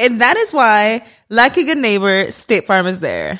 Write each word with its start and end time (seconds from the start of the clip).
And 0.00 0.18
that 0.22 0.38
is 0.38 0.54
why, 0.54 1.04
like 1.28 1.58
a 1.58 1.62
good 1.62 1.76
neighbor, 1.76 2.32
State 2.32 2.66
Farm 2.66 2.86
is 2.86 3.00
there. 3.00 3.38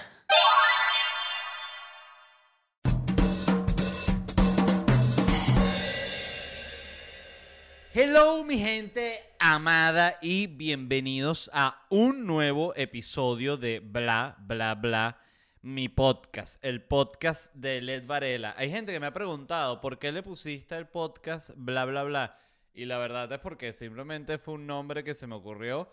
Hello 7.95 8.45
mi 8.45 8.59
gente 8.59 9.19
amada 9.39 10.19
y 10.21 10.49
bienvenidos 10.49 11.51
a 11.55 11.87
un 11.89 12.27
nuevo 12.27 12.75
episodio 12.77 13.57
de 13.57 13.81
Bla 13.81 14.37
Bla 14.41 14.75
Bla, 14.75 15.19
mi 15.63 15.89
podcast, 15.89 16.63
el 16.63 16.83
podcast 16.83 17.55
de 17.55 17.81
Led 17.81 18.05
Varela. 18.07 18.53
Hay 18.59 18.71
gente 18.71 18.93
que 18.93 19.01
me 19.01 19.07
ha 19.07 19.15
preguntado 19.15 19.81
por 19.81 19.99
qué 19.99 20.13
le 20.13 20.23
pusiste 20.23 20.77
el 20.77 20.87
podcast 20.89 21.53
Bla 21.57 21.87
Bla 21.87 22.03
Bla 22.03 22.37
y 22.75 22.85
la 22.85 22.99
verdad 22.99 23.33
es 23.33 23.39
porque 23.39 23.73
simplemente 23.73 24.37
fue 24.37 24.55
un 24.55 24.67
nombre 24.67 25.03
que 25.03 25.15
se 25.15 25.27
me 25.27 25.37
ocurrió, 25.37 25.91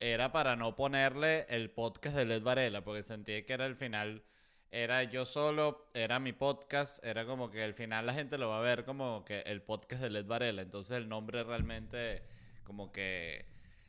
era 0.00 0.32
para 0.32 0.56
no 0.56 0.74
ponerle 0.74 1.46
el 1.48 1.70
podcast 1.70 2.16
de 2.16 2.24
Led 2.24 2.42
Varela 2.42 2.82
porque 2.82 3.02
sentí 3.02 3.42
que 3.42 3.52
era 3.52 3.66
el 3.66 3.76
final 3.76 4.22
era 4.70 5.02
yo 5.02 5.24
solo, 5.24 5.90
era 5.94 6.20
mi 6.20 6.32
podcast, 6.32 7.04
era 7.04 7.26
como 7.26 7.50
que 7.50 7.62
al 7.62 7.74
final 7.74 8.06
la 8.06 8.14
gente 8.14 8.38
lo 8.38 8.50
va 8.50 8.58
a 8.58 8.62
ver 8.62 8.84
como 8.84 9.24
que 9.24 9.40
el 9.40 9.62
podcast 9.62 10.02
de 10.02 10.10
Led 10.10 10.26
Varela, 10.26 10.62
entonces 10.62 10.96
el 10.96 11.08
nombre 11.08 11.42
realmente 11.42 12.22
como 12.64 12.92
que 12.92 13.46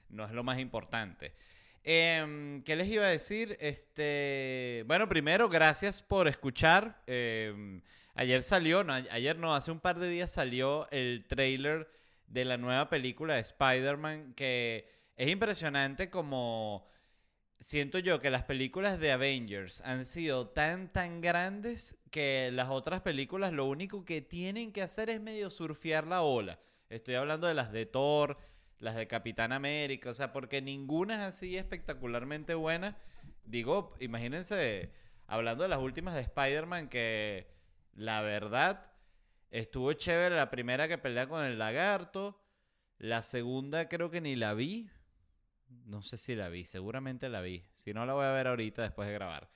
no 0.09 0.25
es 0.25 0.31
lo 0.31 0.43
más 0.43 0.59
importante. 0.59 1.33
Em, 1.83 2.63
¿Qué 2.63 2.75
les 2.75 2.87
iba 2.87 3.05
a 3.05 3.09
decir? 3.09 3.57
Este, 3.59 4.83
bueno, 4.87 5.07
primero, 5.07 5.49
gracias 5.49 6.01
por 6.01 6.27
escuchar. 6.27 7.01
Em, 7.05 7.81
ayer 8.15 8.41
salió, 8.41 8.83
no, 8.83 8.93
ayer 8.93 9.37
no, 9.37 9.55
hace 9.55 9.71
un 9.71 9.79
par 9.79 9.99
de 9.99 10.09
días 10.09 10.31
salió 10.31 10.89
el 10.91 11.25
trailer 11.27 11.89
de 12.27 12.45
la 12.45 12.57
nueva 12.57 12.89
película 12.89 13.35
de 13.35 13.41
Spider-Man 13.41 14.33
que 14.33 14.89
es 15.15 15.29
impresionante 15.29 16.09
como 16.09 16.87
siento 17.61 17.99
yo 17.99 18.19
que 18.19 18.31
las 18.31 18.43
películas 18.43 18.99
de 18.99 19.11
Avengers 19.11 19.81
han 19.81 20.05
sido 20.05 20.49
tan, 20.49 20.91
tan 20.91 21.21
grandes 21.21 21.99
que 22.09 22.49
las 22.51 22.69
otras 22.69 23.01
películas 23.01 23.53
lo 23.53 23.65
único 23.65 24.03
que 24.03 24.21
tienen 24.21 24.73
que 24.73 24.81
hacer 24.81 25.09
es 25.09 25.21
medio 25.21 25.49
surfear 25.51 26.07
la 26.07 26.23
ola. 26.23 26.59
Estoy 26.89 27.15
hablando 27.15 27.47
de 27.47 27.53
las 27.53 27.71
de 27.71 27.85
Thor, 27.85 28.37
las 28.79 28.95
de 28.95 29.07
Capitán 29.07 29.51
América, 29.51 30.09
o 30.09 30.13
sea, 30.13 30.33
porque 30.33 30.61
ninguna 30.61 31.15
es 31.15 31.21
así 31.21 31.55
espectacularmente 31.55 32.55
buena. 32.55 32.97
Digo, 33.45 33.95
imagínense, 33.99 34.91
hablando 35.27 35.63
de 35.63 35.69
las 35.69 35.79
últimas 35.79 36.15
de 36.15 36.21
Spider-Man, 36.21 36.89
que 36.89 37.47
la 37.93 38.21
verdad 38.21 38.91
estuvo 39.51 39.93
chévere 39.93 40.35
la 40.35 40.49
primera 40.49 40.87
que 40.87 40.97
pelea 40.97 41.29
con 41.29 41.45
el 41.45 41.59
lagarto, 41.59 42.41
la 42.97 43.21
segunda 43.21 43.87
creo 43.87 44.09
que 44.09 44.21
ni 44.21 44.35
la 44.35 44.53
vi, 44.53 44.89
no 45.85 46.01
sé 46.01 46.17
si 46.17 46.35
la 46.35 46.49
vi, 46.49 46.65
seguramente 46.65 47.29
la 47.29 47.41
vi. 47.41 47.63
Si 47.75 47.93
no, 47.93 48.05
la 48.05 48.13
voy 48.13 48.25
a 48.25 48.31
ver 48.31 48.47
ahorita 48.47 48.81
después 48.81 49.07
de 49.07 49.13
grabar. 49.13 49.49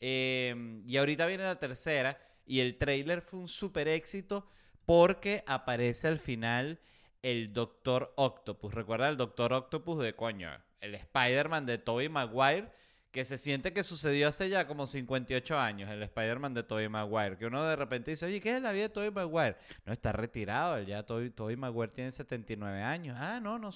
Em, 0.00 0.82
y 0.86 0.96
ahorita 0.96 1.26
viene 1.26 1.44
la 1.44 1.58
tercera. 1.58 2.18
Y 2.46 2.60
el 2.60 2.78
trailer 2.78 3.22
fue 3.22 3.40
un 3.40 3.48
super 3.48 3.86
éxito 3.86 4.46
porque 4.86 5.44
aparece 5.46 6.08
al 6.08 6.18
final 6.18 6.80
el 7.22 7.52
Doctor 7.52 8.12
Octopus. 8.16 8.74
¿Recuerda 8.74 9.08
el 9.08 9.16
Doctor 9.16 9.52
Octopus 9.52 10.02
de 10.02 10.14
coño? 10.14 10.50
El 10.80 10.94
Spider-Man 10.94 11.66
de 11.66 11.78
Tobey 11.78 12.08
Maguire. 12.08 12.68
Que 13.12 13.24
se 13.24 13.38
siente 13.38 13.72
que 13.72 13.82
sucedió 13.82 14.28
hace 14.28 14.48
ya 14.48 14.68
como 14.68 14.86
58 14.86 15.58
años, 15.58 15.90
el 15.90 16.00
Spider-Man 16.04 16.54
de 16.54 16.62
Tobey 16.62 16.88
Maguire. 16.88 17.36
Que 17.36 17.46
uno 17.46 17.64
de 17.64 17.74
repente 17.74 18.12
dice, 18.12 18.24
oye, 18.24 18.40
¿qué 18.40 18.54
es 18.54 18.62
la 18.62 18.70
vida 18.70 18.84
de 18.84 18.88
Tobey 18.88 19.10
Maguire? 19.10 19.56
No, 19.84 19.92
está 19.92 20.12
retirado, 20.12 20.80
ya 20.82 21.02
Tobey, 21.04 21.56
Maguire 21.56 21.92
tiene 21.92 22.12
79 22.12 22.80
años. 22.80 23.16
Ah, 23.18 23.40
no, 23.40 23.58
no, 23.58 23.70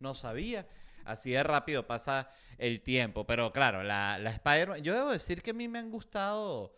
no 0.00 0.14
sabía. 0.14 0.66
Así 1.08 1.30
de 1.30 1.42
rápido 1.42 1.86
pasa 1.86 2.28
el 2.58 2.82
tiempo. 2.82 3.26
Pero 3.26 3.52
claro, 3.52 3.82
la, 3.82 4.18
la 4.18 4.30
Spider-Man. 4.30 4.82
Yo 4.82 4.94
debo 4.94 5.10
decir 5.10 5.42
que 5.42 5.50
a 5.50 5.54
mí 5.54 5.68
me 5.68 5.78
han 5.78 5.90
gustado. 5.90 6.74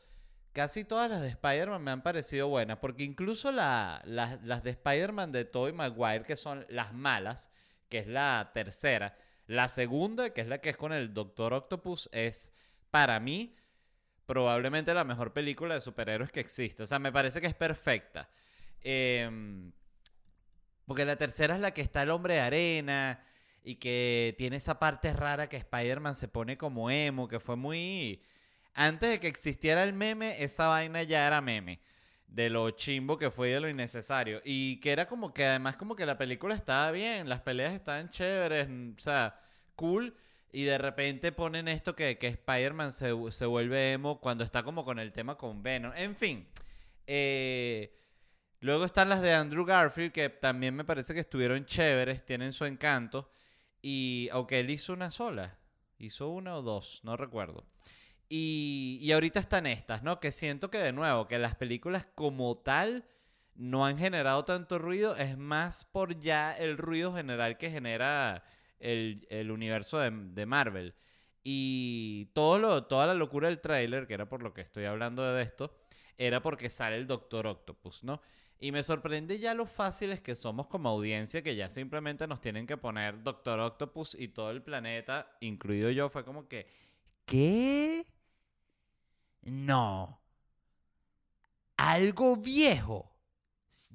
Casi 0.52 0.84
todas 0.84 1.08
las 1.08 1.20
de 1.20 1.28
Spider-Man 1.28 1.82
me 1.82 1.90
han 1.90 2.02
parecido 2.02 2.48
buenas. 2.48 2.78
Porque 2.78 3.04
incluso 3.04 3.52
las 3.52 4.02
de 4.04 4.70
Spider-Man 4.70 5.32
de 5.32 5.44
Tobey 5.44 5.72
Maguire, 5.72 6.24
que 6.24 6.36
son 6.36 6.66
las 6.68 6.92
malas, 6.92 7.50
que 7.88 7.98
es 7.98 8.06
la 8.06 8.50
tercera. 8.54 9.16
La 9.46 9.68
segunda, 9.68 10.30
que 10.30 10.42
es 10.42 10.46
la 10.46 10.60
que 10.60 10.70
es 10.70 10.76
con 10.76 10.92
el 10.92 11.12
Doctor 11.12 11.52
Octopus, 11.52 12.08
es 12.12 12.52
para 12.90 13.18
mí 13.20 13.56
probablemente 14.26 14.94
la 14.94 15.02
mejor 15.02 15.32
película 15.32 15.74
de 15.74 15.80
superhéroes 15.80 16.30
que 16.30 16.38
existe. 16.38 16.84
O 16.84 16.86
sea, 16.86 17.00
me 17.00 17.10
parece 17.10 17.40
que 17.40 17.48
es 17.48 17.54
perfecta. 17.54 18.30
Em, 18.80 19.72
porque 20.86 21.04
la 21.04 21.16
tercera 21.16 21.56
es 21.56 21.60
la 21.60 21.72
que 21.72 21.82
está 21.82 22.02
el 22.02 22.10
hombre 22.10 22.34
de 22.34 22.40
arena 22.40 23.24
y 23.62 23.76
que 23.76 24.34
tiene 24.38 24.56
esa 24.56 24.78
parte 24.78 25.12
rara 25.12 25.48
que 25.48 25.56
Spider-Man 25.56 26.14
se 26.14 26.28
pone 26.28 26.56
como 26.56 26.90
emo, 26.90 27.28
que 27.28 27.40
fue 27.40 27.56
muy... 27.56 28.22
Antes 28.74 29.10
de 29.10 29.20
que 29.20 29.28
existiera 29.28 29.82
el 29.82 29.92
meme, 29.92 30.42
esa 30.42 30.68
vaina 30.68 31.02
ya 31.02 31.26
era 31.26 31.40
meme. 31.40 31.80
De 32.26 32.48
lo 32.48 32.70
chimbo 32.70 33.18
que 33.18 33.30
fue 33.30 33.50
y 33.50 33.52
de 33.52 33.60
lo 33.60 33.68
innecesario. 33.68 34.40
Y 34.44 34.78
que 34.80 34.92
era 34.92 35.06
como 35.06 35.34
que 35.34 35.44
además 35.44 35.76
como 35.76 35.96
que 35.96 36.06
la 36.06 36.16
película 36.16 36.54
estaba 36.54 36.90
bien, 36.92 37.28
las 37.28 37.40
peleas 37.40 37.74
estaban 37.74 38.08
chéveres, 38.08 38.68
o 38.68 39.00
sea, 39.00 39.38
cool. 39.74 40.14
Y 40.52 40.64
de 40.64 40.78
repente 40.78 41.32
ponen 41.32 41.68
esto 41.68 41.94
que, 41.94 42.18
que 42.18 42.28
Spider-Man 42.28 42.92
se, 42.92 43.12
se, 43.32 43.46
vuelve 43.46 43.92
emo 43.92 44.20
cuando 44.20 44.44
está 44.44 44.62
como 44.62 44.84
con 44.84 44.98
el 44.98 45.12
tema 45.12 45.36
con 45.36 45.62
Venom. 45.62 45.92
En 45.96 46.16
fin. 46.16 46.48
Eh, 47.06 47.92
luego 48.60 48.84
están 48.84 49.08
las 49.08 49.20
de 49.20 49.34
Andrew 49.34 49.64
Garfield, 49.64 50.12
que 50.12 50.28
también 50.28 50.74
me 50.74 50.84
parece 50.84 51.12
que 51.14 51.20
estuvieron 51.20 51.66
chéveres, 51.66 52.24
tienen 52.24 52.52
su 52.52 52.64
encanto. 52.64 53.30
Y 53.82 54.28
aunque 54.32 54.60
él 54.60 54.70
hizo 54.70 54.92
una 54.92 55.10
sola, 55.10 55.58
hizo 55.98 56.28
una 56.28 56.56
o 56.56 56.62
dos, 56.62 57.00
no 57.02 57.16
recuerdo. 57.16 57.66
Y, 58.28 58.98
y 59.00 59.12
ahorita 59.12 59.40
están 59.40 59.66
estas, 59.66 60.02
¿no? 60.02 60.20
Que 60.20 60.32
siento 60.32 60.70
que 60.70 60.78
de 60.78 60.92
nuevo, 60.92 61.26
que 61.26 61.38
las 61.38 61.56
películas 61.56 62.06
como 62.14 62.54
tal 62.54 63.04
no 63.54 63.84
han 63.84 63.98
generado 63.98 64.44
tanto 64.44 64.78
ruido, 64.78 65.16
es 65.16 65.36
más 65.36 65.84
por 65.84 66.18
ya 66.18 66.56
el 66.56 66.78
ruido 66.78 67.14
general 67.14 67.58
que 67.58 67.70
genera 67.70 68.44
el, 68.78 69.26
el 69.30 69.50
universo 69.50 69.98
de, 69.98 70.10
de, 70.10 70.46
Marvel. 70.46 70.94
Y 71.42 72.26
todo 72.32 72.58
lo, 72.58 72.84
toda 72.84 73.06
la 73.06 73.14
locura 73.14 73.48
del 73.48 73.60
tráiler, 73.60 74.06
que 74.06 74.14
era 74.14 74.28
por 74.28 74.42
lo 74.42 74.54
que 74.54 74.60
estoy 74.60 74.84
hablando 74.84 75.22
de 75.22 75.42
esto, 75.42 75.76
era 76.16 76.42
porque 76.42 76.70
sale 76.70 76.96
el 76.96 77.06
Doctor 77.06 77.46
Octopus, 77.46 78.04
¿no? 78.04 78.20
Y 78.62 78.72
me 78.72 78.82
sorprende 78.82 79.38
ya 79.38 79.54
lo 79.54 79.64
fáciles 79.64 80.20
que 80.20 80.36
somos 80.36 80.66
como 80.66 80.90
audiencia, 80.90 81.42
que 81.42 81.56
ya 81.56 81.70
simplemente 81.70 82.26
nos 82.26 82.42
tienen 82.42 82.66
que 82.66 82.76
poner 82.76 83.22
Doctor 83.22 83.58
Octopus 83.58 84.14
y 84.14 84.28
todo 84.28 84.50
el 84.50 84.62
planeta, 84.62 85.34
incluido 85.40 85.90
yo, 85.90 86.10
fue 86.10 86.26
como 86.26 86.46
que, 86.46 86.66
¿qué? 87.24 88.06
No. 89.40 90.20
Algo 91.78 92.36
viejo. 92.36 93.16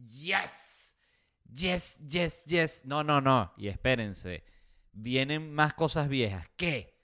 Yes. 0.09 0.97
Yes, 1.53 1.99
yes, 2.07 2.43
yes. 2.45 2.85
No, 2.85 3.03
no, 3.03 3.21
no. 3.21 3.53
Y 3.57 3.67
espérense. 3.67 4.43
Vienen 4.93 5.53
más 5.53 5.75
cosas 5.75 6.09
viejas. 6.09 6.49
¿Qué? 6.55 6.97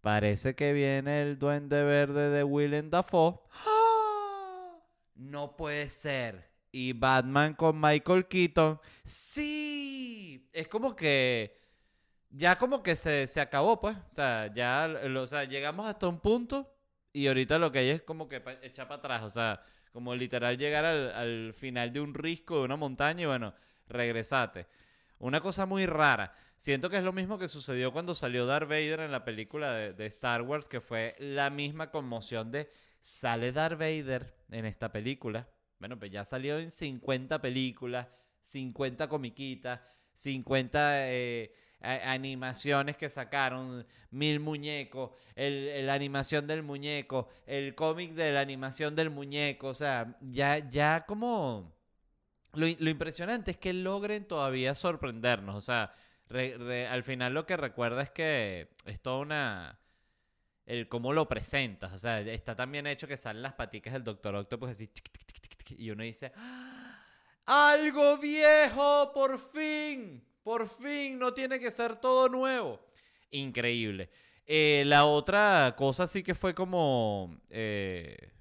Parece 0.00 0.54
que 0.54 0.72
viene 0.72 1.22
el 1.22 1.36
duende 1.36 1.82
verde 1.82 2.30
de 2.30 2.44
Willem 2.44 2.90
Dafoe. 2.90 3.40
¡Ah! 3.50 4.78
No 5.16 5.56
puede 5.56 5.90
ser. 5.90 6.55
Y 6.76 6.92
Batman 6.92 7.54
con 7.54 7.80
Michael 7.80 8.28
Keaton. 8.28 8.78
Sí. 9.02 10.46
Es 10.52 10.68
como 10.68 10.94
que 10.94 11.56
ya 12.28 12.58
como 12.58 12.82
que 12.82 12.96
se, 12.96 13.26
se 13.26 13.40
acabó, 13.40 13.80
pues. 13.80 13.96
O 13.96 14.12
sea, 14.12 14.52
ya 14.52 14.86
o 15.16 15.26
sea, 15.26 15.44
llegamos 15.44 15.86
hasta 15.86 16.06
un 16.06 16.20
punto 16.20 16.70
y 17.14 17.28
ahorita 17.28 17.58
lo 17.58 17.72
que 17.72 17.78
hay 17.78 17.88
es 17.88 18.02
como 18.02 18.28
que 18.28 18.42
echar 18.60 18.88
para 18.88 18.98
atrás. 18.98 19.22
O 19.22 19.30
sea, 19.30 19.62
como 19.90 20.14
literal 20.14 20.58
llegar 20.58 20.84
al, 20.84 21.12
al, 21.14 21.54
final 21.54 21.94
de 21.94 22.00
un 22.02 22.12
risco, 22.12 22.58
de 22.58 22.64
una 22.66 22.76
montaña 22.76 23.22
y 23.22 23.26
bueno, 23.26 23.54
regresate. 23.88 24.66
Una 25.18 25.40
cosa 25.40 25.64
muy 25.64 25.86
rara. 25.86 26.34
Siento 26.56 26.90
que 26.90 26.98
es 26.98 27.04
lo 27.04 27.14
mismo 27.14 27.38
que 27.38 27.48
sucedió 27.48 27.90
cuando 27.90 28.14
salió 28.14 28.44
Darth 28.44 28.68
Vader 28.68 29.00
en 29.00 29.12
la 29.12 29.24
película 29.24 29.72
de 29.72 30.06
Star 30.06 30.42
Wars, 30.42 30.68
que 30.68 30.82
fue 30.82 31.16
la 31.20 31.48
misma 31.48 31.90
conmoción 31.90 32.52
de 32.52 32.70
sale 33.00 33.50
Darth 33.52 33.78
Vader 33.78 34.34
en 34.50 34.66
esta 34.66 34.92
película. 34.92 35.48
Bueno, 35.78 35.98
pues 35.98 36.10
ya 36.10 36.24
salió 36.24 36.58
en 36.58 36.70
50 36.70 37.40
películas, 37.40 38.08
50 38.40 39.08
comiquitas, 39.08 39.80
50 40.14 41.10
eh, 41.12 41.52
animaciones 41.80 42.96
que 42.96 43.08
sacaron, 43.10 43.86
mil 44.10 44.40
muñecos, 44.40 45.10
la 45.36 45.94
animación 45.94 46.46
del 46.46 46.62
muñeco, 46.62 47.28
el 47.46 47.74
cómic 47.74 48.14
de 48.14 48.32
la 48.32 48.40
animación 48.40 48.94
del 48.96 49.10
muñeco, 49.10 49.68
o 49.68 49.74
sea, 49.74 50.16
ya, 50.20 50.58
ya 50.58 51.04
como... 51.06 51.74
Lo, 52.54 52.66
impresionante 52.66 53.50
es 53.50 53.56
que 53.58 53.74
logren 53.74 54.26
todavía 54.26 54.74
sorprendernos, 54.74 55.54
o 55.54 55.60
sea, 55.60 55.92
al 56.90 57.02
final 57.02 57.34
lo 57.34 57.44
que 57.44 57.56
recuerda 57.56 58.02
es 58.02 58.10
que 58.10 58.70
es 58.84 59.00
toda 59.00 59.18
una... 59.18 59.78
El 60.64 60.88
cómo 60.88 61.12
lo 61.12 61.28
presentas, 61.28 61.92
o 61.92 61.98
sea, 61.98 62.20
está 62.20 62.56
también 62.56 62.88
hecho 62.88 63.06
que 63.06 63.16
salen 63.16 63.42
las 63.42 63.52
paticas 63.52 63.92
del 63.92 64.02
Doctor 64.02 64.34
Octopus 64.34 64.70
así, 64.70 64.90
y 65.70 65.90
uno 65.90 66.02
dice, 66.02 66.32
¡Ah! 66.36 66.76
algo 67.46 68.18
viejo, 68.18 69.12
por 69.14 69.38
fin. 69.38 70.22
Por 70.42 70.68
fin, 70.68 71.18
no 71.18 71.32
tiene 71.34 71.58
que 71.58 71.70
ser 71.70 71.96
todo 71.96 72.28
nuevo. 72.28 72.80
Increíble. 73.30 74.10
Eh, 74.46 74.84
la 74.86 75.04
otra 75.04 75.74
cosa 75.76 76.06
sí 76.06 76.22
que 76.22 76.34
fue 76.36 76.54
como 76.54 77.40
eh, 77.50 78.32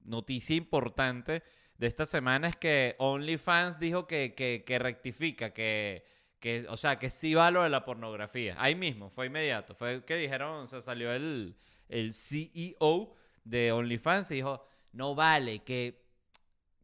noticia 0.00 0.56
importante 0.56 1.44
de 1.78 1.86
esta 1.86 2.04
semana 2.04 2.48
es 2.48 2.56
que 2.56 2.96
OnlyFans 2.98 3.78
dijo 3.78 4.08
que, 4.08 4.34
que, 4.34 4.78
rectifica, 4.80 5.52
que, 5.52 6.04
que, 6.40 6.66
o 6.68 6.76
sea, 6.76 6.98
que 6.98 7.10
sí 7.10 7.34
va 7.34 7.52
lo 7.52 7.62
de 7.62 7.68
la 7.68 7.84
pornografía. 7.84 8.56
Ahí 8.58 8.74
mismo, 8.74 9.08
fue 9.08 9.26
inmediato. 9.26 9.74
Fue 9.74 10.04
que 10.04 10.16
dijeron, 10.16 10.64
o 10.64 10.66
sea, 10.66 10.82
salió 10.82 11.12
el, 11.12 11.56
el 11.88 12.12
CEO 12.12 13.14
de 13.44 13.70
OnlyFans 13.70 14.32
y 14.32 14.36
dijo, 14.36 14.66
no 14.92 15.14
vale, 15.14 15.60
que 15.60 16.03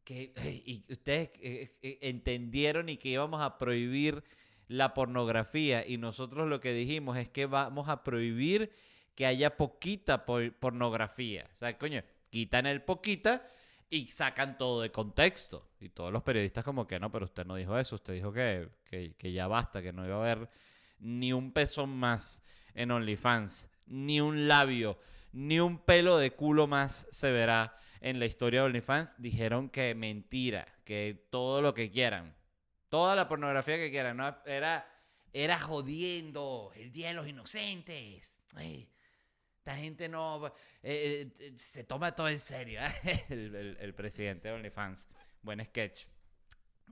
y 0.64 0.84
ustedes 0.88 1.30
eh, 1.40 1.76
eh, 1.82 1.98
entendieron 2.02 2.88
y 2.88 2.96
que 2.96 3.10
íbamos 3.10 3.40
a 3.40 3.58
prohibir 3.58 4.24
la 4.68 4.94
pornografía 4.94 5.86
y 5.86 5.98
nosotros 5.98 6.48
lo 6.48 6.60
que 6.60 6.72
dijimos 6.72 7.16
es 7.16 7.28
que 7.28 7.46
vamos 7.46 7.88
a 7.88 8.04
prohibir 8.04 8.72
que 9.14 9.26
haya 9.26 9.56
poquita 9.56 10.24
pornografía. 10.24 11.48
O 11.52 11.56
sea, 11.56 11.76
coño, 11.76 12.02
quitan 12.30 12.66
el 12.66 12.82
poquita 12.82 13.44
y 13.88 14.06
sacan 14.06 14.56
todo 14.56 14.82
de 14.82 14.92
contexto. 14.92 15.68
Y 15.80 15.88
todos 15.88 16.12
los 16.12 16.22
periodistas 16.22 16.64
como 16.64 16.86
que 16.86 17.00
no, 17.00 17.10
pero 17.10 17.24
usted 17.24 17.44
no 17.44 17.56
dijo 17.56 17.76
eso, 17.78 17.96
usted 17.96 18.14
dijo 18.14 18.32
que, 18.32 18.68
que 18.84 19.32
ya 19.32 19.48
basta, 19.48 19.82
que 19.82 19.92
no 19.92 20.06
iba 20.06 20.16
a 20.16 20.20
haber 20.20 20.48
ni 21.00 21.32
un 21.32 21.52
peso 21.52 21.86
más 21.86 22.42
en 22.74 22.90
OnlyFans, 22.90 23.70
ni 23.86 24.20
un 24.20 24.46
labio, 24.46 24.98
ni 25.32 25.60
un 25.60 25.78
pelo 25.78 26.18
de 26.18 26.32
culo 26.32 26.66
más 26.66 27.06
se 27.10 27.30
verá 27.30 27.74
en 28.00 28.18
la 28.18 28.26
historia 28.26 28.60
de 28.60 28.66
OnlyFans 28.66 29.16
dijeron 29.18 29.68
que 29.68 29.94
mentira, 29.94 30.66
que 30.84 31.26
todo 31.30 31.60
lo 31.62 31.74
que 31.74 31.90
quieran, 31.90 32.34
toda 32.88 33.14
la 33.14 33.28
pornografía 33.28 33.76
que 33.76 33.90
quieran, 33.90 34.16
¿no? 34.16 34.36
era, 34.46 34.88
era 35.32 35.58
jodiendo 35.58 36.72
el 36.74 36.90
Día 36.90 37.08
de 37.08 37.14
los 37.14 37.28
Inocentes. 37.28 38.42
esta 39.58 39.76
gente 39.76 40.08
no 40.08 40.46
eh, 40.82 41.30
eh, 41.38 41.52
se 41.56 41.84
toma 41.84 42.14
todo 42.14 42.28
en 42.28 42.38
serio. 42.38 42.80
¿eh? 42.80 43.24
El, 43.80 43.94
presidente 43.94 44.48
de 44.48 44.54
OnlyFans. 44.54 45.08
Buen 45.42 45.64
sketch. 45.64 46.06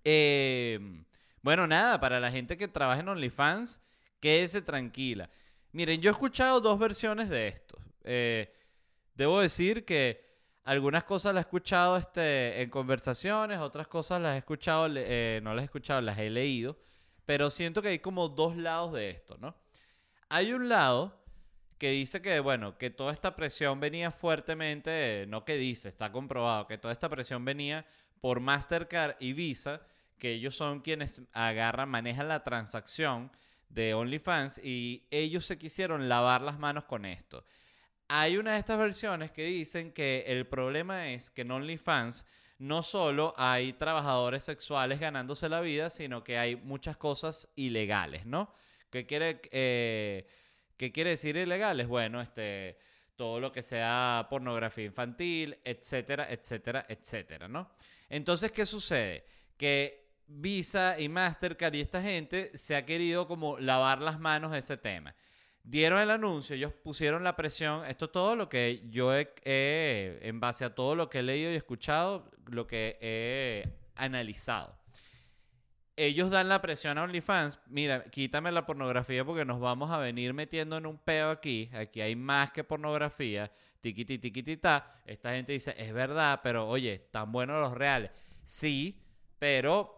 Em, 0.04 1.04
bueno, 1.42 1.66
nada, 1.66 1.98
para 2.00 2.20
la 2.20 2.30
gente 2.30 2.56
que 2.56 2.68
trabaja 2.68 3.00
en 3.00 3.08
OnlyFans, 3.08 3.80
quédese 4.20 4.62
tranquila. 4.62 5.30
Miren, 5.72 6.00
yo 6.00 6.10
he 6.10 6.12
escuchado 6.12 6.60
dos 6.60 6.78
versiones 6.78 7.28
de 7.28 7.48
esto. 7.48 7.78
Debo 9.14 9.40
decir 9.40 9.84
que 9.84 10.28
algunas 10.68 11.04
cosas 11.04 11.32
las 11.34 11.44
he 11.44 11.46
escuchado 11.46 11.96
este, 11.96 12.60
en 12.60 12.68
conversaciones, 12.68 13.58
otras 13.58 13.88
cosas 13.88 14.20
las 14.20 14.34
he 14.34 14.38
escuchado, 14.38 14.86
eh, 14.94 15.40
no 15.42 15.54
las 15.54 15.62
he 15.62 15.64
escuchado, 15.64 16.02
las 16.02 16.18
he 16.18 16.28
leído, 16.28 16.78
pero 17.24 17.50
siento 17.50 17.80
que 17.80 17.88
hay 17.88 17.98
como 18.00 18.28
dos 18.28 18.54
lados 18.54 18.92
de 18.92 19.08
esto, 19.08 19.38
¿no? 19.40 19.56
Hay 20.28 20.52
un 20.52 20.68
lado 20.68 21.18
que 21.78 21.90
dice 21.90 22.20
que, 22.20 22.40
bueno, 22.40 22.76
que 22.76 22.90
toda 22.90 23.14
esta 23.14 23.34
presión 23.34 23.80
venía 23.80 24.10
fuertemente, 24.10 25.24
no 25.28 25.46
que 25.46 25.56
dice, 25.56 25.88
está 25.88 26.12
comprobado, 26.12 26.66
que 26.66 26.76
toda 26.76 26.92
esta 26.92 27.08
presión 27.08 27.46
venía 27.46 27.86
por 28.20 28.40
Mastercard 28.40 29.16
y 29.20 29.32
Visa, 29.32 29.80
que 30.18 30.32
ellos 30.32 30.54
son 30.54 30.80
quienes 30.80 31.22
agarran, 31.32 31.88
manejan 31.88 32.28
la 32.28 32.44
transacción 32.44 33.30
de 33.70 33.94
OnlyFans 33.94 34.58
y 34.62 35.06
ellos 35.10 35.46
se 35.46 35.56
quisieron 35.56 36.10
lavar 36.10 36.42
las 36.42 36.58
manos 36.58 36.84
con 36.84 37.06
esto. 37.06 37.44
Hay 38.08 38.38
una 38.38 38.54
de 38.54 38.58
estas 38.58 38.78
versiones 38.78 39.30
que 39.30 39.44
dicen 39.44 39.92
que 39.92 40.24
el 40.26 40.46
problema 40.46 41.10
es 41.10 41.28
que 41.28 41.42
en 41.42 41.50
OnlyFans 41.50 42.24
no 42.58 42.82
solo 42.82 43.34
hay 43.36 43.74
trabajadores 43.74 44.44
sexuales 44.44 44.98
ganándose 44.98 45.50
la 45.50 45.60
vida, 45.60 45.90
sino 45.90 46.24
que 46.24 46.38
hay 46.38 46.56
muchas 46.56 46.96
cosas 46.96 47.48
ilegales, 47.54 48.24
¿no? 48.24 48.54
¿Qué 48.90 49.04
quiere, 49.04 49.42
eh, 49.52 50.26
¿qué 50.78 50.90
quiere 50.90 51.10
decir 51.10 51.36
ilegales? 51.36 51.86
Bueno, 51.86 52.22
este, 52.22 52.78
todo 53.14 53.40
lo 53.40 53.52
que 53.52 53.62
sea 53.62 54.26
pornografía 54.30 54.86
infantil, 54.86 55.58
etcétera, 55.62 56.28
etcétera, 56.30 56.86
etcétera, 56.88 57.46
¿no? 57.46 57.70
Entonces, 58.08 58.50
¿qué 58.52 58.64
sucede? 58.64 59.26
Que 59.58 60.08
Visa 60.26 60.98
y 60.98 61.10
Mastercard 61.10 61.74
y 61.74 61.82
esta 61.82 62.00
gente 62.02 62.56
se 62.56 62.74
ha 62.74 62.86
querido 62.86 63.28
como 63.28 63.58
lavar 63.58 64.00
las 64.00 64.18
manos 64.18 64.52
de 64.52 64.60
ese 64.60 64.78
tema 64.78 65.14
dieron 65.68 66.00
el 66.00 66.10
anuncio, 66.10 66.56
ellos 66.56 66.72
pusieron 66.72 67.22
la 67.22 67.36
presión, 67.36 67.84
esto 67.84 68.06
es 68.06 68.12
todo 68.12 68.36
lo 68.36 68.48
que 68.48 68.82
yo 68.88 69.14
he, 69.14 70.18
en 70.22 70.40
base 70.40 70.64
a 70.64 70.74
todo 70.74 70.94
lo 70.94 71.10
que 71.10 71.18
he 71.18 71.22
leído 71.22 71.52
y 71.52 71.56
escuchado, 71.56 72.30
lo 72.46 72.66
que 72.66 72.98
he 73.00 73.68
analizado. 73.94 74.76
Ellos 75.94 76.30
dan 76.30 76.48
la 76.48 76.62
presión 76.62 76.96
a 76.96 77.02
OnlyFans, 77.02 77.60
mira, 77.66 78.04
quítame 78.04 78.50
la 78.50 78.64
pornografía 78.64 79.24
porque 79.24 79.44
nos 79.44 79.60
vamos 79.60 79.90
a 79.90 79.98
venir 79.98 80.32
metiendo 80.32 80.76
en 80.76 80.86
un 80.86 80.96
peo 80.96 81.30
aquí, 81.30 81.68
aquí 81.74 82.00
hay 82.00 82.16
más 82.16 82.50
que 82.52 82.64
pornografía, 82.64 83.50
tiquiti, 83.80 84.18
tiquiti, 84.18 84.56
ta. 84.56 85.02
Esta 85.04 85.32
gente 85.32 85.52
dice, 85.52 85.74
es 85.76 85.92
verdad, 85.92 86.40
pero 86.42 86.66
oye, 86.68 86.94
están 86.94 87.30
buenos 87.30 87.60
los 87.60 87.74
reales. 87.74 88.12
Sí, 88.44 89.02
pero 89.38 89.97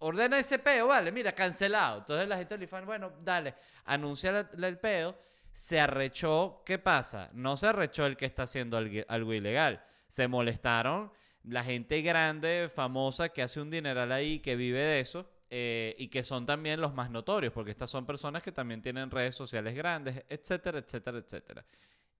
ordena 0.00 0.38
ese 0.38 0.58
peo, 0.58 0.88
vale, 0.88 1.12
mira, 1.12 1.32
cancelado. 1.32 1.98
Entonces 1.98 2.28
la 2.28 2.36
gente 2.36 2.50
de 2.50 2.54
OnlyFans, 2.56 2.86
bueno, 2.86 3.12
dale, 3.22 3.54
anuncia 3.84 4.48
el 4.56 4.78
peo, 4.78 5.16
se 5.52 5.80
arrechó, 5.80 6.62
¿qué 6.64 6.78
pasa? 6.78 7.30
No 7.32 7.56
se 7.56 7.66
arrechó 7.66 8.06
el 8.06 8.16
que 8.16 8.26
está 8.26 8.44
haciendo 8.44 8.76
algo 8.76 9.34
ilegal, 9.34 9.84
se 10.06 10.28
molestaron 10.28 11.12
la 11.44 11.64
gente 11.64 12.02
grande, 12.02 12.70
famosa, 12.74 13.30
que 13.30 13.42
hace 13.42 13.60
un 13.60 13.70
dineral 13.70 14.12
ahí, 14.12 14.40
que 14.40 14.56
vive 14.56 14.80
de 14.80 15.00
eso. 15.00 15.30
Eh, 15.50 15.94
y 15.96 16.08
que 16.08 16.22
son 16.22 16.44
también 16.44 16.78
los 16.78 16.92
más 16.92 17.10
notorios, 17.10 17.54
porque 17.54 17.70
estas 17.70 17.88
son 17.88 18.04
personas 18.04 18.42
que 18.42 18.52
también 18.52 18.82
tienen 18.82 19.10
redes 19.10 19.34
sociales 19.34 19.74
grandes, 19.74 20.22
etcétera, 20.28 20.78
etcétera, 20.78 21.16
etcétera. 21.16 21.64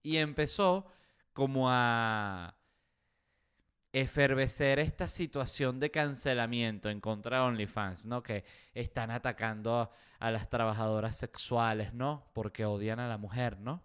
Y 0.02 0.16
empezó 0.16 0.86
como 1.34 1.68
a 1.70 2.56
efervecer 3.92 4.78
esta 4.78 5.08
situación 5.08 5.80
de 5.80 5.90
cancelamiento 5.90 6.90
en 6.90 7.00
contra 7.00 7.38
de 7.38 7.42
OnlyFans, 7.44 8.06
¿no? 8.06 8.22
Que 8.22 8.44
están 8.74 9.10
atacando 9.10 9.90
a, 10.18 10.30
las 10.30 10.48
trabajadoras 10.48 11.16
sexuales, 11.16 11.94
¿no? 11.94 12.30
Porque 12.34 12.64
odian 12.64 13.00
a 13.00 13.08
la 13.08 13.18
mujer, 13.18 13.58
¿no? 13.58 13.84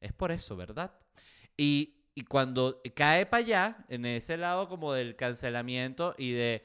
Es 0.00 0.12
por 0.12 0.32
eso, 0.32 0.56
¿verdad? 0.56 0.92
Y, 1.56 1.92
cuando 2.30 2.80
cae 2.94 3.26
para 3.26 3.44
allá, 3.44 3.84
en 3.90 4.06
ese 4.06 4.38
lado 4.38 4.70
como 4.70 4.94
del 4.94 5.16
cancelamiento 5.16 6.14
y 6.16 6.32
de 6.32 6.64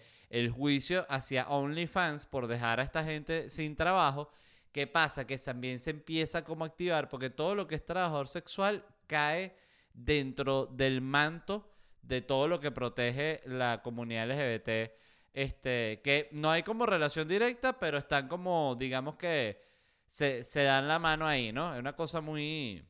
juicio 0.56 1.06
hacia 1.10 1.50
OnlyFans 1.50 2.26
por 2.26 2.48
dejar 2.48 2.80
a 2.80 2.84
esta 2.84 3.04
gente 3.04 3.50
sin 3.50 3.76
trabajo, 3.76 4.30
¿qué 4.72 4.88
pasa? 4.88 5.28
Que 5.28 5.38
también 5.38 5.80
se 5.80 5.90
empieza 5.90 6.46
como 6.46 6.64
a 6.64 6.68
activar, 6.68 7.10
porque 7.10 7.30
todo 7.30 7.54
lo 7.54 7.68
que 7.68 7.76
es 7.76 7.84
trabajador 7.84 8.30
sexual 8.30 8.86
cae 9.08 9.54
dentro 9.94 10.68
del 10.68 11.02
manto 11.02 11.71
de 12.01 12.22
todo 12.22 12.48
lo 12.48 12.60
que 12.60 12.72
protege 12.72 13.41
la 13.46 13.81
comunidad 13.84 14.29
LGBT 14.29 14.91
Este, 15.34 16.01
que 16.03 16.29
no 16.34 16.51
hay 16.51 16.63
como 16.63 16.86
relación 16.86 17.27
directa, 17.27 17.79
pero 17.79 17.98
están 17.98 18.27
como, 18.27 18.75
digamos 18.77 19.15
que 19.15 19.62
se, 20.05 20.43
se 20.43 20.63
dan 20.63 20.88
la 20.88 21.00
mano 21.00 21.25
ahí, 21.25 21.53
¿no? 21.53 21.74
Es 21.74 21.79
una 21.79 21.96
cosa 21.96 22.20
muy... 22.22 22.86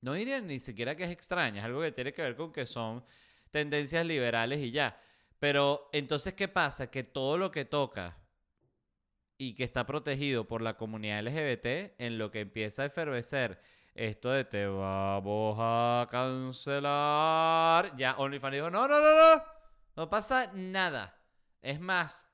No 0.00 0.14
diría 0.14 0.40
ni 0.40 0.58
siquiera 0.58 0.96
que 0.96 1.04
es 1.04 1.10
extraña, 1.10 1.60
es 1.60 1.64
algo 1.66 1.82
que 1.82 1.92
tiene 1.92 2.12
que 2.14 2.22
ver 2.22 2.36
con 2.36 2.52
que 2.52 2.64
son 2.64 3.04
tendencias 3.50 4.06
liberales 4.06 4.60
y 4.60 4.70
ya. 4.70 4.98
Pero 5.38 5.90
entonces, 5.92 6.34
¿qué 6.34 6.48
pasa? 6.48 6.90
Que 6.90 7.04
todo 7.04 7.36
lo 7.36 7.50
que 7.50 7.66
toca 7.66 8.16
y 9.36 9.54
que 9.54 9.64
está 9.64 9.86
protegido 9.86 10.46
por 10.46 10.62
la 10.62 10.76
comunidad 10.76 11.22
LGBT, 11.26 11.94
en 11.98 12.18
lo 12.18 12.30
que 12.30 12.40
empieza 12.40 12.82
a 12.82 12.86
efervecer 12.86 13.60
esto 13.94 14.30
de 14.30 14.44
te 14.44 14.66
vamos 14.66 15.56
a 15.58 16.06
cancelar, 16.10 17.96
ya 17.96 18.16
OnlyFans 18.16 18.54
dijo, 18.54 18.70
no, 18.70 18.86
no, 18.88 19.00
no, 19.00 19.36
no, 19.36 19.44
no 19.96 20.10
pasa 20.10 20.50
nada. 20.54 21.16
Es 21.60 21.80
más, 21.80 22.28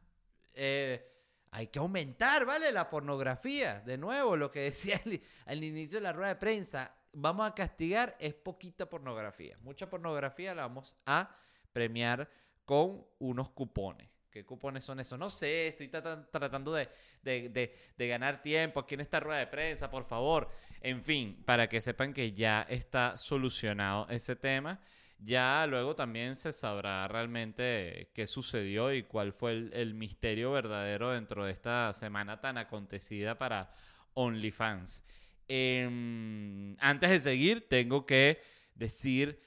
eh, 0.54 1.12
hay 1.50 1.68
que 1.68 1.78
aumentar, 1.78 2.44
¿vale? 2.44 2.70
La 2.72 2.90
pornografía. 2.90 3.80
De 3.80 3.96
nuevo, 3.98 4.36
lo 4.36 4.50
que 4.50 4.60
decía 4.60 5.00
al, 5.04 5.20
al 5.46 5.64
inicio 5.64 5.98
de 5.98 6.02
la 6.02 6.12
rueda 6.12 6.28
de 6.28 6.36
prensa, 6.36 6.94
vamos 7.12 7.48
a 7.48 7.54
castigar 7.54 8.16
es 8.20 8.34
poquita 8.34 8.88
pornografía. 8.88 9.56
Mucha 9.62 9.88
pornografía 9.88 10.54
la 10.54 10.62
vamos 10.62 10.96
a 11.06 11.34
premiar 11.72 12.28
con 12.64 13.06
unos 13.18 13.50
cupones. 13.50 14.15
¿Qué 14.37 14.45
cupones 14.45 14.85
son 14.85 15.00
esos? 15.00 15.19
No 15.19 15.31
sé, 15.31 15.69
estoy 15.69 15.88
tratando 15.88 16.75
de, 16.75 16.90
de, 17.23 18.07
ganar 18.07 18.43
tiempo 18.43 18.81
aquí 18.81 18.93
en 18.93 19.00
esta 19.00 19.19
rueda 19.19 19.38
de 19.38 19.47
prensa, 19.47 19.90
por 19.90 20.05
favor. 20.05 20.50
En 20.83 21.02
fin, 21.02 21.43
para 21.47 21.71
que 21.71 21.81
sepan 21.81 22.12
que 22.12 22.33
ya 22.33 22.66
está 22.69 23.16
solucionado 23.16 24.07
ese 24.11 24.37
tema. 24.37 24.78
Ya 25.19 25.66
luego 25.66 25.97
también 25.97 26.37
se 26.37 26.52
sabrá 26.52 27.09
realmente 27.09 28.11
qué 28.12 28.26
sucedió 28.26 28.93
y 28.93 29.05
cuál 29.05 29.33
fue 29.33 29.71
el, 29.73 29.95
misterio 29.95 30.52
verdadero 30.52 31.12
dentro 31.12 31.47
de 31.47 31.52
esta 31.52 31.90
semana 31.95 32.38
tan 32.38 32.59
acontecida 32.59 33.38
para 33.38 33.71
OnlyFans. 34.12 35.02
Em, 35.49 36.76
antes 36.78 37.09
de 37.09 37.21
seguir, 37.21 37.66
tengo 37.71 38.05
que 38.05 38.43
decir 38.75 39.40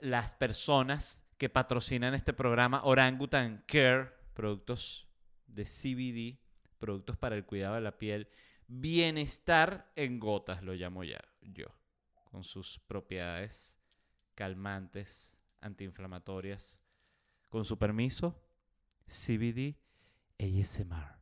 las 0.00 0.32
personas 0.34 1.28
que 1.38 1.48
patrocinan 1.48 2.14
este 2.14 2.32
programa 2.32 2.84
Orangutan 2.84 3.64
Care 3.66 4.17
productos 4.38 5.08
de 5.48 5.64
CBD, 5.64 6.38
productos 6.78 7.16
para 7.16 7.34
el 7.34 7.44
cuidado 7.44 7.74
de 7.74 7.80
la 7.80 7.98
piel, 7.98 8.28
bienestar 8.68 9.90
en 9.96 10.20
gotas, 10.20 10.62
lo 10.62 10.74
llamo 10.74 11.02
ya 11.02 11.18
yo, 11.40 11.66
con 12.22 12.44
sus 12.44 12.78
propiedades 12.78 13.80
calmantes, 14.36 15.40
antiinflamatorias. 15.60 16.84
Con 17.48 17.64
su 17.64 17.78
permiso, 17.78 18.40
CBD 19.06 19.74
ASMR. 20.38 21.18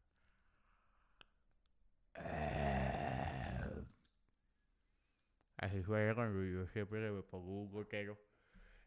Así 5.56 5.82
fue 5.85 6.14
cuando 6.14 6.44
yo 6.44 6.66
siempre 6.66 7.11
me 7.11 7.23
pongo 7.23 7.62
un 7.62 7.73
gotero. 7.73 8.20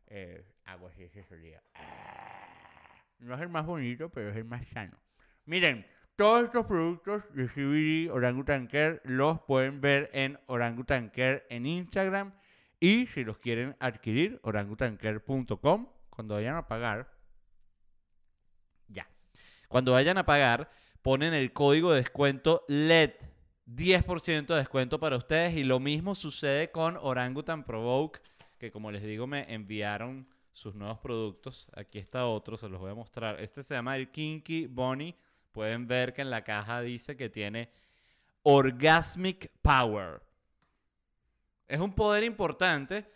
Eh, 0.05 0.45
así 0.65 1.01
ese 1.01 1.24
sonido. 1.24 1.62
No 3.19 3.35
es 3.35 3.41
el 3.41 3.49
más 3.49 3.65
bonito, 3.65 4.09
pero 4.09 4.29
es 4.29 4.38
el 4.38 4.45
más 4.45 4.67
sano. 4.69 4.97
Miren, 5.45 5.85
todos 6.15 6.45
estos 6.45 6.65
productos 6.65 7.23
de 7.33 7.47
CBD 7.47 8.11
Orangutan 8.11 8.67
Care 8.67 9.01
los 9.03 9.39
pueden 9.41 9.81
ver 9.81 10.09
en 10.13 10.39
Orangutan 10.47 11.09
Care 11.09 11.45
en 11.49 11.65
Instagram. 11.65 12.33
Y 12.79 13.07
si 13.07 13.23
los 13.23 13.38
quieren 13.38 13.75
adquirir, 13.79 14.39
orangutancare.com. 14.43 15.88
Cuando 16.09 16.35
vayan 16.35 16.55
a 16.55 16.67
pagar, 16.67 17.11
ya. 18.88 19.07
Cuando 19.67 19.93
vayan 19.93 20.17
a 20.17 20.25
pagar, 20.25 20.69
ponen 21.01 21.33
el 21.33 21.51
código 21.51 21.91
de 21.91 22.01
descuento 22.01 22.63
LED. 22.67 23.11
10% 23.65 24.45
de 24.47 24.55
descuento 24.55 24.99
para 24.99 25.17
ustedes. 25.17 25.55
Y 25.55 25.63
lo 25.63 25.79
mismo 25.79 26.15
sucede 26.15 26.71
con 26.71 26.97
Orangutan 27.01 27.63
Provoke, 27.63 28.21
que 28.57 28.71
como 28.71 28.91
les 28.91 29.03
digo, 29.03 29.27
me 29.27 29.53
enviaron 29.53 30.27
sus 30.59 30.75
nuevos 30.75 30.99
productos. 30.99 31.69
Aquí 31.73 31.99
está 31.99 32.25
otro, 32.27 32.57
se 32.57 32.67
los 32.67 32.79
voy 32.79 32.91
a 32.91 32.95
mostrar. 32.95 33.39
Este 33.39 33.63
se 33.63 33.73
llama 33.73 33.95
el 33.95 34.11
Kinky 34.11 34.67
Bunny. 34.67 35.15
Pueden 35.51 35.87
ver 35.87 36.13
que 36.13 36.21
en 36.21 36.29
la 36.29 36.43
caja 36.43 36.81
dice 36.81 37.15
que 37.15 37.29
tiene 37.29 37.71
Orgasmic 38.43 39.51
Power. 39.61 40.21
Es 41.67 41.79
un 41.79 41.93
poder 41.93 42.23
importante 42.23 43.09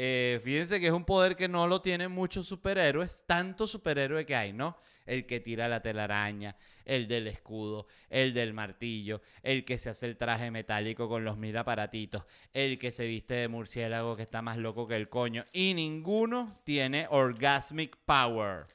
eh, 0.00 0.40
fíjense 0.44 0.78
que 0.78 0.86
es 0.86 0.92
un 0.92 1.04
poder 1.04 1.34
que 1.34 1.48
no 1.48 1.66
lo 1.66 1.82
tienen 1.82 2.12
muchos 2.12 2.46
superhéroes, 2.46 3.24
tanto 3.26 3.66
superhéroe 3.66 4.24
que 4.24 4.36
hay, 4.36 4.52
¿no? 4.52 4.76
El 5.04 5.26
que 5.26 5.40
tira 5.40 5.66
la 5.66 5.82
telaraña, 5.82 6.54
el 6.84 7.08
del 7.08 7.26
escudo, 7.26 7.88
el 8.08 8.32
del 8.32 8.54
martillo, 8.54 9.20
el 9.42 9.64
que 9.64 9.76
se 9.76 9.90
hace 9.90 10.06
el 10.06 10.16
traje 10.16 10.52
metálico 10.52 11.08
con 11.08 11.24
los 11.24 11.36
mil 11.36 11.56
aparatitos, 11.56 12.22
el 12.52 12.78
que 12.78 12.92
se 12.92 13.08
viste 13.08 13.34
de 13.34 13.48
murciélago 13.48 14.14
que 14.14 14.22
está 14.22 14.40
más 14.40 14.56
loco 14.56 14.86
que 14.86 14.94
el 14.94 15.08
coño, 15.08 15.44
y 15.52 15.74
ninguno 15.74 16.60
tiene 16.62 17.08
orgasmic 17.10 17.96
power. 18.04 18.66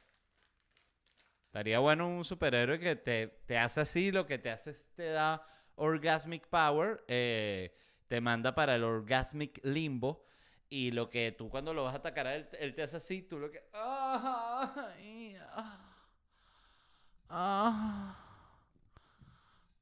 Estaría 1.45 1.79
bueno 1.79 2.09
un 2.09 2.25
superhéroe 2.25 2.79
que 2.79 2.97
te, 2.97 3.57
hace 3.57 3.79
así, 3.79 4.11
lo 4.11 4.25
que 4.25 4.39
te 4.39 4.49
hace 4.49 4.71
es 4.71 4.89
te 4.93 5.05
da 5.05 5.41
orgasmic 5.75 6.47
power, 6.47 7.01
eh, 7.07 7.73
te 8.07 8.19
manda 8.19 8.53
para 8.53 8.75
el 8.75 8.83
orgasmic 8.83 9.61
limbo 9.63 10.25
y 10.73 10.89
lo 10.89 11.07
que 11.07 11.31
tú 11.31 11.49
cuando 11.51 11.71
lo 11.71 11.83
vas 11.83 11.93
a 11.93 11.97
atacar, 11.97 12.25
él, 12.25 12.49
él 12.59 12.73
te 12.73 12.81
hace 12.81 12.97
así, 12.97 13.21
tú 13.21 13.37
lo 13.37 13.51
que... 13.51 13.61
¡Ay! 13.73 15.37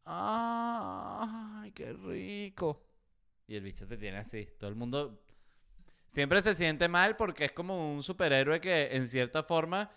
¡Ay! 0.03 1.71
¡Qué 1.71 1.93
rico! 1.93 2.83
Y 3.47 3.55
el 3.55 3.63
bicho 3.63 3.87
te 3.87 3.95
tiene 3.95 4.17
así. 4.17 4.45
Todo 4.59 4.69
el 4.69 4.75
mundo 4.75 5.23
siempre 6.07 6.41
se 6.41 6.55
siente 6.55 6.89
mal 6.89 7.15
porque 7.15 7.45
es 7.45 7.53
como 7.53 7.93
un 7.93 8.03
superhéroe 8.03 8.59
que 8.59 8.89
en 8.93 9.07
cierta 9.07 9.43
forma, 9.43 9.89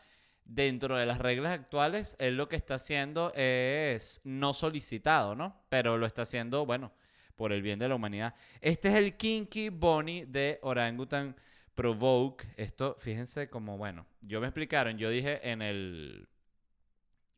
dentro 0.45 0.97
de 0.97 1.07
las 1.07 1.19
reglas 1.19 1.59
actuales, 1.59 2.15
él 2.21 2.37
lo 2.37 2.49
que 2.49 2.55
está 2.55 2.77
haciendo 2.77 3.33
es 3.35 4.21
no 4.23 4.55
solicitado, 4.55 5.35
¿no? 5.35 5.61
Pero 5.69 5.99
lo 5.99 6.07
está 6.07 6.23
haciendo, 6.23 6.65
bueno, 6.65 6.93
por 7.37 7.53
el 7.53 7.63
bien 7.63 7.79
de 7.79 7.89
la 7.89 7.95
humanidad. 7.95 8.35
Este 8.61 8.89
es 8.89 8.95
el 8.95 9.17
Kinky 9.17 9.69
Bunny 9.69 10.25
de 10.25 10.59
Orangutan 10.63 11.37
Provoke. 11.75 12.47
Esto, 12.57 12.97
fíjense 12.99 13.49
como, 13.49 13.77
bueno, 13.77 14.07
yo 14.21 14.41
me 14.41 14.47
explicaron, 14.47 14.99
yo 14.99 15.11
dije 15.11 15.51
en 15.51 15.63
el, 15.63 16.29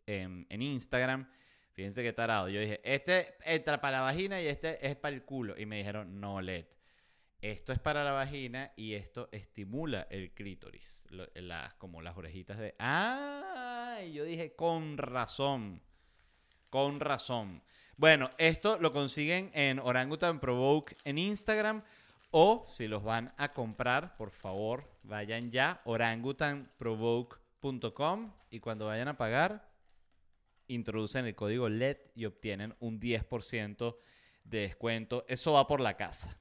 en, 0.07 0.47
Instagram, 0.51 1.29
fíjense 1.73 2.03
qué 2.03 2.13
tarado, 2.13 2.49
yo 2.49 2.61
dije, 2.61 2.81
este 2.85 3.35
entra 3.45 3.81
para 3.81 3.99
la 3.99 4.03
vagina 4.03 4.41
y 4.41 4.47
este 4.47 4.87
es 4.87 4.97
para 4.97 5.15
el 5.15 5.25
culo. 5.25 5.59
Y 5.59 5.67
me 5.67 5.79
dijeron, 5.79 6.21
no, 6.21 6.41
LED. 6.41 6.67
Esto 7.43 7.73
es 7.73 7.79
para 7.79 8.03
la 8.03 8.13
vagina 8.13 8.73
y 8.77 8.95
esto 8.95 9.29
estimula 9.31 10.07
el 10.11 10.33
clítoris, 10.33 11.07
como 11.79 12.01
las 12.01 12.17
orejitas 12.17 12.59
de... 12.59 12.75
Ah, 12.79 14.01
y 14.05 14.15
yo 14.15 14.25
dije, 14.25 14.55
con 14.57 14.97
razón, 14.97 15.83
con 16.71 16.99
razón. 16.99 17.63
Bueno, 17.99 18.29
esto 18.37 18.77
lo 18.79 18.93
consiguen 18.93 19.51
en 19.55 19.79
Orangutan 19.79 20.39
Provoke 20.39 20.99
en 21.05 21.17
Instagram. 21.17 21.83
O 22.31 22.67
si 22.69 22.89
los 22.89 23.03
van 23.03 23.33
a 23.39 23.55
comprar, 23.55 24.19
por 24.19 24.31
favor, 24.31 24.85
vayan 25.03 25.51
ya 25.51 25.81
orangutanprovoke.com 25.87 28.33
y 28.51 28.61
cuando 28.61 28.85
vayan 28.85 29.09
a 29.09 29.17
pagar, 29.17 29.67
introducen 30.67 31.25
el 31.25 31.35
código 31.35 31.71
LED 31.71 31.97
y 32.15 32.27
obtienen 32.27 32.77
un 32.81 33.01
10% 33.01 33.97
de 34.45 34.59
descuento. 34.59 35.25
Eso 35.27 35.55
va 35.55 35.67
por 35.67 35.81
la 35.81 35.97
casa. 35.97 36.37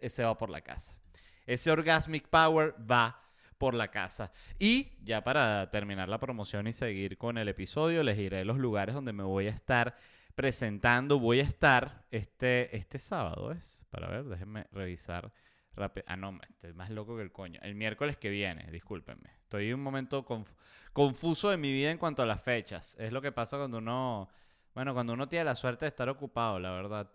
Ese 0.00 0.24
va 0.24 0.36
por 0.36 0.50
la 0.50 0.62
casa. 0.62 0.98
Ese 1.46 1.70
Orgasmic 1.70 2.26
Power 2.26 2.74
va 2.90 3.22
por 3.56 3.74
la 3.74 3.92
casa. 3.92 4.32
Y 4.58 4.88
ya 5.04 5.22
para 5.22 5.70
terminar 5.70 6.08
la 6.08 6.18
promoción 6.18 6.66
y 6.66 6.72
seguir 6.72 7.18
con 7.18 7.38
el 7.38 7.46
episodio, 7.46 8.02
les 8.02 8.16
diré 8.16 8.44
los 8.44 8.58
lugares 8.58 8.96
donde 8.96 9.12
me 9.12 9.22
voy 9.22 9.46
a 9.46 9.50
estar 9.50 9.94
presentando. 10.38 11.18
Voy 11.18 11.40
a 11.40 11.42
estar 11.42 12.04
este, 12.12 12.76
este 12.76 13.00
sábado, 13.00 13.50
¿es? 13.50 13.84
Para 13.90 14.06
ver, 14.06 14.22
déjenme 14.22 14.68
revisar 14.70 15.32
rápido. 15.74 16.04
Ah, 16.06 16.16
no, 16.16 16.38
estoy 16.48 16.72
más 16.74 16.90
loco 16.90 17.16
que 17.16 17.22
el 17.22 17.32
coño. 17.32 17.58
El 17.60 17.74
miércoles 17.74 18.18
que 18.18 18.30
viene, 18.30 18.70
discúlpenme. 18.70 19.30
Estoy 19.42 19.72
un 19.72 19.82
momento 19.82 20.24
confuso 20.92 21.50
de 21.50 21.56
mi 21.56 21.72
vida 21.72 21.90
en 21.90 21.98
cuanto 21.98 22.22
a 22.22 22.26
las 22.26 22.40
fechas. 22.40 22.96
Es 23.00 23.10
lo 23.10 23.20
que 23.20 23.32
pasa 23.32 23.56
cuando 23.56 23.78
uno, 23.78 24.28
bueno, 24.76 24.94
cuando 24.94 25.14
uno 25.14 25.28
tiene 25.28 25.44
la 25.44 25.56
suerte 25.56 25.86
de 25.86 25.88
estar 25.88 26.08
ocupado, 26.08 26.60
la 26.60 26.70
verdad. 26.70 27.10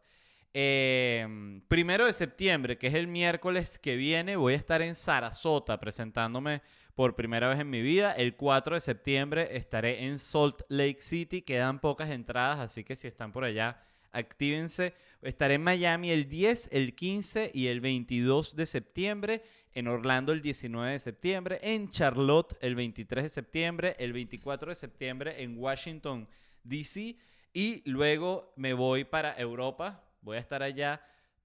Eh, 0.55 1.61
primero 1.67 2.05
de 2.05 2.13
septiembre, 2.13 2.77
que 2.77 2.87
es 2.87 2.93
el 2.93 3.07
miércoles 3.07 3.79
que 3.79 3.95
viene, 3.95 4.35
voy 4.35 4.53
a 4.53 4.57
estar 4.57 4.83
en 4.83 4.93
Sarasota 4.93 5.79
presentándome 5.79 6.61
por 6.93 7.15
primera 7.15 7.49
vez 7.49 7.59
en 7.59 7.69
mi 7.69 7.81
vida. 7.81 8.11
El 8.11 8.35
4 8.35 8.75
de 8.75 8.81
septiembre 8.81 9.57
estaré 9.57 10.05
en 10.05 10.19
Salt 10.19 10.61
Lake 10.69 11.01
City. 11.01 11.41
Quedan 11.41 11.79
pocas 11.79 12.11
entradas, 12.11 12.59
así 12.59 12.83
que 12.83 12.95
si 12.95 13.07
están 13.07 13.31
por 13.31 13.43
allá, 13.43 13.79
actívense. 14.11 14.93
Estaré 15.23 15.55
en 15.55 15.63
Miami 15.63 16.11
el 16.11 16.29
10, 16.29 16.69
el 16.71 16.93
15 16.93 17.51
y 17.53 17.67
el 17.67 17.81
22 17.81 18.55
de 18.55 18.65
septiembre. 18.65 19.41
en 19.75 19.87
Orlando 19.87 20.33
el 20.33 20.43
19 20.43 20.91
de 20.91 20.99
septiembre, 20.99 21.59
en 21.63 21.89
Charlotte 21.89 22.55
el 22.61 22.75
23 22.75 23.23
de 23.23 23.29
septiembre, 23.29 23.95
el 23.97 24.13
24 24.13 24.69
de 24.69 24.75
septiembre 24.75 25.41
en 25.41 25.57
Washington, 25.57 26.27
D.C. 26.63 27.15
y 27.53 27.81
luego 27.89 28.53
me 28.55 28.75
voy 28.75 29.03
para 29.03 29.33
Europa. 29.33 30.03
Voy 30.23 30.37
a 30.37 30.39
estar 30.39 30.63
allá 30.63 31.01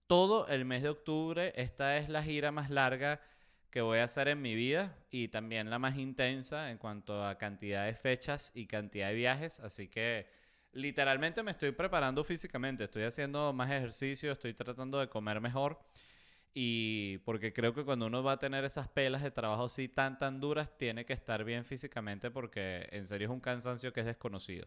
todo 0.06 0.46
el 0.48 0.64
mes 0.64 0.82
de 0.82 0.88
octubre. 0.88 1.52
Esta 1.56 1.98
es 1.98 2.08
la 2.08 2.22
gira 2.22 2.52
más 2.52 2.70
larga 2.70 3.20
que 3.70 3.80
voy 3.80 3.98
a 3.98 4.04
hacer 4.04 4.28
en 4.28 4.40
mi 4.40 4.54
vida 4.54 4.96
y 5.10 5.28
también 5.28 5.68
la 5.68 5.78
más 5.78 5.98
intensa 5.98 6.70
en 6.70 6.78
cuanto 6.78 7.22
a 7.22 7.36
cantidad 7.36 7.84
de 7.86 7.94
fechas 7.94 8.52
y 8.54 8.66
cantidad 8.66 9.08
de 9.08 9.14
viajes. 9.14 9.60
Así 9.60 9.88
que 9.88 10.26
literalmente 10.72 11.42
me 11.42 11.50
estoy 11.50 11.72
preparando 11.72 12.22
físicamente, 12.22 12.84
estoy 12.84 13.02
haciendo 13.02 13.52
más 13.52 13.70
ejercicio, 13.70 14.32
estoy 14.32 14.54
tratando 14.54 15.00
de 15.00 15.08
comer 15.08 15.40
mejor. 15.40 15.78
Y 16.54 17.18
porque 17.18 17.52
creo 17.52 17.74
que 17.74 17.84
cuando 17.84 18.06
uno 18.06 18.22
va 18.22 18.32
a 18.32 18.38
tener 18.38 18.64
esas 18.64 18.88
pelas 18.88 19.22
de 19.22 19.30
trabajo 19.30 19.64
así 19.64 19.88
tan, 19.88 20.18
tan 20.18 20.40
duras, 20.40 20.76
tiene 20.76 21.04
que 21.04 21.12
estar 21.12 21.44
bien 21.44 21.64
físicamente 21.64 22.30
porque 22.30 22.88
en 22.92 23.04
serio 23.04 23.26
es 23.26 23.32
un 23.32 23.40
cansancio 23.40 23.92
que 23.92 24.00
es 24.00 24.06
desconocido. 24.06 24.66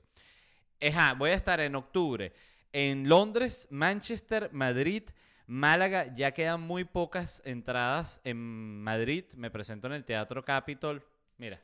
Ejá, 0.79 1.13
voy 1.13 1.31
a 1.31 1.33
estar 1.33 1.59
en 1.59 1.75
octubre 1.75 2.33
en 2.73 3.09
Londres, 3.09 3.67
Manchester, 3.71 4.49
Madrid, 4.53 5.03
Málaga. 5.47 6.13
Ya 6.13 6.31
quedan 6.31 6.61
muy 6.61 6.83
pocas 6.83 7.41
entradas 7.45 8.21
en 8.23 8.81
Madrid. 8.81 9.25
Me 9.37 9.51
presento 9.51 9.87
en 9.87 9.93
el 9.93 10.05
Teatro 10.05 10.43
Capitol. 10.45 11.05
Mira, 11.37 11.61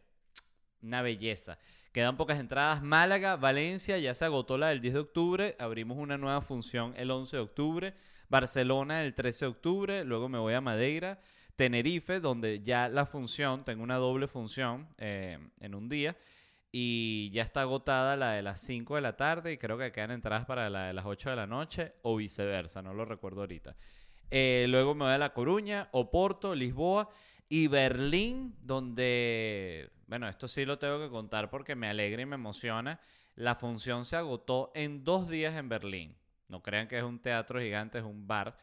una 0.82 1.02
belleza. 1.02 1.58
Quedan 1.92 2.18
pocas 2.18 2.40
entradas. 2.40 2.84
Málaga, 2.84 3.38
Valencia, 3.38 3.98
ya 3.98 4.14
se 4.14 4.26
agotó 4.26 4.58
la 4.58 4.70
del 4.70 4.82
10 4.82 4.94
de 4.94 5.00
octubre. 5.00 5.56
Abrimos 5.60 5.98
una 5.98 6.18
nueva 6.18 6.42
función 6.42 6.94
el 6.98 7.12
11 7.12 7.38
de 7.38 7.44
octubre. 7.44 7.94
Barcelona 8.30 9.04
el 9.04 9.14
13 9.14 9.46
de 9.46 9.50
octubre. 9.50 10.04
Luego 10.04 10.30
me 10.30 10.38
voy 10.38 10.54
a 10.54 10.62
Madeira. 10.62 11.20
Tenerife, 11.56 12.20
donde 12.20 12.62
ya 12.62 12.88
la 12.88 13.08
función, 13.08 13.66
tengo 13.66 13.82
una 13.82 13.96
doble 13.96 14.28
función 14.28 14.88
eh, 15.00 15.40
en 15.60 15.74
un 15.74 15.90
día. 15.90 16.16
Y 16.72 17.30
ya 17.32 17.44
está 17.44 17.62
agotada 17.62 18.16
la 18.18 18.34
de 18.34 18.42
las 18.42 18.62
5 18.62 18.96
de 18.96 19.02
la 19.02 19.16
tarde 19.16 19.54
y 19.54 19.58
creo 19.58 19.78
que 19.78 19.92
quedan 19.92 20.12
entradas 20.12 20.46
para 20.46 20.70
la 20.70 20.88
de 20.88 20.94
las 20.94 21.06
8 21.06 21.30
de 21.30 21.36
la 21.36 21.48
noche 21.48 21.94
o 22.02 22.18
viceversa, 22.18 22.82
no 22.82 22.94
lo 22.94 23.06
recuerdo 23.06 23.42
ahorita. 23.42 23.76
Eh, 24.30 24.66
luego 24.68 24.94
me 24.94 25.06
voy 25.06 25.14
a 25.14 25.18
La 25.18 25.34
Coruña, 25.34 25.88
Oporto, 25.92 26.54
Lisboa 26.54 27.10
y 27.50 27.68
Berlín, 27.68 28.56
donde, 28.62 29.90
bueno, 30.08 30.28
esto 30.28 30.48
sí 30.48 30.66
lo 30.66 30.78
tengo 30.78 31.00
que 31.00 31.10
contar 31.10 31.50
porque 31.50 31.76
me 31.76 31.88
alegra 31.88 32.22
y 32.22 32.26
me 32.26 32.36
emociona. 32.36 33.00
La 33.36 33.56
función 33.56 34.04
se 34.04 34.18
agotó 34.18 34.72
en 34.76 35.04
dos 35.04 35.30
días 35.30 35.56
en 35.56 35.70
Berlín. 35.70 36.18
No 36.50 36.62
crean 36.62 36.88
que 36.88 36.98
es 36.98 37.04
un 37.04 37.20
teatro 37.20 37.60
gigante, 37.60 38.00
es 38.00 38.04
un 38.04 38.28
bar. 38.28 38.58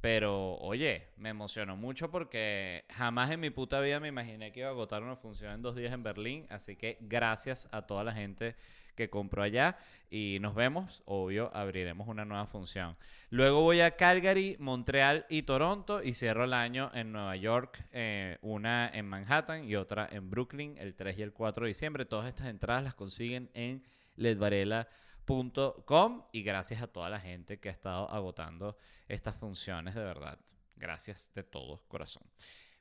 Pero, 0.00 0.56
oye, 0.56 1.08
me 1.18 1.28
emocionó 1.28 1.76
mucho 1.76 2.10
porque 2.10 2.84
jamás 2.88 3.30
en 3.30 3.40
mi 3.40 3.50
puta 3.50 3.80
vida 3.80 4.00
me 4.00 4.08
imaginé 4.08 4.50
que 4.50 4.60
iba 4.60 4.68
a 4.68 4.72
agotar 4.72 5.02
una 5.02 5.16
función 5.16 5.52
en 5.52 5.62
dos 5.62 5.76
días 5.76 5.92
en 5.92 6.02
Berlín. 6.02 6.46
Así 6.48 6.74
que 6.74 6.96
gracias 7.00 7.68
a 7.70 7.82
toda 7.82 8.02
la 8.02 8.12
gente 8.12 8.56
que 8.94 9.10
compró 9.10 9.42
allá. 9.42 9.76
Y 10.10 10.38
nos 10.40 10.54
vemos. 10.54 11.02
Obvio, 11.04 11.54
abriremos 11.54 12.08
una 12.08 12.24
nueva 12.24 12.46
función. 12.46 12.96
Luego 13.28 13.60
voy 13.60 13.82
a 13.82 13.90
Calgary, 13.92 14.56
Montreal 14.58 15.26
y 15.28 15.42
Toronto. 15.42 16.02
Y 16.02 16.14
cierro 16.14 16.44
el 16.44 16.54
año 16.54 16.90
en 16.94 17.12
Nueva 17.12 17.36
York. 17.36 17.84
Eh, 17.92 18.38
una 18.40 18.88
en 18.88 19.06
Manhattan 19.06 19.68
y 19.68 19.76
otra 19.76 20.08
en 20.10 20.30
Brooklyn 20.30 20.76
el 20.78 20.94
3 20.94 21.18
y 21.18 21.22
el 21.22 21.32
4 21.32 21.64
de 21.64 21.68
diciembre. 21.68 22.06
Todas 22.06 22.26
estas 22.26 22.48
entradas 22.48 22.82
las 22.82 22.94
consiguen 22.94 23.50
en 23.52 23.82
ledvarela.com 24.16 25.09
y 26.32 26.42
gracias 26.42 26.82
a 26.82 26.88
toda 26.88 27.08
la 27.08 27.20
gente 27.20 27.60
que 27.60 27.68
ha 27.68 27.72
estado 27.72 28.10
agotando 28.10 28.76
estas 29.06 29.36
funciones 29.36 29.94
de 29.94 30.02
verdad. 30.02 30.38
Gracias 30.74 31.32
de 31.34 31.44
todo 31.44 31.82
corazón. 31.86 32.24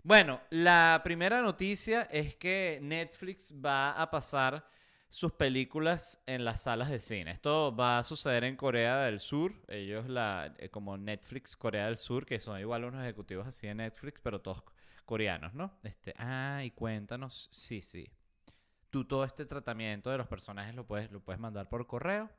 Bueno, 0.01 0.41
la 0.50 1.01
primera 1.03 1.41
noticia 1.41 2.03
es 2.03 2.36
que 2.36 2.79
Netflix 2.82 3.53
va 3.53 3.91
a 3.91 4.10
pasar 4.10 4.65
sus 5.10 5.32
películas 5.34 6.24
en 6.25 6.44
las 6.44 6.62
salas 6.63 6.89
de 6.89 7.00
cine. 7.00 7.32
Esto 7.32 7.75
va 7.75 8.00
a 8.00 8.03
suceder 8.03 8.44
en 8.44 8.56
Corea 8.56 8.98
del 9.01 9.20
Sur. 9.20 9.53
Ellos, 9.68 10.08
la, 10.08 10.56
eh, 10.58 10.70
como 10.70 10.98
Netflix 10.98 11.56
Corea 11.56 11.86
del 11.86 11.97
Sur, 11.97 12.26
que 12.26 12.39
son 12.39 12.60
igual 12.60 12.84
unos 12.86 13.04
ejecutivos 13.04 13.45
así 13.45 13.67
de 13.67 13.76
Netflix, 13.76 14.19
pero 14.21 14.41
todos 14.41 14.63
coreanos, 15.06 15.54
¿no? 15.54 15.80
Este, 15.84 16.13
ah, 16.17 16.62
y 16.63 16.71
cuéntanos, 16.71 17.47
sí, 17.52 17.82
sí. 17.82 18.08
Tú 18.89 19.06
todo 19.06 19.23
este 19.23 19.45
tratamiento 19.45 20.10
de 20.10 20.17
los 20.17 20.28
personajes 20.28 20.73
lo 20.73 20.86
puedes, 20.86 21.12
lo 21.12 21.19
puedes 21.19 21.39
mandar 21.39 21.69
por 21.69 21.86
correo. 21.86 22.30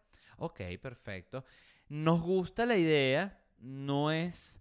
Ok, 0.43 0.63
perfecto. 0.81 1.45
Nos 1.91 2.23
gusta 2.23 2.65
la 2.65 2.75
idea, 2.75 3.39
no 3.59 4.11
es 4.11 4.59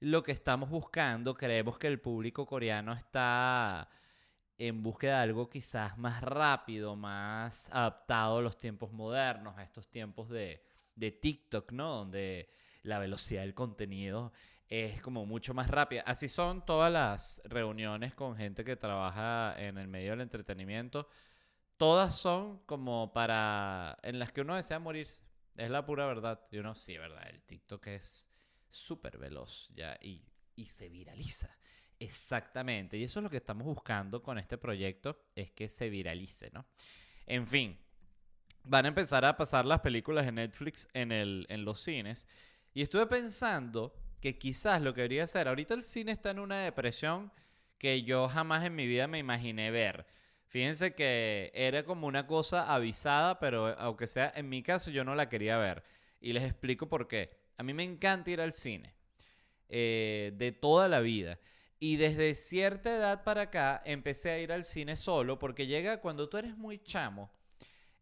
lo 0.00 0.24
que 0.24 0.32
estamos 0.32 0.68
buscando. 0.68 1.34
Creemos 1.34 1.78
que 1.78 1.86
el 1.86 2.00
público 2.00 2.44
coreano 2.44 2.92
está 2.92 3.88
en 4.58 4.82
búsqueda 4.82 5.18
de 5.18 5.22
algo 5.22 5.48
quizás 5.48 5.96
más 5.96 6.24
rápido, 6.24 6.96
más 6.96 7.70
adaptado 7.70 8.38
a 8.38 8.42
los 8.42 8.58
tiempos 8.58 8.92
modernos, 8.92 9.56
a 9.56 9.62
estos 9.62 9.88
tiempos 9.88 10.28
de, 10.28 10.60
de 10.96 11.12
TikTok, 11.12 11.70
¿no? 11.70 11.98
Donde 11.98 12.50
la 12.82 12.98
velocidad 12.98 13.42
del 13.42 13.54
contenido 13.54 14.32
es 14.66 15.00
como 15.02 15.24
mucho 15.24 15.54
más 15.54 15.68
rápida. 15.68 16.02
Así 16.04 16.26
son 16.26 16.66
todas 16.66 16.92
las 16.92 17.42
reuniones 17.44 18.12
con 18.12 18.36
gente 18.36 18.64
que 18.64 18.74
trabaja 18.74 19.54
en 19.56 19.78
el 19.78 19.86
medio 19.86 20.10
del 20.10 20.22
entretenimiento 20.22 21.06
todas 21.82 22.14
son 22.14 22.58
como 22.58 23.12
para. 23.12 23.98
en 24.04 24.20
las 24.20 24.30
que 24.30 24.42
uno 24.42 24.54
desea 24.54 24.78
morirse. 24.78 25.20
Es 25.56 25.68
la 25.68 25.84
pura 25.84 26.06
verdad. 26.06 26.40
Y 26.52 26.58
uno, 26.58 26.76
sí, 26.76 26.96
verdad. 26.96 27.28
El 27.28 27.42
TikTok 27.42 27.88
es 27.88 28.28
súper 28.68 29.18
veloz 29.18 29.68
ya 29.74 29.98
y, 30.00 30.24
y 30.54 30.66
se 30.66 30.88
viraliza. 30.88 31.50
Exactamente. 31.98 32.96
Y 32.96 33.02
eso 33.02 33.18
es 33.18 33.24
lo 33.24 33.30
que 33.30 33.38
estamos 33.38 33.66
buscando 33.66 34.22
con 34.22 34.38
este 34.38 34.58
proyecto: 34.58 35.24
es 35.34 35.50
que 35.50 35.68
se 35.68 35.90
viralice, 35.90 36.52
¿no? 36.52 36.66
En 37.26 37.48
fin, 37.48 37.76
van 38.62 38.84
a 38.84 38.88
empezar 38.88 39.24
a 39.24 39.36
pasar 39.36 39.66
las 39.66 39.80
películas 39.80 40.24
de 40.24 40.30
Netflix 40.30 40.88
en, 40.92 41.10
el, 41.10 41.46
en 41.48 41.64
los 41.64 41.80
cines. 41.80 42.28
Y 42.74 42.82
estuve 42.82 43.06
pensando 43.08 43.92
que 44.20 44.38
quizás 44.38 44.80
lo 44.80 44.94
que 44.94 45.00
debería 45.00 45.24
hacer. 45.24 45.48
Ahorita 45.48 45.74
el 45.74 45.82
cine 45.82 46.12
está 46.12 46.30
en 46.30 46.38
una 46.38 46.60
depresión 46.60 47.32
que 47.76 48.04
yo 48.04 48.28
jamás 48.28 48.64
en 48.64 48.76
mi 48.76 48.86
vida 48.86 49.08
me 49.08 49.18
imaginé 49.18 49.72
ver. 49.72 50.06
Fíjense 50.52 50.94
que 50.94 51.50
era 51.54 51.82
como 51.82 52.06
una 52.06 52.26
cosa 52.26 52.74
avisada, 52.74 53.38
pero 53.38 53.68
aunque 53.78 54.06
sea 54.06 54.30
en 54.36 54.50
mi 54.50 54.62
caso 54.62 54.90
yo 54.90 55.02
no 55.02 55.14
la 55.14 55.30
quería 55.30 55.56
ver. 55.56 55.82
Y 56.20 56.34
les 56.34 56.42
explico 56.42 56.90
por 56.90 57.08
qué. 57.08 57.30
A 57.56 57.62
mí 57.62 57.72
me 57.72 57.84
encanta 57.84 58.30
ir 58.30 58.38
al 58.38 58.52
cine. 58.52 58.92
Eh, 59.70 60.34
de 60.36 60.52
toda 60.52 60.88
la 60.88 61.00
vida. 61.00 61.38
Y 61.80 61.96
desde 61.96 62.34
cierta 62.34 62.94
edad 62.94 63.24
para 63.24 63.44
acá 63.44 63.80
empecé 63.86 64.30
a 64.32 64.38
ir 64.40 64.52
al 64.52 64.66
cine 64.66 64.98
solo 64.98 65.38
porque 65.38 65.66
llega 65.66 66.02
cuando 66.02 66.28
tú 66.28 66.36
eres 66.36 66.54
muy 66.54 66.82
chamo. 66.82 67.30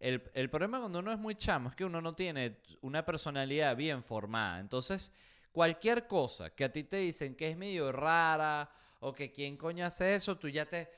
El, 0.01 0.29
el, 0.35 0.51
problema 0.51 0.81
cuando 0.81 0.99
uno 0.99 1.13
es 1.13 1.19
muy 1.21 1.37
chamo 1.37 1.69
es 1.69 1.77
que 1.77 1.85
uno 1.85 2.01
no 2.01 2.17
tiene 2.17 2.57
una 2.81 3.07
personalidad 3.07 3.77
bien 3.77 4.03
formada. 4.03 4.59
Entonces, 4.59 5.13
cualquier 5.53 6.09
cosa 6.09 6.51
que 6.51 6.65
a 6.65 6.73
ti 6.73 6.83
te 6.83 6.97
dicen 6.97 7.37
que 7.37 7.49
es 7.49 7.57
medio 7.57 7.93
rara 7.93 8.69
o 8.99 9.13
que 9.13 9.31
quién 9.31 9.57
coño 9.57 9.87
hace 9.87 10.15
eso, 10.15 10.37
tú 10.37 10.49
ya 10.49 10.67
te 10.67 10.89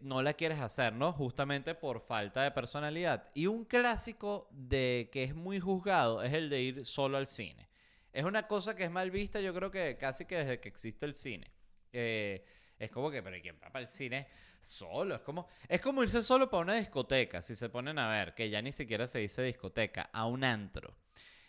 no 0.00 0.22
la 0.22 0.32
quieres 0.34 0.60
hacer, 0.60 0.92
¿no? 0.92 1.12
Justamente 1.12 1.74
por 1.74 2.00
falta 2.00 2.42
de 2.42 2.50
personalidad. 2.50 3.28
Y 3.34 3.46
un 3.46 3.64
clásico 3.64 4.48
de 4.50 5.08
que 5.12 5.22
es 5.22 5.34
muy 5.34 5.60
juzgado 5.60 6.22
es 6.22 6.32
el 6.32 6.50
de 6.50 6.62
ir 6.62 6.84
solo 6.84 7.16
al 7.16 7.26
cine. 7.26 7.68
Es 8.12 8.24
una 8.24 8.46
cosa 8.46 8.74
que 8.74 8.84
es 8.84 8.90
mal 8.90 9.10
vista, 9.10 9.40
yo 9.40 9.52
creo 9.54 9.70
que 9.70 9.96
casi 9.96 10.24
que 10.24 10.36
desde 10.36 10.60
que 10.60 10.68
existe 10.68 11.04
el 11.06 11.14
cine. 11.14 11.50
Eh, 11.92 12.44
es 12.78 12.90
como 12.90 13.10
que, 13.10 13.22
pero 13.22 13.40
¿quién 13.40 13.56
va 13.62 13.70
para 13.70 13.84
el 13.84 13.88
cine 13.88 14.28
solo? 14.60 15.16
Es 15.16 15.20
como, 15.22 15.48
es 15.68 15.80
como 15.80 16.02
irse 16.02 16.22
solo 16.22 16.50
para 16.50 16.62
una 16.62 16.74
discoteca, 16.74 17.42
si 17.42 17.54
se 17.54 17.68
ponen 17.68 17.98
a 17.98 18.08
ver, 18.08 18.34
que 18.34 18.50
ya 18.50 18.60
ni 18.62 18.72
siquiera 18.72 19.06
se 19.06 19.20
dice 19.20 19.42
discoteca, 19.42 20.10
a 20.12 20.26
un 20.26 20.44
antro. 20.44 20.96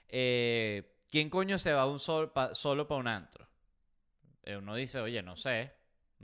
Eh, 0.07 1.01
¿Quién 1.09 1.29
coño 1.29 1.59
se 1.59 1.73
va 1.73 1.87
un 1.87 1.99
solo 1.99 2.31
para 2.87 2.99
un 2.99 3.07
antro? 3.07 3.47
Eh, 4.43 4.57
uno 4.57 4.75
dice, 4.75 4.99
oye, 4.99 5.21
no 5.23 5.35
sé, 5.35 5.73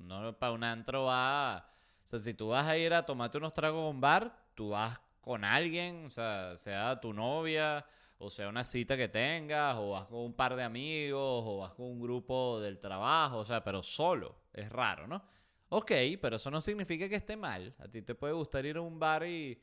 no 0.03 0.37
para 0.37 0.53
un 0.53 0.63
antro 0.63 1.05
va. 1.05 1.67
O 2.03 2.07
sea, 2.07 2.19
si 2.19 2.33
tú 2.33 2.49
vas 2.49 2.67
a 2.67 2.77
ir 2.77 2.93
a 2.93 3.05
tomarte 3.05 3.37
unos 3.37 3.53
tragos 3.53 3.85
a 3.85 3.89
un 3.89 4.01
bar, 4.01 4.35
tú 4.55 4.69
vas 4.69 4.99
con 5.21 5.43
alguien, 5.43 6.05
o 6.07 6.09
sea, 6.11 6.57
sea 6.57 6.99
tu 6.99 7.13
novia, 7.13 7.85
o 8.17 8.29
sea 8.29 8.49
una 8.49 8.63
cita 8.63 8.97
que 8.97 9.07
tengas, 9.07 9.75
o 9.77 9.91
vas 9.91 10.05
con 10.07 10.19
un 10.19 10.33
par 10.33 10.55
de 10.55 10.63
amigos, 10.63 11.43
o 11.45 11.57
vas 11.59 11.73
con 11.73 11.85
un 11.85 12.01
grupo 12.01 12.59
del 12.59 12.79
trabajo, 12.79 13.37
o 13.37 13.45
sea, 13.45 13.63
pero 13.63 13.83
solo. 13.83 14.35
Es 14.53 14.69
raro, 14.69 15.07
¿no? 15.07 15.23
Ok, 15.69 15.91
pero 16.21 16.35
eso 16.35 16.51
no 16.51 16.59
significa 16.59 17.07
que 17.07 17.15
esté 17.15 17.37
mal. 17.37 17.73
A 17.79 17.87
ti 17.87 18.01
te 18.01 18.15
puede 18.15 18.33
gustar 18.33 18.65
ir 18.65 18.77
a 18.77 18.81
un 18.81 18.99
bar 18.99 19.25
y 19.25 19.61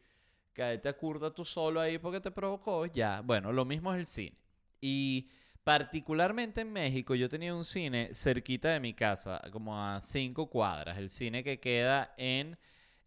que 0.55 0.79
te 0.79 0.89
acurda 0.89 1.33
tú 1.33 1.45
solo 1.45 1.81
ahí 1.81 1.99
porque 1.99 2.21
te 2.21 2.31
provocó. 2.31 2.87
Ya, 2.87 3.21
bueno, 3.21 3.53
lo 3.53 3.65
mismo 3.65 3.93
es 3.93 4.01
el 4.01 4.07
cine. 4.07 4.39
Y 4.81 5.29
Particularmente 5.69 6.63
en 6.63 6.73
México, 6.73 7.15
yo 7.15 7.29
tenía 7.29 7.55
un 7.55 7.63
cine 7.63 8.09
cerquita 8.15 8.71
de 8.71 8.81
mi 8.81 8.95
casa, 8.95 9.39
como 9.53 9.79
a 9.79 10.01
cinco 10.01 10.49
cuadras. 10.49 10.97
El 10.97 11.11
cine 11.11 11.45
que 11.45 11.61
queda 11.61 12.15
en 12.17 12.59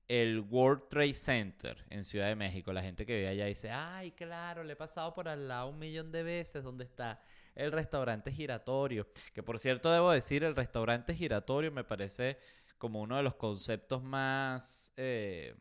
el 0.08 0.42
World 0.42 0.88
Trade 0.88 1.16
Center 1.16 1.84
en 1.90 2.06
Ciudad 2.06 2.28
de 2.28 2.36
México. 2.36 2.72
La 2.72 2.84
gente 2.84 3.04
que 3.04 3.16
vive 3.16 3.30
allá 3.30 3.46
dice, 3.48 3.72
ay, 3.72 4.12
claro, 4.12 4.64
le 4.64 4.74
he 4.74 4.76
pasado 4.76 5.12
por 5.16 5.28
al 5.28 5.48
lado 5.48 5.70
un 5.70 5.80
millón 5.80 6.12
de 6.12 6.22
veces 6.22 6.62
donde 6.64 6.84
está 6.84 7.20
el 7.56 7.72
restaurante 7.72 8.32
giratorio. 8.32 9.08
Que 9.34 9.42
por 9.42 9.58
cierto, 9.58 9.92
debo 9.92 10.12
decir, 10.12 10.44
el 10.44 10.56
restaurante 10.56 11.16
giratorio 11.16 11.72
me 11.72 11.84
parece 11.84 12.38
como 12.78 13.02
uno 13.02 13.18
de 13.18 13.24
los 13.24 13.34
conceptos 13.34 14.04
más... 14.04 14.94
Eh, 14.98 15.56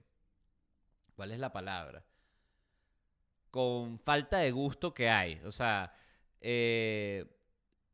¿Cuál 1.17 1.33
es 1.33 1.39
la 1.39 1.51
palabra? 1.51 2.05
Con 3.51 3.99
falta 4.01 4.37
de 4.37 4.51
gusto 4.51 4.93
que 4.93 5.09
hay. 5.09 5.41
O 5.47 5.51
sea, 5.51 5.95
eh, 6.41 7.27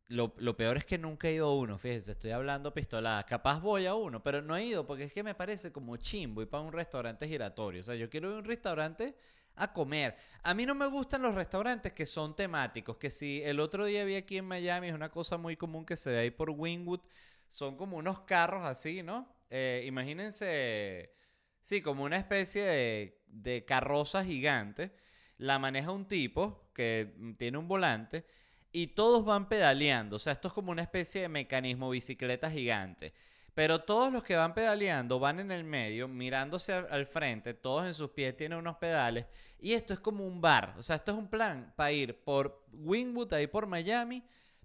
lo, 0.09 0.57
peor 0.57 0.77
es 0.77 0.85
que 0.85 0.99
nunca 0.99 1.29
he 1.29 1.35
ido 1.35 1.49
a 1.49 1.55
uno, 1.55 1.79
fíjense, 1.79 2.13
estoy 2.13 2.31
hablando 2.31 2.73
pistoladas. 2.73 3.25
Capaz 3.25 3.61
voy 3.61 3.87
a 3.87 3.95
uno, 3.95 4.23
pero 4.23 4.41
no 4.41 4.57
he 4.57 4.65
ido 4.65 4.87
porque 4.87 5.05
es 5.05 5.13
que 5.13 5.23
me 5.23 5.35
parece 5.35 5.73
como 5.73 5.97
chimbo 5.97 6.43
ir 6.43 6.49
para 6.49 6.63
un 6.63 6.73
restaurante 6.73 7.27
giratorio. 7.27 7.81
O 7.81 7.85
sea, 7.85 7.97
yo 7.97 8.09
quiero 8.09 8.29
ir 8.31 8.37
a 8.37 8.39
un 8.39 8.45
restaurante 8.45 9.17
a 9.57 9.73
comer. 9.73 10.15
A 10.43 10.55
mí 10.55 10.65
no 10.65 10.75
me 10.75 10.87
gustan 10.87 11.23
los 11.23 11.35
restaurantes 11.35 11.93
que 11.93 12.07
son 12.07 12.37
temáticos, 12.37 12.97
que 12.99 13.11
si 13.11 13.43
el 13.43 13.59
otro 13.59 13.85
día 13.87 14.05
vi 14.05 14.15
aquí 14.15 14.37
en 14.37 14.45
Miami, 14.45 14.89
es 14.89 14.95
una 14.95 15.11
cosa 15.11 15.39
muy 15.39 15.57
común 15.57 15.85
que 15.85 15.97
se 15.97 16.11
ve 16.11 16.19
ahí 16.19 16.31
por 16.31 16.51
Wingwood, 16.51 17.01
son 17.49 17.77
como 17.77 17.97
unos 17.97 18.21
carros 18.21 18.65
así, 18.65 19.03
¿no? 19.03 19.29
Eh, 19.51 19.85
imagínense, 19.87 21.13
sí, 21.63 21.81
como 21.83 22.05
una 22.05 22.17
especie 22.17 22.63
de, 22.63 23.23
de 23.27 23.65
carroza 23.65 24.25
gigante. 24.25 24.93
La 25.39 25.59
maneja 25.59 25.91
un 25.91 26.07
tipo 26.07 26.71
que 26.73 27.35
tiene 27.39 27.59
un 27.59 27.69
volante 27.69 28.25
y 28.73 28.89
todos 28.89 29.25
van 29.25 29.49
pedaleando. 29.49 30.17
O 30.17 30.19
sea, 30.19 30.35
esto 30.35 30.49
es 30.49 30.55
como 30.55 30.71
una 30.71 30.83
especie 30.83 31.23
de 31.23 31.29
mecanismo 31.29 31.91
bicicleta 31.91 32.51
gigante. 32.51 33.15
Pero 33.55 33.81
todos 33.81 34.13
los 34.13 34.23
que 34.23 34.37
van 34.37 34.53
pedaleando 34.53 35.19
van 35.19 35.41
en 35.41 35.51
el 35.51 35.65
medio, 35.65 36.09
mirándose 36.09 36.75
al, 36.75 37.07
frente, 37.07 37.55
todos 37.55 37.87
en 37.87 37.95
sus 37.95 38.11
pies 38.11 38.37
tienen 38.37 38.59
unos 38.59 38.77
pedales. 38.77 39.25
Y 39.59 39.73
esto 39.73 39.95
es 39.95 40.01
como 40.01 40.27
un 40.27 40.43
bar. 40.43 40.75
O 40.77 40.83
sea, 40.83 40.97
esto 40.97 41.13
es 41.13 41.17
un 41.17 41.29
plan 41.29 41.73
para 41.75 41.91
ir 41.91 42.23
por 42.23 42.67
Wingwood, 42.73 43.33
ahí 43.33 43.47
por 43.47 43.67
Miami, 43.67 44.23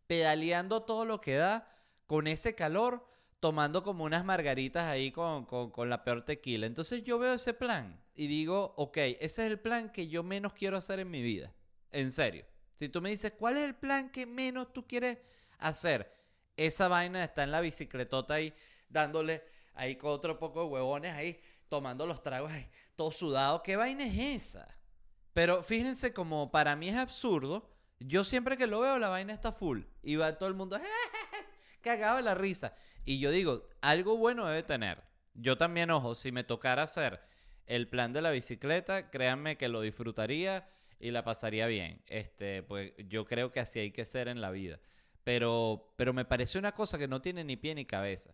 pedaleando 0.07 0.83
todo 0.83 1.05
lo 1.05 1.21
que 1.21 1.35
da, 1.35 1.69
con 2.05 2.27
ese 2.27 2.53
calor, 2.53 3.07
tomando 3.39 3.81
como 3.81 4.03
unas 4.03 4.25
margaritas 4.25 4.91
ahí 4.91 5.11
con, 5.11 5.45
con 5.45 5.89
la 5.89 6.03
peor 6.03 6.25
tequila. 6.25 6.67
Entonces 6.67 7.01
yo 7.05 7.17
veo 7.17 7.33
ese 7.33 7.53
plan 7.53 8.00
y 8.15 8.27
digo, 8.27 8.73
ok, 8.77 8.97
ese 8.97 9.19
es 9.19 9.39
el 9.39 9.59
plan 9.59 9.91
que 9.91 10.07
yo 10.07 10.23
menos 10.23 10.53
quiero 10.53 10.77
hacer 10.77 10.99
en 10.99 11.09
mi 11.09 11.21
vida. 11.21 11.53
En 11.91 12.11
serio. 12.11 12.45
Si 12.75 12.89
tú 12.89 13.01
me 13.01 13.09
dices, 13.09 13.33
¿cuál 13.37 13.57
es 13.57 13.63
el 13.63 13.75
plan 13.75 14.09
que 14.09 14.25
menos 14.25 14.73
tú 14.73 14.87
quieres 14.87 15.19
hacer? 15.59 16.11
Esa 16.57 16.87
vaina 16.87 17.23
está 17.23 17.43
en 17.43 17.51
la 17.51 17.61
bicicletota 17.61 18.35
ahí, 18.35 18.53
dándole 18.89 19.43
ahí 19.73 19.95
con 19.95 20.11
otro 20.11 20.37
poco 20.39 20.61
de 20.63 20.69
huevones 20.69 21.13
ahí, 21.13 21.39
tomando 21.69 22.05
los 22.05 22.21
tragos 22.21 22.51
ahí, 22.51 22.67
todo 22.95 23.11
sudado. 23.11 23.63
¿Qué 23.63 23.75
vaina 23.75 24.05
es 24.05 24.17
esa? 24.43 24.67
Pero 25.33 25.63
fíjense 25.63 26.13
como 26.13 26.51
para 26.51 26.75
mí 26.75 26.89
es 26.89 26.97
absurdo. 26.97 27.69
Yo 27.99 28.23
siempre 28.23 28.57
que 28.57 28.67
lo 28.67 28.79
veo, 28.81 28.99
la 28.99 29.09
vaina 29.09 29.31
está 29.31 29.51
full. 29.51 29.83
Y 30.03 30.15
va 30.15 30.37
todo 30.37 30.49
el 30.49 30.55
mundo 30.55 30.77
cagado 31.81 32.17
de 32.17 32.23
la 32.23 32.35
risa. 32.35 32.73
Y 33.05 33.19
yo 33.19 33.31
digo, 33.31 33.69
algo 33.79 34.17
bueno 34.17 34.45
debe 34.47 34.63
tener. 34.63 35.01
Yo 35.33 35.57
también, 35.57 35.91
ojo, 35.91 36.15
si 36.15 36.31
me 36.31 36.43
tocara 36.43 36.83
hacer 36.83 37.21
el 37.65 37.87
plan 37.87 38.13
de 38.13 38.21
la 38.21 38.31
bicicleta, 38.31 39.09
créanme 39.09 39.57
que 39.57 39.69
lo 39.69 39.81
disfrutaría 39.81 40.67
y 40.99 41.11
la 41.11 41.23
pasaría 41.23 41.67
bien. 41.67 42.01
Este, 42.07 42.63
pues 42.63 42.93
yo 43.07 43.25
creo 43.25 43.51
que 43.51 43.59
así 43.59 43.79
hay 43.79 43.91
que 43.91 44.05
ser 44.05 44.27
en 44.27 44.41
la 44.41 44.51
vida. 44.51 44.79
Pero, 45.23 45.93
pero 45.97 46.13
me 46.13 46.25
parece 46.25 46.57
una 46.57 46.71
cosa 46.71 46.97
que 46.97 47.07
no 47.07 47.21
tiene 47.21 47.43
ni 47.43 47.57
pie 47.57 47.75
ni 47.75 47.85
cabeza. 47.85 48.33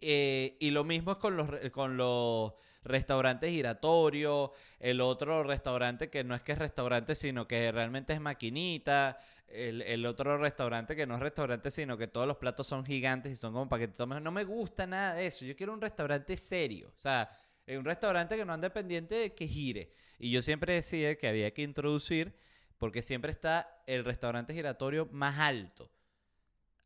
Eh, 0.00 0.56
y 0.60 0.70
lo 0.70 0.84
mismo 0.84 1.12
es 1.12 1.18
con 1.18 1.36
los, 1.36 1.48
con 1.70 1.96
los 1.96 2.54
restaurantes 2.82 3.50
giratorios, 3.50 4.50
el 4.80 5.00
otro 5.00 5.44
restaurante 5.44 6.10
que 6.10 6.24
no 6.24 6.34
es 6.34 6.42
que 6.42 6.52
es 6.52 6.58
restaurante, 6.58 7.14
sino 7.14 7.46
que 7.46 7.70
realmente 7.70 8.12
es 8.12 8.20
maquinita, 8.20 9.18
el, 9.46 9.82
el, 9.82 10.04
otro 10.06 10.38
restaurante 10.38 10.96
que 10.96 11.06
no 11.06 11.14
es 11.14 11.20
restaurante, 11.20 11.70
sino 11.70 11.96
que 11.96 12.08
todos 12.08 12.26
los 12.26 12.38
platos 12.38 12.66
son 12.66 12.84
gigantes 12.84 13.32
y 13.32 13.36
son 13.36 13.52
como 13.52 13.68
para 13.68 13.80
que 13.80 13.88
te 13.88 13.96
tomes. 13.96 14.20
No 14.20 14.32
me 14.32 14.44
gusta 14.44 14.86
nada 14.86 15.14
de 15.14 15.26
eso. 15.26 15.44
Yo 15.44 15.54
quiero 15.54 15.72
un 15.72 15.80
restaurante 15.80 16.36
serio. 16.36 16.88
O 16.96 16.98
sea, 16.98 17.28
un 17.68 17.84
restaurante 17.84 18.36
que 18.36 18.44
no 18.44 18.52
ande 18.52 18.70
pendiente 18.70 19.14
de 19.14 19.34
que 19.34 19.46
gire. 19.46 19.92
Y 20.18 20.30
yo 20.30 20.42
siempre 20.42 20.74
decía 20.74 21.16
que 21.16 21.28
había 21.28 21.52
que 21.52 21.62
introducir, 21.62 22.36
porque 22.78 23.02
siempre 23.02 23.30
está 23.30 23.82
el 23.86 24.04
restaurante 24.04 24.52
giratorio 24.52 25.08
más 25.12 25.38
alto. 25.38 25.90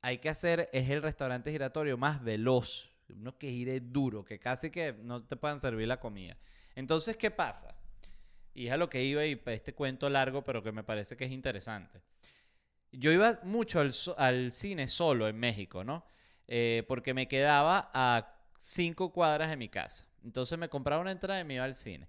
Hay 0.03 0.19
que 0.19 0.29
hacer, 0.29 0.69
es 0.73 0.91
el 0.91 1.03
restaurante 1.03 1.51
giratorio 1.51 1.97
más 1.97 2.23
veloz, 2.23 2.93
uno 3.09 3.37
que 3.39 3.51
gire 3.51 3.81
duro, 3.81 4.25
que 4.25 4.39
casi 4.39 4.71
que 4.71 4.93
no 4.93 5.25
te 5.25 5.37
puedan 5.37 5.61
servir 5.61 5.89
la 5.89 5.99
comida. 5.99 6.37
Entonces, 6.75 7.17
¿qué 7.17 7.31
pasa? 7.31 7.75
Y 8.55 8.67
es 8.67 8.73
a 8.73 8.77
lo 8.77 8.89
que 8.89 9.03
iba 9.03 9.25
y 9.27 9.41
este 9.47 9.75
cuento 9.75 10.09
largo, 10.09 10.45
pero 10.45 10.63
que 10.63 10.73
me 10.73 10.85
parece 10.85 11.17
que 11.17 11.25
es 11.25 11.31
interesante. 11.31 12.01
Yo 12.93 13.13
iba 13.13 13.39
mucho 13.43 13.83
al, 14.17 14.53
cine 14.53 14.89
solo 14.89 15.29
en 15.29 15.39
México, 15.39 15.85
¿no? 15.85 16.07
Eh, 16.47 16.85
porque 16.87 17.13
me 17.13 17.29
quedaba 17.29 17.91
a 17.93 18.36
cinco 18.59 19.13
cuadras 19.13 19.51
de 19.51 19.57
mi 19.57 19.69
casa. 19.69 20.07
Entonces 20.25 20.59
me 20.59 20.69
compraba 20.69 21.03
una 21.03 21.13
entrada 21.13 21.41
y 21.41 21.45
me 21.45 21.55
iba 21.55 21.65
al 21.65 21.75
cine. 21.75 22.09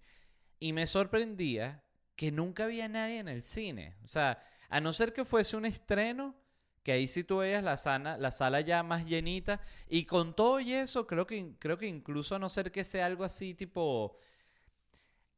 Y 0.59 0.73
me 0.73 0.87
sorprendía 0.87 1.83
que 2.15 2.31
nunca 2.31 2.63
había 2.63 2.87
nadie 2.87 3.19
en 3.19 3.27
el 3.27 3.43
cine. 3.43 3.95
O 4.03 4.07
sea, 4.07 4.41
a 4.69 4.81
no 4.81 4.91
ser 4.93 5.13
que 5.13 5.25
fuese 5.25 5.55
un 5.55 5.65
estreno, 5.65 6.35
que 6.83 6.91
ahí 6.91 7.07
sí 7.07 7.23
tú 7.23 7.37
veías 7.37 7.63
la, 7.63 7.77
sana, 7.77 8.17
la 8.17 8.31
sala 8.31 8.61
ya 8.61 8.81
más 8.83 9.05
llenita. 9.05 9.61
Y 9.87 10.05
con 10.05 10.35
todo 10.35 10.59
y 10.59 10.73
eso, 10.73 11.05
creo 11.05 11.27
que, 11.27 11.53
creo 11.59 11.77
que 11.77 11.87
incluso 11.87 12.35
a 12.35 12.39
no 12.39 12.49
ser 12.49 12.71
que 12.71 12.83
sea 12.83 13.05
algo 13.05 13.23
así 13.23 13.53
tipo 13.53 14.17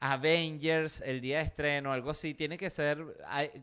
Avengers, 0.01 1.01
el 1.01 1.19
día 1.19 1.39
de 1.39 1.43
estreno, 1.43 1.91
algo 1.91 2.12
así, 2.12 2.33
tiene 2.33 2.57
que 2.57 2.69
ser 2.69 3.03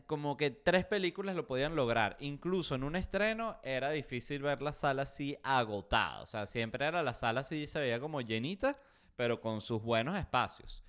como 0.05 0.37
que 0.37 0.51
tres 0.51 0.85
películas 0.85 1.35
lo 1.35 1.47
podían 1.47 1.75
lograr. 1.75 2.15
Incluso 2.19 2.75
en 2.75 2.83
un 2.83 2.95
estreno 2.95 3.59
era 3.63 3.89
difícil 3.89 4.43
ver 4.43 4.61
la 4.61 4.73
sala 4.73 5.03
así 5.03 5.35
agotada. 5.41 6.21
O 6.21 6.27
sea, 6.27 6.45
siempre 6.45 6.85
era 6.85 7.01
la 7.01 7.15
sala 7.15 7.41
así 7.41 7.65
se 7.67 7.79
veía 7.79 7.99
como 7.99 8.21
llenita, 8.21 8.77
pero 9.15 9.41
con 9.41 9.61
sus 9.61 9.81
buenos 9.81 10.15
espacios. 10.15 10.83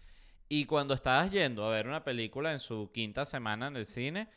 Y 0.51 0.67
cuando 0.67 0.93
estabas 0.93 1.31
yendo 1.31 1.65
a 1.65 1.71
ver 1.71 1.89
una 1.89 2.05
película 2.05 2.53
en 2.53 2.59
su 2.59 2.91
quinta 2.93 3.25
semana 3.25 3.69
en 3.69 3.77
el 3.77 3.87
cine, 3.87 4.29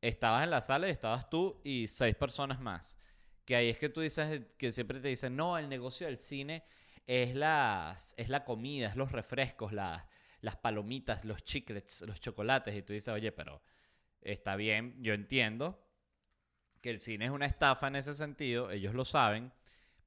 estabas 0.00 0.44
en 0.44 0.50
la 0.50 0.62
sala 0.62 0.88
y 0.88 0.92
estabas 0.92 1.28
tú 1.28 1.60
y 1.62 1.88
seis 1.88 2.14
personas 2.14 2.58
más. 2.60 2.98
Que 3.44 3.54
ahí 3.56 3.68
es 3.68 3.78
que 3.78 3.90
tú 3.90 4.00
dices, 4.00 4.42
que 4.56 4.72
siempre 4.72 5.00
te 5.00 5.08
dicen, 5.08 5.36
no, 5.36 5.58
el 5.58 5.68
negocio 5.68 6.06
del 6.06 6.18
cine 6.18 6.64
es, 7.06 7.34
las, 7.34 8.14
es 8.16 8.28
la 8.30 8.44
comida, 8.44 8.88
es 8.88 8.96
los 8.96 9.12
refrescos, 9.12 9.72
las, 9.72 10.04
las 10.40 10.56
palomitas, 10.56 11.24
los 11.24 11.44
chiclets, 11.44 12.02
los 12.02 12.20
chocolates. 12.20 12.74
Y 12.74 12.82
tú 12.82 12.92
dices, 12.92 13.08
oye, 13.08 13.32
pero 13.32 13.62
está 14.20 14.56
bien, 14.56 14.96
yo 15.02 15.14
entiendo 15.14 15.84
que 16.80 16.90
el 16.90 17.00
cine 17.00 17.26
es 17.26 17.30
una 17.30 17.46
estafa 17.46 17.88
en 17.88 17.96
ese 17.96 18.14
sentido, 18.14 18.70
ellos 18.70 18.94
lo 18.94 19.04
saben, 19.04 19.52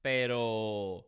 pero 0.01 1.07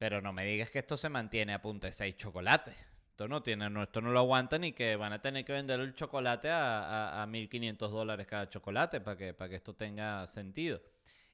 pero 0.00 0.22
no 0.22 0.32
me 0.32 0.46
digas 0.46 0.70
que 0.70 0.78
esto 0.78 0.96
se 0.96 1.10
mantiene 1.10 1.52
a 1.52 1.60
punta 1.60 1.86
de 1.86 1.92
6 1.92 2.16
chocolates. 2.16 2.74
Esto 3.10 3.28
no, 3.28 3.42
tiene, 3.42 3.68
no, 3.68 3.82
esto 3.82 4.00
no 4.00 4.10
lo 4.10 4.20
aguanta 4.20 4.58
ni 4.58 4.72
que 4.72 4.96
van 4.96 5.12
a 5.12 5.20
tener 5.20 5.44
que 5.44 5.52
vender 5.52 5.78
el 5.78 5.94
chocolate 5.94 6.48
a, 6.48 7.22
a, 7.22 7.26
1.500 7.26 7.76
dólares 7.90 8.26
cada 8.26 8.48
chocolate 8.48 9.02
para 9.02 9.18
que, 9.18 9.34
para 9.34 9.50
que 9.50 9.56
esto 9.56 9.74
tenga 9.74 10.26
sentido. 10.26 10.80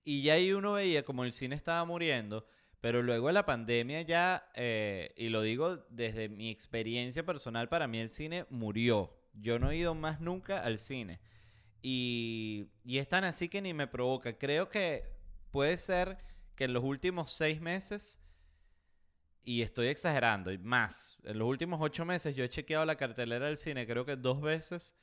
Y 0.02 0.22
ya 0.22 0.32
ahí 0.32 0.52
uno 0.52 0.72
veía 0.72 1.04
como 1.04 1.22
el 1.22 1.32
cine 1.32 1.54
estaba 1.54 1.84
muriendo, 1.84 2.44
pero 2.80 3.02
luego 3.02 3.28
de 3.28 3.32
la 3.32 3.46
pandemia 3.46 4.02
ya, 4.02 4.50
eh, 4.54 5.12
y 5.16 5.28
lo 5.28 5.42
digo 5.42 5.76
desde 5.88 6.28
mi 6.28 6.50
experiencia 6.50 7.24
personal, 7.24 7.68
para 7.68 7.86
mí 7.86 7.98
el 7.98 8.08
cine 8.08 8.46
murió. 8.50 9.16
Yo 9.34 9.58
no 9.58 9.70
he 9.70 9.76
ido 9.76 9.94
más 9.94 10.20
nunca 10.20 10.62
al 10.62 10.78
cine. 10.78 11.20
Y, 11.82 12.70
y 12.84 12.98
es 12.98 13.08
tan 13.08 13.24
así 13.24 13.48
que 13.48 13.62
ni 13.62 13.74
me 13.74 13.86
provoca. 13.86 14.38
Creo 14.38 14.68
que 14.68 15.04
puede 15.50 15.76
ser 15.78 16.18
que 16.54 16.64
en 16.64 16.72
los 16.72 16.84
últimos 16.84 17.32
seis 17.32 17.60
meses 17.60 18.20
y 19.46 19.62
estoy 19.62 19.86
exagerando, 19.86 20.50
y 20.50 20.58
más. 20.58 21.18
En 21.22 21.38
los 21.38 21.46
últimos 21.46 21.78
ocho 21.80 22.04
meses 22.04 22.34
yo 22.34 22.42
he 22.42 22.48
chequeado 22.50 22.84
la 22.84 22.96
cartelera 22.96 23.46
del 23.46 23.56
cine 23.56 23.86
creo 23.86 24.04
que 24.04 24.16
dos 24.16 24.40
veces. 24.40 24.96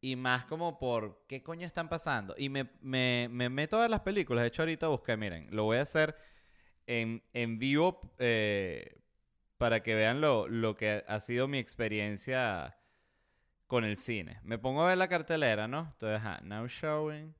Y 0.00 0.16
más 0.16 0.46
como 0.46 0.78
por 0.78 1.24
qué 1.28 1.42
coño 1.42 1.66
están 1.66 1.88
pasando. 1.88 2.34
Y 2.36 2.48
me, 2.48 2.70
me, 2.80 3.28
me 3.30 3.48
meto 3.48 3.80
a 3.80 3.88
las 3.88 4.00
películas. 4.00 4.42
De 4.42 4.48
hecho, 4.48 4.62
ahorita 4.62 4.88
busqué, 4.88 5.16
miren, 5.16 5.46
lo 5.54 5.64
voy 5.64 5.76
a 5.76 5.82
hacer 5.82 6.16
en, 7.00 7.58
vivo 7.58 8.00
eh, 8.18 9.00
para 9.56 9.82
que 9.82 9.94
vean 9.94 10.20
lo, 10.20 10.48
lo 10.48 10.76
que 10.76 11.04
ha 11.06 11.20
sido 11.20 11.48
mi 11.48 11.58
experiencia 11.58 12.76
con 13.66 13.84
el 13.84 13.96
cine. 13.96 14.38
Me 14.42 14.58
pongo 14.58 14.82
a 14.82 14.88
ver 14.88 14.98
la 14.98 15.08
cartelera, 15.08 15.66
¿no? 15.66 15.90
Entonces, 15.92 16.18
ajá, 16.18 16.40
now 16.42 16.66
showing. 16.66 17.34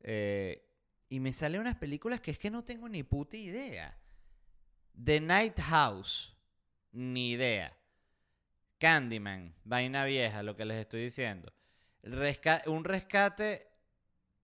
Eh, 0.00 0.66
y 1.08 1.20
me 1.20 1.32
salen 1.32 1.60
unas 1.60 1.76
películas 1.76 2.20
que 2.20 2.30
es 2.30 2.38
que 2.38 2.50
no 2.50 2.64
tengo 2.64 2.88
ni 2.88 3.02
puta 3.02 3.36
idea. 3.36 3.98
The 5.02 5.20
Night 5.20 5.60
House, 5.60 6.36
ni 6.92 7.32
idea. 7.32 7.76
Candyman, 8.78 9.54
vaina 9.64 10.04
vieja, 10.04 10.42
lo 10.42 10.56
que 10.56 10.64
les 10.64 10.78
estoy 10.78 11.02
diciendo. 11.02 11.52
un 12.66 12.84
rescate, 12.84 13.68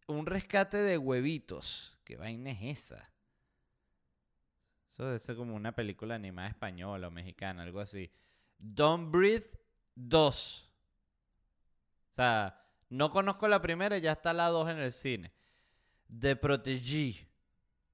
un 0.07 0.27
rescate 0.27 0.79
de 0.79 0.99
huevitos. 0.99 1.99
¿Qué 2.05 2.17
vaina 2.17 2.51
es 2.51 2.63
esa? 2.63 3.10
Eso 5.01 5.33
es 5.33 5.39
como 5.39 5.55
una 5.55 5.75
película 5.75 6.15
animada 6.15 6.49
española 6.49 7.09
o 7.09 7.11
mexicana, 7.11 7.63
algo 7.63 7.81
así. 7.81 8.11
Don't 8.59 9.11
Breathe 9.11 9.51
2. 9.95 10.71
O 12.13 12.15
sea, 12.15 12.63
no 12.91 13.11
conozco 13.11 13.49
la 13.49 13.63
primera 13.63 13.97
y 13.97 14.03
ya 14.03 14.13
está 14.13 14.33
la 14.33 14.49
2 14.49 14.71
en 14.71 14.79
el 14.79 14.93
cine. 14.93 15.33
The 16.19 16.37
Protégé. 16.37 17.29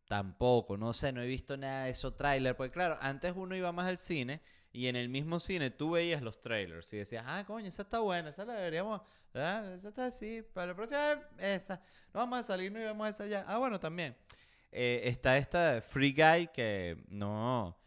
Tampoco, 0.08 0.76
no 0.76 0.92
sé, 0.92 1.10
no 1.12 1.20
he 1.20 1.26
visto 1.26 1.56
nada 1.56 1.84
de 1.84 1.90
esos 1.90 2.16
trailers. 2.16 2.56
Porque 2.56 2.72
claro, 2.72 2.96
antes 3.00 3.32
uno 3.36 3.56
iba 3.56 3.72
más 3.72 3.86
al 3.86 3.98
cine 3.98 4.40
y 4.72 4.88
en 4.88 4.96
el 4.96 5.08
mismo 5.08 5.40
cine 5.40 5.70
tú 5.70 5.92
veías 5.92 6.22
los 6.22 6.40
trailers 6.40 6.92
y 6.92 6.98
decías, 6.98 7.24
ah, 7.26 7.44
coño, 7.46 7.66
esa 7.66 7.82
está 7.82 8.00
buena, 8.00 8.28
esa 8.28 8.44
la 8.44 8.54
deberíamos, 8.54 9.00
esa 9.30 9.88
está 9.88 10.06
así, 10.06 10.42
para 10.52 10.68
la 10.68 10.76
próxima 10.76 11.20
esa. 11.38 11.80
No 12.12 12.20
vamos 12.20 12.38
a 12.40 12.42
salir, 12.42 12.70
no 12.70 12.78
íbamos 12.78 13.06
a 13.06 13.10
esa 13.10 13.26
ya. 13.26 13.44
Ah, 13.48 13.58
bueno, 13.58 13.80
también. 13.80 14.14
Eh, 14.72 15.02
está 15.04 15.36
esta 15.38 15.80
Free 15.80 16.12
Guy 16.12 16.48
que 16.48 17.04
no. 17.08 17.78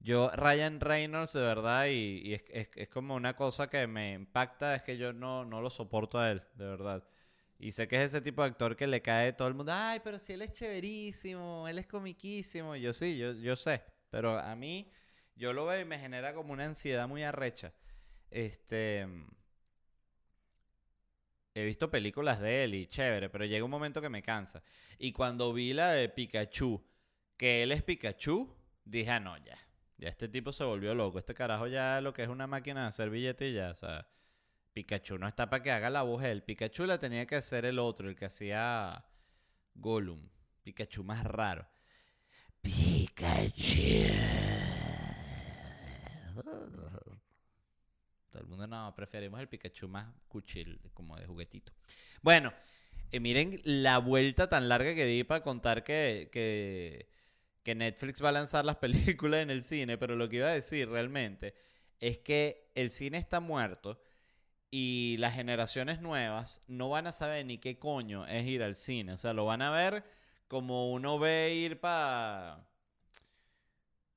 Yo, 0.00 0.30
Ryan 0.30 0.80
Reynolds, 0.80 1.32
de 1.32 1.40
verdad, 1.40 1.86
y, 1.86 2.32
es, 2.34 2.44
es, 2.50 2.88
como 2.88 3.14
una 3.14 3.34
cosa 3.34 3.68
que 3.68 3.86
me 3.86 4.12
impacta, 4.12 4.74
es 4.74 4.82
que 4.82 4.96
yo 4.96 5.12
no, 5.12 5.44
no 5.44 5.60
lo 5.60 5.68
soporto 5.70 6.18
a 6.18 6.30
él, 6.30 6.42
de 6.54 6.64
verdad. 6.64 7.04
Y 7.58 7.72
sé 7.72 7.88
que 7.88 7.96
es 7.96 8.14
ese 8.14 8.20
tipo 8.20 8.42
de 8.42 8.48
actor 8.48 8.76
que 8.76 8.86
le 8.86 9.02
cae 9.02 9.32
todo 9.32 9.48
el 9.48 9.54
mundo, 9.54 9.72
ay, 9.74 10.00
pero 10.04 10.18
si 10.18 10.34
él 10.34 10.42
es 10.42 10.52
chéverísimo, 10.52 11.66
él 11.66 11.78
es 11.78 11.86
comiquísimo. 11.86 12.76
Yo 12.76 12.92
sí, 12.92 13.16
yo, 13.16 13.32
yo 13.32 13.56
sé, 13.56 13.82
pero 14.10 14.38
a 14.38 14.54
mí, 14.54 14.92
yo 15.34 15.52
lo 15.52 15.66
veo 15.66 15.80
y 15.80 15.84
me 15.84 15.98
genera 15.98 16.34
como 16.34 16.52
una 16.52 16.66
ansiedad 16.66 17.08
muy 17.08 17.24
arrecha. 17.24 17.72
Este 18.30 19.08
he 21.56 21.64
visto 21.64 21.90
películas 21.90 22.38
de 22.38 22.64
él 22.64 22.74
y 22.74 22.86
chévere, 22.86 23.30
pero 23.30 23.46
llega 23.46 23.64
un 23.64 23.70
momento 23.70 24.02
que 24.02 24.10
me 24.10 24.22
cansa. 24.22 24.62
Y 24.98 25.12
cuando 25.12 25.54
vi 25.54 25.72
la 25.72 25.90
de 25.92 26.10
Pikachu, 26.10 26.84
que 27.36 27.62
él 27.62 27.72
es 27.72 27.82
Pikachu, 27.82 28.54
dije, 28.84 29.10
ah, 29.10 29.20
no, 29.20 29.38
ya. 29.38 29.56
Ya 29.96 30.10
este 30.10 30.28
tipo 30.28 30.52
se 30.52 30.64
volvió 30.64 30.94
loco. 30.94 31.18
Este 31.18 31.32
carajo 31.34 31.66
ya 31.66 32.02
lo 32.02 32.12
que 32.12 32.22
es 32.22 32.28
una 32.28 32.46
máquina 32.46 32.82
de 32.82 32.88
hacer 32.88 33.08
billetes 33.08 33.56
O 33.70 33.74
sea, 33.74 34.06
Pikachu 34.74 35.16
no 35.16 35.26
está 35.26 35.48
para 35.48 35.62
que 35.62 35.70
haga 35.70 35.88
la 35.88 36.02
voz 36.02 36.22
él. 36.24 36.42
Pikachu 36.42 36.84
la 36.84 36.98
tenía 36.98 37.26
que 37.26 37.36
hacer 37.36 37.64
el 37.64 37.78
otro, 37.78 38.10
el 38.10 38.16
que 38.16 38.26
hacía 38.26 39.06
Gollum. 39.74 40.28
Pikachu 40.62 41.04
más 41.04 41.24
raro. 41.24 41.66
Pikachu. 42.60 44.12
Todo 48.36 48.44
el 48.44 48.50
mundo 48.50 48.66
no, 48.66 48.94
preferimos 48.94 49.40
el 49.40 49.48
Pikachu 49.48 49.88
más 49.88 50.06
cuchil, 50.28 50.78
como 50.92 51.16
de 51.16 51.24
juguetito. 51.24 51.72
Bueno, 52.20 52.52
eh, 53.10 53.18
miren 53.18 53.58
la 53.64 53.96
vuelta 53.96 54.46
tan 54.46 54.68
larga 54.68 54.94
que 54.94 55.06
di 55.06 55.24
para 55.24 55.40
contar 55.40 55.82
que, 55.82 56.28
que, 56.30 57.74
Netflix 57.74 58.22
va 58.22 58.28
a 58.28 58.32
lanzar 58.32 58.66
las 58.66 58.76
películas 59.16 59.40
en 59.40 59.48
el 59.48 59.62
cine, 59.62 59.96
pero 59.96 60.16
lo 60.16 60.28
que 60.28 60.36
iba 60.36 60.48
a 60.48 60.52
decir 60.52 60.86
realmente 60.90 61.54
es 61.98 62.18
que 62.18 62.70
el 62.74 62.90
cine 62.90 63.16
está 63.16 63.40
muerto 63.40 64.02
y 64.70 65.16
las 65.18 65.32
generaciones 65.32 66.02
nuevas 66.02 66.62
no 66.68 66.90
van 66.90 67.06
a 67.06 67.12
saber 67.12 67.46
ni 67.46 67.56
qué 67.56 67.78
coño 67.78 68.26
es 68.26 68.44
ir 68.44 68.62
al 68.62 68.74
cine. 68.76 69.14
O 69.14 69.16
sea, 69.16 69.32
lo 69.32 69.46
van 69.46 69.62
a 69.62 69.70
ver 69.70 70.04
como 70.46 70.92
uno 70.92 71.18
ve 71.18 71.54
ir 71.54 71.80
para... 71.80 72.68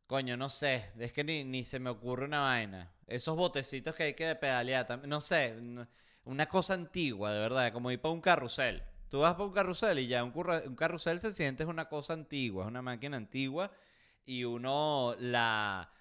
Coño, 0.08 0.36
no 0.36 0.50
sé, 0.50 0.92
es 1.00 1.14
que 1.14 1.24
ni, 1.24 1.46
ni 1.46 1.64
se 1.64 1.80
me 1.80 1.90
ocurre 1.90 2.26
una 2.26 2.42
vaina. 2.42 2.92
Esos 3.10 3.36
botecitos 3.36 3.96
que 3.96 4.04
hay 4.04 4.14
que 4.14 4.36
pedalear, 4.36 5.08
no 5.08 5.20
sé, 5.22 5.56
una 6.26 6.46
cosa 6.48 6.76
antigua, 6.76 7.32
de 7.34 7.40
verdad, 7.40 7.74
como 7.74 7.92
ir 7.92 8.00
para 8.00 8.14
un 8.14 8.22
carrusel. 8.22 8.84
Tú 9.10 9.20
vas 9.20 9.34
para 9.34 9.46
un 9.46 9.54
carrusel 9.54 10.00
y 10.00 10.08
ya 10.08 10.24
un, 10.24 10.76
carrusel 10.76 11.20
se 11.20 11.34
siente 11.34 11.64
es 11.64 11.70
una 11.70 11.90
cosa 11.90 12.14
antigua, 12.14 12.64
es 12.64 12.68
una 12.68 12.84
máquina 12.84 13.18
antigua 13.18 13.72
y 14.26 14.44
uno 14.44 15.16
la, 15.20 15.92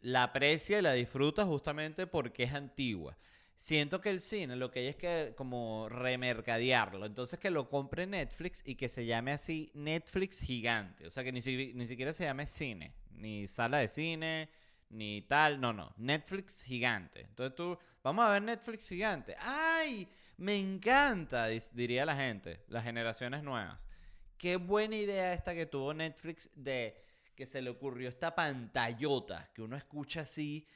la 0.00 0.24
aprecia 0.24 0.80
y 0.80 0.82
la 0.82 0.92
disfruta 0.92 1.44
justamente 1.44 2.08
porque 2.08 2.42
es 2.42 2.52
antigua. 2.52 3.16
Siento 3.54 4.00
que 4.00 4.08
el 4.08 4.20
cine 4.20 4.56
lo 4.56 4.70
que 4.70 4.80
hay 4.80 4.86
es 4.86 4.96
que 4.96 5.34
como 5.36 5.88
remercadearlo. 5.88 7.06
Entonces 7.06 7.38
que 7.38 7.50
lo 7.50 7.68
compre 7.68 8.06
Netflix 8.06 8.62
y 8.66 8.74
que 8.74 8.88
se 8.88 9.06
llame 9.06 9.30
así 9.30 9.70
Netflix 9.74 10.40
gigante. 10.40 11.06
O 11.06 11.10
sea 11.10 11.22
que 11.22 11.30
ni, 11.30 11.40
ni 11.74 11.86
siquiera 11.86 12.12
se 12.12 12.24
llame 12.24 12.48
cine, 12.48 12.94
ni 13.12 13.46
sala 13.46 13.78
de 13.78 13.86
cine, 13.86 14.48
ni 14.90 15.22
tal, 15.22 15.60
no, 15.60 15.72
no, 15.72 15.92
Netflix 15.96 16.62
gigante. 16.62 17.20
Entonces 17.20 17.54
tú, 17.54 17.78
vamos 18.02 18.26
a 18.26 18.30
ver 18.30 18.42
Netflix 18.42 18.88
gigante. 18.88 19.34
¡Ay! 19.38 20.08
Me 20.36 20.58
encanta, 20.58 21.48
diría 21.72 22.04
la 22.04 22.16
gente, 22.16 22.64
las 22.68 22.84
generaciones 22.84 23.42
nuevas. 23.42 23.88
Qué 24.36 24.56
buena 24.56 24.96
idea 24.96 25.32
esta 25.32 25.54
que 25.54 25.66
tuvo 25.66 25.94
Netflix 25.94 26.50
de 26.54 26.96
que 27.34 27.46
se 27.46 27.62
le 27.62 27.70
ocurrió 27.70 28.08
esta 28.08 28.34
pantallota 28.34 29.50
que 29.54 29.62
uno 29.62 29.76
escucha 29.76 30.22
así. 30.22 30.66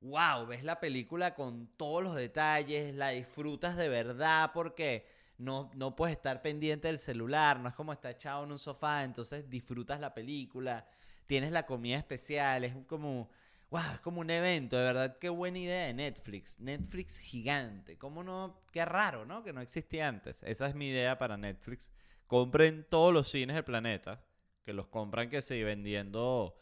¡Wow! 0.00 0.46
Ves 0.46 0.64
la 0.64 0.80
película 0.80 1.34
con 1.34 1.68
todos 1.76 2.02
los 2.02 2.14
detalles, 2.14 2.94
la 2.94 3.10
disfrutas 3.10 3.76
de 3.76 3.88
verdad 3.88 4.50
porque 4.52 5.06
no, 5.38 5.70
no 5.74 5.94
puedes 5.96 6.16
estar 6.16 6.42
pendiente 6.42 6.88
del 6.88 6.98
celular, 6.98 7.60
no 7.60 7.68
es 7.68 7.74
como 7.74 7.92
estar 7.92 8.12
echado 8.12 8.44
en 8.44 8.52
un 8.52 8.58
sofá, 8.58 9.04
entonces 9.04 9.48
disfrutas 9.48 10.00
la 10.00 10.12
película 10.12 10.86
tienes 11.26 11.52
la 11.52 11.66
comida 11.66 11.96
especial, 11.96 12.64
es 12.64 12.74
como, 12.86 13.30
wow, 13.70 13.82
es 13.94 14.00
como 14.00 14.20
un 14.20 14.30
evento, 14.30 14.76
de 14.76 14.84
verdad, 14.84 15.18
qué 15.18 15.28
buena 15.28 15.58
idea 15.58 15.86
de 15.86 15.94
Netflix, 15.94 16.60
Netflix 16.60 17.18
gigante, 17.18 17.98
cómo 17.98 18.22
no, 18.22 18.62
qué 18.72 18.84
raro, 18.84 19.24
¿no? 19.24 19.42
Que 19.42 19.52
no 19.52 19.60
existía 19.60 20.08
antes, 20.08 20.42
esa 20.42 20.66
es 20.66 20.74
mi 20.74 20.88
idea 20.88 21.18
para 21.18 21.36
Netflix, 21.36 21.92
compren 22.26 22.86
todos 22.88 23.12
los 23.12 23.30
cines 23.30 23.54
del 23.54 23.64
planeta, 23.64 24.24
que 24.64 24.72
los 24.72 24.86
compran 24.88 25.28
que 25.28 25.42
se 25.42 25.62
vendiendo 25.62 26.56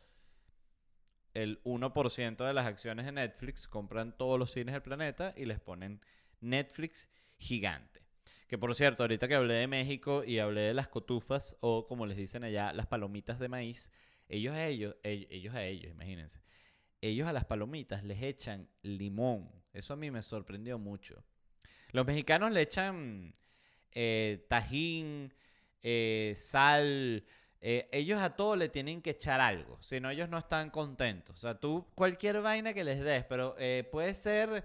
el 1.35 1.63
1% 1.65 2.47
de 2.47 2.53
las 2.53 2.67
acciones 2.67 3.07
de 3.07 3.13
Netflix, 3.13 3.67
compran 3.67 4.17
todos 4.17 4.39
los 4.39 4.53
cines 4.53 4.73
del 4.73 4.83
planeta 4.83 5.33
y 5.37 5.47
les 5.47 5.61
ponen 5.61 6.01
Netflix 6.41 7.09
gigante. 7.39 8.03
Que 8.49 8.59
por 8.59 8.75
cierto, 8.75 9.03
ahorita 9.03 9.29
que 9.29 9.35
hablé 9.35 9.55
de 9.55 9.67
México 9.67 10.25
y 10.25 10.39
hablé 10.39 10.63
de 10.63 10.75
las 10.75 10.89
cotufas 10.89 11.57
o 11.61 11.87
como 11.87 12.05
les 12.05 12.19
dicen 12.19 12.45
allá, 12.45 12.73
las 12.73 12.87
palomitas 12.87 13.39
de 13.39 13.49
maíz, 13.49 13.91
ellos 14.29 14.55
a 14.55 14.67
ellos, 14.67 14.97
ellos 15.03 15.55
a 15.55 15.65
ellos, 15.65 15.91
imagínense. 15.93 16.41
Ellos 17.01 17.27
a 17.27 17.33
las 17.33 17.45
palomitas 17.45 18.05
les 18.05 18.23
echan 18.23 18.69
limón. 18.83 19.51
Eso 19.73 19.95
a 19.95 19.97
mí 19.97 20.11
me 20.11 20.23
sorprendió 20.23 20.79
mucho. 20.79 21.23
Los 21.91 22.07
mexicanos 22.07 22.53
le 22.53 22.63
echan 22.63 23.35
eh, 23.93 24.47
tajín, 24.49 25.33
eh, 25.83 26.35
sal. 26.37 27.25
Eh, 27.61 27.87
ellos 27.93 28.21
a 28.21 28.35
todo 28.37 28.57
le 28.57 28.69
tienen 28.69 29.03
que 29.03 29.11
echar 29.11 29.41
algo. 29.41 29.79
Si 29.83 30.01
no, 30.01 30.11
ellos 30.11 30.29
no 30.29 30.39
están 30.39 30.71
contentos. 30.71 31.37
O 31.37 31.41
sea, 31.41 31.59
tú, 31.59 31.87
cualquier 31.95 32.41
vaina 32.41 32.73
que 32.73 32.85
les 32.85 33.01
des, 33.01 33.25
pero 33.25 33.57
puede 33.91 34.15
ser 34.15 34.65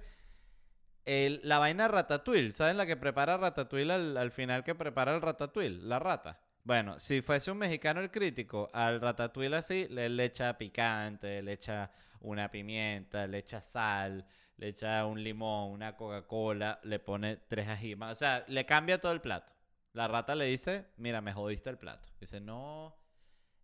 la 1.06 1.60
vaina 1.60 1.88
ratatouille. 1.88 2.52
¿Saben 2.54 2.78
la 2.78 2.86
que 2.86 2.98
prepara 2.98 3.38
ratatouille 3.38 3.92
al, 3.92 4.18
al 4.18 4.32
final 4.32 4.64
que 4.64 4.76
prepara 4.76 5.16
el 5.16 5.22
ratatouille? 5.22 5.82
La 5.82 6.00
rata. 6.00 6.40
Bueno, 6.68 7.00
si 7.00 7.22
fuese 7.22 7.50
un 7.50 7.60
mexicano 7.60 8.02
el 8.02 8.12
crítico, 8.12 8.70
al 8.74 9.00
ratatouille 9.00 9.56
así, 9.56 9.88
le, 9.88 10.26
echa 10.26 10.58
picante, 10.58 11.42
le 11.42 11.54
echa 11.54 11.90
una 12.20 12.52
pimienta, 12.52 13.26
le 13.26 13.38
echa 13.38 13.62
sal, 13.62 14.28
le 14.58 14.68
echa 14.68 15.06
un 15.06 15.24
limón, 15.24 15.72
una 15.72 15.96
Coca-Cola, 15.96 16.82
le 16.84 17.00
pone 17.00 17.38
tres 17.38 17.70
ajimas. 17.70 18.12
O 18.12 18.16
sea, 18.16 18.44
le 18.50 18.66
cambia 18.66 19.00
todo 19.00 19.14
el 19.14 19.22
plato. 19.22 19.54
La 19.94 20.10
rata 20.10 20.36
le 20.36 20.44
dice, 20.44 20.88
mira, 20.98 21.22
me 21.22 21.32
jodiste 21.32 21.70
el 21.70 21.78
plato. 21.78 22.10
Dice, 22.20 22.42
no, 22.42 22.98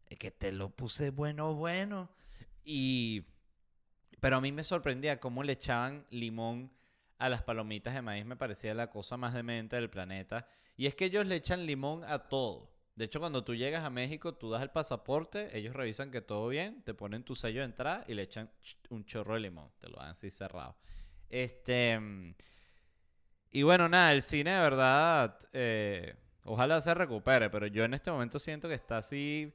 es 0.07 0.17
que 0.17 0.31
te 0.31 0.53
lo 0.53 0.69
puse 0.69 1.09
bueno, 1.09 1.55
bueno. 1.55 2.09
Y... 2.63 3.25
Pero 4.21 4.37
a 4.37 4.41
mí 4.41 4.53
me 4.53 4.63
sorprendía 4.63 5.19
cómo 5.19 5.43
le 5.43 5.51
echaban 5.51 6.07
limón 6.09 6.71
a 7.17 7.27
las 7.27 7.43
palomitas 7.43 7.95
de 7.95 8.01
maíz. 8.01 8.23
Me 8.23 8.37
parecía 8.37 8.73
la 8.73 8.89
cosa 8.89 9.17
más 9.17 9.33
demente 9.33 9.75
del 9.75 9.89
planeta. 9.89 10.47
Y 10.77 10.85
es 10.85 10.95
que 10.95 11.03
ellos 11.03 11.27
le 11.27 11.35
echan 11.35 11.65
limón 11.65 12.05
a 12.05 12.29
todo. 12.29 12.72
De 12.95 13.05
hecho, 13.05 13.19
cuando 13.19 13.43
tú 13.43 13.55
llegas 13.55 13.83
a 13.83 13.89
México, 13.89 14.35
tú 14.35 14.51
das 14.51 14.61
el 14.61 14.69
pasaporte, 14.69 15.57
ellos 15.57 15.75
revisan 15.75 16.11
que 16.11 16.21
todo 16.21 16.47
bien, 16.47 16.83
te 16.83 16.93
ponen 16.93 17.23
tu 17.23 17.33
sello 17.33 17.61
de 17.61 17.65
entrada 17.65 18.05
y 18.07 18.13
le 18.13 18.21
echan 18.21 18.51
un 18.89 19.03
chorro 19.03 19.33
de 19.33 19.39
limón, 19.39 19.71
te 19.79 19.89
lo 19.89 19.97
dan 19.97 20.09
así 20.09 20.29
cerrado. 20.29 20.75
Este. 21.29 21.99
Y 23.49 23.63
bueno, 23.63 23.89
nada, 23.89 24.11
el 24.11 24.21
cine 24.21 24.51
de 24.51 24.59
verdad, 24.59 25.39
eh, 25.53 26.15
ojalá 26.43 26.81
se 26.81 26.93
recupere, 26.93 27.49
pero 27.49 27.65
yo 27.67 27.83
en 27.83 27.95
este 27.95 28.11
momento 28.11 28.37
siento 28.37 28.67
que 28.67 28.75
está 28.75 28.97
así 28.97 29.53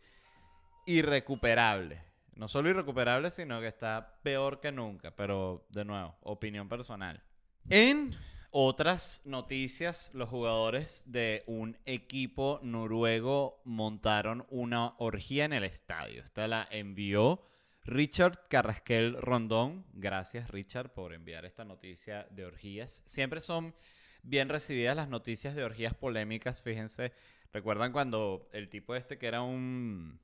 irrecuperable. 0.87 2.03
No 2.35 2.49
solo 2.49 2.71
irrecuperable, 2.71 3.31
sino 3.31 3.61
que 3.61 3.67
está 3.67 4.21
peor 4.23 4.61
que 4.61 4.73
nunca, 4.73 5.11
pero 5.15 5.67
de 5.71 5.85
nuevo, 5.85 6.17
opinión 6.23 6.69
personal. 6.69 7.23
En 7.69 8.17
otras 8.51 9.21
noticias, 9.25 10.11
los 10.15 10.29
jugadores 10.29 11.05
de 11.07 11.45
un 11.47 11.77
equipo 11.87 12.61
noruego 12.63 13.61
montaron 13.65 14.47
una 14.51 14.93
orgía 14.99 15.45
en 15.45 15.53
el 15.53 15.65
estadio. 15.65 16.23
Esta 16.23 16.49
la 16.49 16.67
envió 16.71 17.43
Richard 17.85 18.49
Carrasquel 18.49 19.15
Rondón. 19.21 19.87
Gracias 19.93 20.51
Richard 20.51 20.93
por 20.93 21.13
enviar 21.13 21.45
esta 21.45 21.65
noticia 21.65 22.27
de 22.31 22.45
orgías. 22.45 23.03
Siempre 23.07 23.41
son 23.41 23.75
bien 24.23 24.49
recibidas 24.49 24.97
las 24.97 25.09
noticias 25.09 25.55
de 25.55 25.65
orgías 25.65 25.95
polémicas. 25.95 26.63
Fíjense, 26.63 27.13
recuerdan 27.53 27.93
cuando 27.93 28.49
el 28.53 28.69
tipo 28.69 28.95
este 28.95 29.19
que 29.19 29.27
era 29.27 29.43
un 29.43 30.21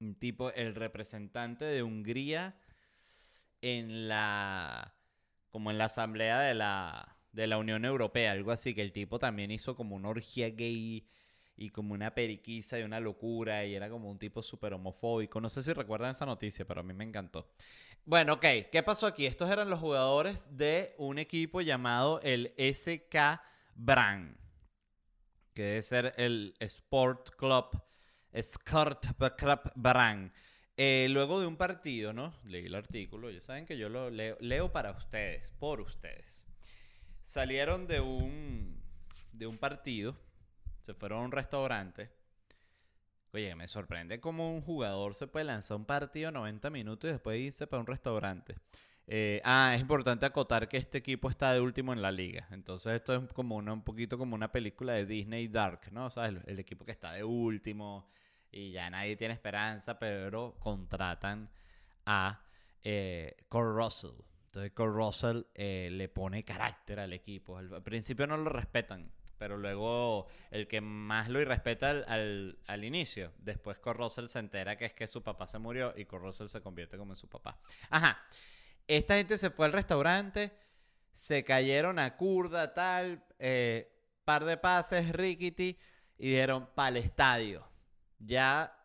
un 0.00 0.14
tipo, 0.14 0.52
el 0.52 0.74
representante 0.74 1.64
de 1.64 1.82
Hungría 1.82 2.56
en 3.62 4.08
la, 4.08 4.94
como 5.50 5.70
en 5.70 5.78
la 5.78 5.86
asamblea 5.86 6.40
de 6.40 6.54
la, 6.54 7.15
de 7.36 7.46
la 7.46 7.58
Unión 7.58 7.84
Europea, 7.84 8.32
algo 8.32 8.50
así, 8.50 8.74
que 8.74 8.80
el 8.80 8.92
tipo 8.92 9.18
también 9.18 9.50
hizo 9.50 9.76
como 9.76 9.94
una 9.94 10.08
orgía 10.08 10.48
gay 10.48 11.06
y 11.54 11.68
como 11.68 11.92
una 11.92 12.14
periquisa 12.14 12.78
y 12.78 12.82
una 12.82 12.98
locura 12.98 13.66
y 13.66 13.74
era 13.74 13.90
como 13.90 14.10
un 14.10 14.18
tipo 14.18 14.42
súper 14.42 14.72
homofóbico. 14.72 15.38
No 15.38 15.50
sé 15.50 15.62
si 15.62 15.74
recuerdan 15.74 16.12
esa 16.12 16.24
noticia, 16.24 16.66
pero 16.66 16.80
a 16.80 16.82
mí 16.82 16.94
me 16.94 17.04
encantó. 17.04 17.52
Bueno, 18.06 18.34
ok, 18.34 18.46
¿qué 18.72 18.82
pasó 18.82 19.06
aquí? 19.06 19.26
Estos 19.26 19.50
eran 19.50 19.68
los 19.68 19.80
jugadores 19.80 20.56
de 20.56 20.94
un 20.96 21.18
equipo 21.18 21.60
llamado 21.60 22.20
el 22.22 22.54
SK 22.56 23.38
Bran, 23.74 24.38
que 25.52 25.62
debe 25.62 25.82
ser 25.82 26.14
el 26.16 26.54
Sport 26.58 27.36
Club 27.36 27.82
Skort 28.40 29.04
Club 29.36 29.60
Bran. 29.74 30.32
Eh, 30.78 31.06
luego 31.10 31.40
de 31.40 31.46
un 31.46 31.56
partido, 31.56 32.14
¿no? 32.14 32.34
Leí 32.44 32.66
el 32.66 32.74
artículo, 32.74 33.30
ya 33.30 33.42
saben 33.42 33.66
que 33.66 33.76
yo 33.76 33.90
lo 33.90 34.10
leo 34.10 34.72
para 34.72 34.92
ustedes, 34.92 35.50
por 35.50 35.82
ustedes. 35.82 36.46
Salieron 37.26 37.88
de 37.88 38.00
un, 38.00 38.80
de 39.32 39.48
un 39.48 39.58
partido 39.58 40.16
se 40.80 40.94
fueron 40.94 41.18
a 41.18 41.24
un 41.24 41.32
restaurante. 41.32 42.08
Oye, 43.32 43.52
me 43.56 43.66
sorprende 43.66 44.20
cómo 44.20 44.54
un 44.54 44.62
jugador 44.62 45.12
se 45.12 45.26
puede 45.26 45.44
lanzar 45.44 45.76
un 45.76 45.86
partido 45.86 46.30
90 46.30 46.70
minutos 46.70 47.08
y 47.08 47.14
después 47.14 47.40
irse 47.40 47.66
para 47.66 47.80
un 47.80 47.88
restaurante. 47.88 48.54
Eh, 49.08 49.42
ah, 49.44 49.72
es 49.74 49.80
importante 49.80 50.24
acotar 50.24 50.68
que 50.68 50.76
este 50.76 50.98
equipo 50.98 51.28
está 51.28 51.52
de 51.52 51.60
último 51.60 51.92
en 51.92 52.00
la 52.00 52.12
liga. 52.12 52.46
Entonces 52.52 52.94
esto 52.94 53.16
es 53.16 53.32
como 53.32 53.56
una, 53.56 53.72
un 53.72 53.82
poquito 53.82 54.16
como 54.16 54.36
una 54.36 54.52
película 54.52 54.92
de 54.92 55.04
Disney 55.04 55.48
Dark, 55.48 55.90
¿no? 55.90 56.08
¿Sabes? 56.10 56.40
El, 56.46 56.60
equipo 56.60 56.84
que 56.84 56.92
está 56.92 57.10
de 57.10 57.24
último 57.24 58.08
y 58.52 58.70
ya 58.70 58.88
nadie 58.88 59.16
tiene 59.16 59.34
esperanza, 59.34 59.98
pero 59.98 60.54
contratan 60.60 61.50
a 62.04 62.40
eh, 62.84 63.36
Russell. 63.50 64.14
Entonces 64.56 64.72
Cole 64.72 64.92
Russell 64.92 65.42
eh, 65.54 65.90
le 65.92 66.08
pone 66.08 66.42
carácter 66.42 66.98
al 66.98 67.12
equipo. 67.12 67.58
al 67.58 67.82
principio 67.82 68.26
no 68.26 68.38
lo 68.38 68.48
respetan 68.48 69.12
pero 69.36 69.58
luego 69.58 70.28
el 70.50 70.66
que 70.66 70.80
más 70.80 71.28
lo 71.28 71.42
irrespeta 71.42 71.90
al, 71.90 72.58
al, 72.66 72.84
inicio. 72.84 73.34
Después 73.36 73.78
Corrosel 73.78 74.30
se 74.30 74.38
entera 74.38 74.78
que 74.78 74.86
es 74.86 74.94
que 74.94 75.06
su 75.06 75.22
papá 75.22 75.46
se 75.46 75.58
murió 75.58 75.92
y 75.94 76.06
Corrosel 76.06 76.48
se 76.48 76.62
convierte 76.62 76.96
como 76.96 77.12
en 77.12 77.16
su 77.16 77.28
papá. 77.28 77.60
Ajá. 77.90 78.18
Esta 78.86 79.16
gente 79.16 79.36
se 79.36 79.50
fue 79.50 79.66
al 79.66 79.74
restaurante, 79.74 80.56
se 81.12 81.44
cayeron 81.44 81.98
a 81.98 82.16
curda, 82.16 82.72
tal, 82.72 83.22
eh, 83.38 83.92
par 84.24 84.46
de 84.46 84.56
pases, 84.56 85.12
rickety, 85.12 85.78
y 86.16 86.30
dijeron, 86.30 86.70
para 86.74 86.88
el 86.88 86.96
estadio. 86.96 87.68
Ya 88.18 88.75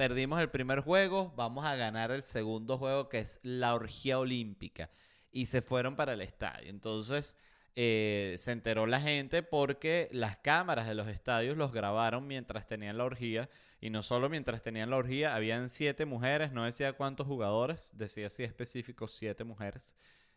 perdimos 0.00 0.40
el 0.40 0.48
primer 0.48 0.80
juego, 0.80 1.30
vamos 1.36 1.66
a 1.66 1.76
ganar 1.76 2.10
el 2.10 2.22
segundo 2.22 2.78
juego 2.78 3.10
que 3.10 3.18
es 3.18 3.38
la 3.42 3.74
orgía 3.74 4.18
olímpica. 4.18 4.88
Y 5.30 5.44
se 5.44 5.60
fueron 5.60 5.94
para 5.94 6.14
el 6.14 6.22
estadio. 6.22 6.70
Entonces 6.70 7.36
eh, 7.74 8.34
se 8.38 8.52
enteró 8.52 8.86
la 8.86 9.02
gente 9.02 9.42
porque 9.42 10.08
las 10.10 10.38
cámaras 10.38 10.88
de 10.88 10.94
los 10.94 11.06
estadios 11.06 11.58
los 11.58 11.70
grabaron 11.70 12.26
mientras 12.26 12.66
tenían 12.66 12.96
la 12.96 13.04
orgía. 13.04 13.50
Y 13.78 13.90
no 13.90 14.02
solo 14.02 14.30
mientras 14.30 14.62
tenían 14.62 14.88
la 14.88 14.96
orgía, 14.96 15.34
habían 15.34 15.68
siete 15.68 16.06
mujeres, 16.06 16.50
no 16.50 16.64
decía 16.64 16.94
cuántos 16.94 17.26
jugadores, 17.26 17.90
decía 17.94 18.28
así 18.28 18.42
específico, 18.42 19.06
siete 19.06 19.44
mujeres. 19.44 19.94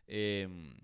Em, 0.08 0.76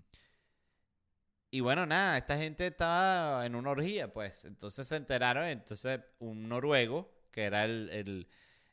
y 1.50 1.60
bueno, 1.60 1.84
nada, 1.84 2.16
esta 2.16 2.38
gente 2.38 2.68
estaba 2.68 3.44
en 3.44 3.54
una 3.56 3.72
orgía, 3.72 4.10
pues. 4.10 4.46
Entonces 4.46 4.86
se 4.86 4.96
enteraron, 4.96 5.46
entonces 5.48 6.00
un 6.18 6.48
noruego, 6.48 7.12
que 7.30 7.44
era 7.44 7.64
el 7.64 7.90
el 7.92 8.26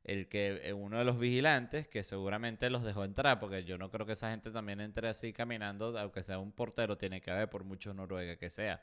que 0.07 0.61
eh, 0.63 0.73
uno 0.73 0.99
de 0.99 1.03
los 1.03 1.19
vigilantes, 1.19 1.87
que 1.87 2.01
seguramente 2.01 2.69
los 2.69 2.83
dejó 2.83 3.03
entrar, 3.03 3.41
porque 3.41 3.65
yo 3.65 3.77
no 3.77 3.91
creo 3.91 4.05
que 4.05 4.13
esa 4.13 4.31
gente 4.31 4.51
también 4.51 4.79
entre 4.79 5.09
así 5.09 5.33
caminando, 5.33 5.97
aunque 5.99 6.23
sea 6.23 6.39
un 6.39 6.53
portero, 6.53 6.97
tiene 6.97 7.19
que 7.21 7.29
haber 7.29 7.49
por 7.49 7.65
mucho 7.65 7.93
Noruega 7.93 8.37
que 8.37 8.49
sea. 8.49 8.81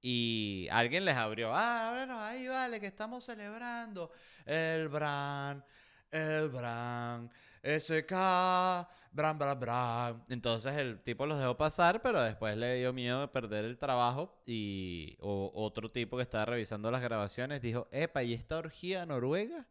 Y 0.00 0.68
alguien 0.72 1.04
les 1.04 1.14
abrió, 1.14 1.52
ah, 1.54 1.92
bueno, 1.94 2.20
ahí 2.20 2.48
vale, 2.48 2.80
que 2.80 2.86
estamos 2.86 3.24
celebrando 3.24 4.10
el 4.46 4.88
Bran, 4.88 5.64
el 6.10 6.48
Bran, 6.48 7.30
SK, 7.62 8.10
Bran, 9.12 9.38
Bran, 9.38 9.60
Bran. 9.60 10.24
Entonces 10.28 10.74
el 10.74 11.00
tipo 11.02 11.24
los 11.24 11.38
dejó 11.38 11.56
pasar, 11.56 12.02
pero 12.02 12.20
después 12.20 12.56
le 12.56 12.76
dio 12.76 12.92
miedo 12.92 13.20
de 13.20 13.28
perder 13.28 13.64
el 13.64 13.78
trabajo 13.78 14.42
y 14.44 15.16
otro 15.20 15.88
tipo 15.90 16.16
que 16.16 16.24
estaba 16.24 16.46
revisando 16.46 16.90
las 16.90 17.02
grabaciones 17.02 17.62
dijo, 17.62 17.86
epa, 17.92 18.24
¿y 18.24 18.34
esta 18.34 18.58
orgía 18.58 19.06
noruega? 19.06 19.66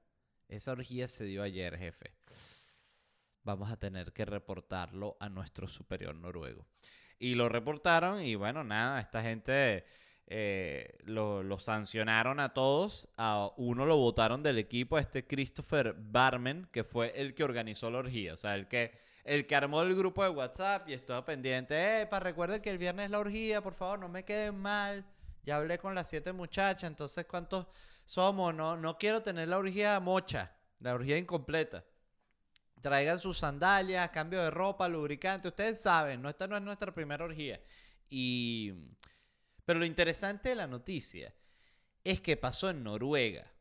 Esa 0.48 0.72
orgía 0.72 1.08
se 1.08 1.26
dio 1.26 1.44
ayer, 1.44 1.78
jefe. 1.78 2.14
Vamos 3.44 3.72
a 3.72 3.78
tener 3.78 4.14
que 4.14 4.26
reportarlo 4.26 5.18
a 5.20 5.30
nuestro 5.30 5.68
superior 5.68 6.16
noruego. 6.16 6.66
Y 7.20 7.36
lo 7.36 7.50
reportaron 7.50 8.22
y 8.22 8.36
bueno, 8.36 8.64
nada, 8.64 9.00
esta 9.00 9.22
gente 9.22 9.86
eh, 10.28 10.98
lo, 11.06 11.58
sancionaron 11.58 12.40
a 12.40 12.54
todos. 12.54 13.10
A 13.18 13.50
uno 13.58 13.86
lo 13.86 13.98
votaron 13.98 14.44
del 14.44 14.58
equipo, 14.58 14.98
a 14.98 15.02
este 15.02 15.26
Christopher 15.26 15.96
Barmen, 15.98 16.68
que 16.72 16.84
fue 16.84 17.14
el 17.20 17.34
que 17.34 17.44
organizó 17.44 17.90
la 17.90 18.00
orgía. 18.00 18.34
O 18.34 18.38
sea, 18.38 18.56
el 18.56 18.68
que, 18.68 18.92
el 19.24 19.48
que 19.48 19.56
armó 19.56 19.82
el 19.82 19.96
grupo 19.96 20.24
de 20.24 20.30
WhatsApp 20.30 20.88
y 20.90 20.94
estaba 20.94 21.26
pendiente. 21.26 22.06
para 22.08 22.24
recuerden 22.24 22.62
que 22.62 22.70
el 22.70 22.78
viernes 22.78 23.06
es 23.06 23.12
la 23.12 23.20
orgía, 23.20 23.62
por 23.62 23.74
favor, 23.74 24.00
no 24.00 24.10
me 24.10 24.24
queden 24.24 24.58
mal. 24.58 25.06
Ya 25.44 25.56
hablé 25.56 25.78
con 25.78 25.96
las 25.96 26.10
siete 26.10 26.34
muchachas, 26.34 26.90
entonces 26.90 27.26
¿cuántos 27.26 27.68
somos, 28.08 28.56
no, 28.56 28.78
no 28.78 28.98
quiero 28.98 29.22
tener 29.22 29.50
la 29.50 29.58
orgía 29.58 30.00
mocha, 30.00 30.56
la 30.80 30.94
orgía 30.94 31.18
incompleta. 31.18 31.84
Traigan 32.82 33.20
sus 33.20 33.40
sandalias, 33.40 34.10
cambio 34.12 34.42
de 34.42 34.50
ropa, 34.50 34.88
lubricante. 34.88 35.50
Ustedes 35.50 35.82
saben, 35.82 36.22
no, 36.22 36.30
esta 36.30 36.48
no 36.48 36.56
es 36.56 36.64
nuestra 36.64 36.94
primera 36.94 37.26
orgía. 37.26 37.60
Y... 38.10 38.74
Pero 39.66 39.80
lo 39.80 39.86
interesante 39.86 40.50
de 40.50 40.56
la 40.56 40.68
noticia 40.68 41.34
es 42.02 42.22
que 42.22 42.38
pasó 42.38 42.70
en 42.70 42.82
Noruega. 42.82 43.52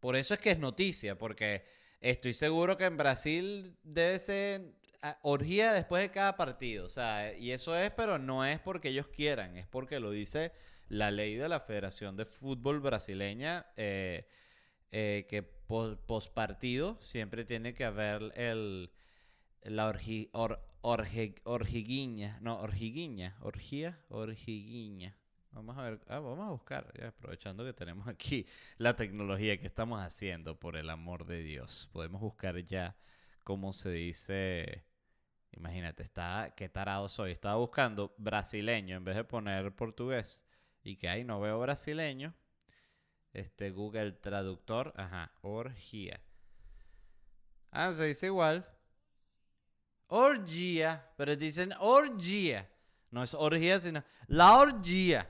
Por 0.00 0.16
eso 0.16 0.34
es 0.34 0.40
que 0.40 0.50
es 0.50 0.58
noticia, 0.58 1.16
porque 1.16 1.64
estoy 2.00 2.32
seguro 2.32 2.76
que 2.76 2.86
en 2.86 2.96
Brasil 2.96 3.76
debe 3.84 4.18
ser 4.18 4.74
ah, 5.00 5.16
orgía 5.22 5.72
después 5.72 6.02
de 6.02 6.10
cada 6.10 6.36
partido. 6.36 6.86
O 6.86 6.88
sea, 6.88 7.32
y 7.36 7.52
eso 7.52 7.76
es, 7.76 7.92
pero 7.92 8.18
no 8.18 8.44
es 8.44 8.58
porque 8.58 8.88
ellos 8.88 9.06
quieran, 9.06 9.56
es 9.56 9.68
porque 9.68 10.00
lo 10.00 10.10
dice 10.10 10.50
la 10.88 11.10
ley 11.10 11.36
de 11.36 11.48
la 11.48 11.60
Federación 11.60 12.16
de 12.16 12.24
Fútbol 12.24 12.80
Brasileña, 12.80 13.66
eh, 13.76 14.28
eh, 14.90 15.26
que 15.28 15.42
post 15.42 16.32
partido 16.32 16.96
siempre 17.00 17.44
tiene 17.44 17.74
que 17.74 17.84
haber 17.84 18.32
el, 18.36 18.90
la 19.62 19.86
orgi, 19.86 20.30
orgiguiña, 21.44 22.38
no, 22.40 22.58
orgiguiña, 22.60 23.36
orgía, 23.40 24.00
orgiguiña. 24.08 25.16
Vamos 25.50 25.76
a 25.76 25.82
ver, 25.82 26.00
ah, 26.08 26.20
vamos 26.20 26.46
a 26.46 26.50
buscar, 26.50 26.92
aprovechando 27.06 27.64
que 27.64 27.72
tenemos 27.72 28.06
aquí 28.08 28.46
la 28.78 28.96
tecnología 28.96 29.58
que 29.58 29.66
estamos 29.66 30.00
haciendo, 30.00 30.58
por 30.58 30.76
el 30.76 30.88
amor 30.88 31.26
de 31.26 31.42
Dios. 31.42 31.88
Podemos 31.92 32.20
buscar 32.20 32.58
ya 32.64 32.96
cómo 33.44 33.72
se 33.72 33.90
dice. 33.90 34.84
Imagínate, 35.52 36.02
está, 36.02 36.54
qué 36.56 36.68
tarado 36.68 37.08
soy. 37.08 37.32
Estaba 37.32 37.56
buscando 37.56 38.14
brasileño 38.18 38.96
en 38.96 39.04
vez 39.04 39.16
de 39.16 39.24
poner 39.24 39.74
portugués 39.74 40.47
y 40.88 40.96
que 40.96 41.08
ahí 41.08 41.22
no 41.22 41.38
veo 41.40 41.60
brasileño. 41.60 42.34
Este 43.34 43.70
Google 43.70 44.12
Traductor, 44.12 44.94
ajá, 44.96 45.30
orgía. 45.42 46.20
Ah, 47.70 47.92
se 47.92 48.06
dice 48.06 48.26
igual. 48.26 48.66
Orgía, 50.06 51.12
pero 51.16 51.36
dicen 51.36 51.74
orgía. 51.78 52.66
No 53.10 53.22
es 53.22 53.34
orgía, 53.34 53.78
sino 53.80 54.02
la 54.28 54.56
orgía. 54.56 55.28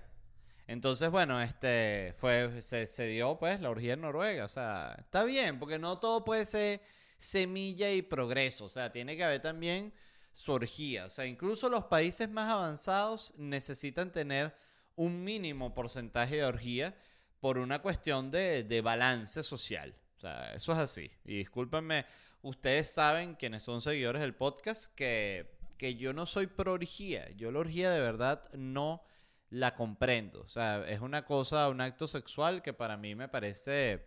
Entonces, 0.69 1.11
bueno, 1.11 1.43
este 1.43 2.13
fue, 2.15 2.63
se, 2.63 2.87
se, 2.87 3.07
dio 3.07 3.37
pues 3.39 3.61
la 3.61 3.71
orgía 3.71 3.95
en 3.95 4.03
Noruega. 4.03 4.45
O 4.45 4.49
sea, 4.49 4.95
está 4.99 5.25
bien, 5.25 5.59
porque 5.59 5.79
no 5.79 5.99
todo 5.99 6.25
puede 6.25 6.45
ser 6.45 6.81
semilla 7.19 7.91
y 7.91 8.03
progreso. 8.03 8.67
O 8.67 8.69
sea, 8.69 8.93
tiene 8.93 9.17
que 9.17 9.25
haber 9.25 9.43
también 9.43 9.93
su 10.33 10.53
orgía. 10.53 11.07
O 11.07 11.11
sea, 11.11 11.27
incluso 11.27 11.69
los 11.69 11.87
países 11.87 12.29
más 12.31 12.49
avanzados 12.49 13.35
necesitan 13.37 14.13
tener 14.13 14.55
un 14.99 15.23
mínimo 15.23 15.75
porcentaje 15.75 16.37
de 16.37 16.45
orgía 16.45 16.95
por 17.41 17.57
una 17.59 17.81
cuestión 17.81 18.33
de, 18.33 18.81
balance 18.85 19.45
social. 19.45 19.95
O 20.17 20.21
sea, 20.21 20.53
eso 20.55 20.73
es 20.73 20.79
así. 20.79 21.11
Y 21.25 21.39
discúlpenme, 21.39 22.05
ustedes 22.43 22.91
saben, 22.91 23.37
quienes 23.37 23.63
son 23.63 23.81
seguidores 23.81 24.21
del 24.21 24.35
podcast, 24.35 24.93
que, 24.97 25.57
que 25.77 25.95
yo 25.95 26.13
no 26.13 26.27
soy 26.27 26.49
pro 26.49 26.73
orgía. 26.73 27.31
Yo 27.37 27.53
la 27.53 27.61
orgía 27.61 27.93
de 27.93 28.01
verdad 28.01 28.53
no 28.55 29.05
la 29.51 29.77
comprendo. 29.77 30.41
O 30.41 30.49
sea, 30.49 30.85
es 30.89 31.01
una 31.01 31.25
cosa, 31.25 31.69
un 31.69 31.81
acto 31.81 32.09
sexual 32.09 32.61
que 32.61 32.73
para 32.73 32.97
mí 32.97 33.15
me 33.15 33.29
parece 33.29 34.05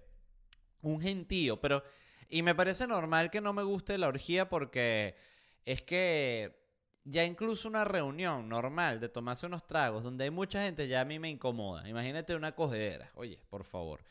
un 0.81 0.99
gentío. 0.99 1.61
Pero, 1.61 1.85
y 2.27 2.43
me 2.43 2.53
parece 2.53 2.85
normal 2.85 3.31
que 3.31 3.39
no 3.39 3.53
me 3.53 3.63
guste 3.63 3.97
la 3.97 4.09
orgía 4.09 4.49
porque 4.49 5.15
es 5.63 5.81
que 5.81 6.60
ya 7.03 7.25
incluso 7.25 7.67
una 7.67 7.83
reunión 7.83 8.47
normal 8.47 8.99
de 8.99 9.09
tomarse 9.09 9.45
unos 9.45 9.65
tragos 9.65 10.03
donde 10.03 10.25
hay 10.25 10.29
mucha 10.29 10.63
gente 10.63 10.87
ya 10.87 11.01
a 11.01 11.05
mí 11.05 11.19
me 11.19 11.29
incomoda. 11.29 11.87
Imagínate 11.87 12.35
una 12.35 12.53
cogedera. 12.53 13.11
Oye, 13.15 13.39
por 13.49 13.63
favor. 13.63 14.03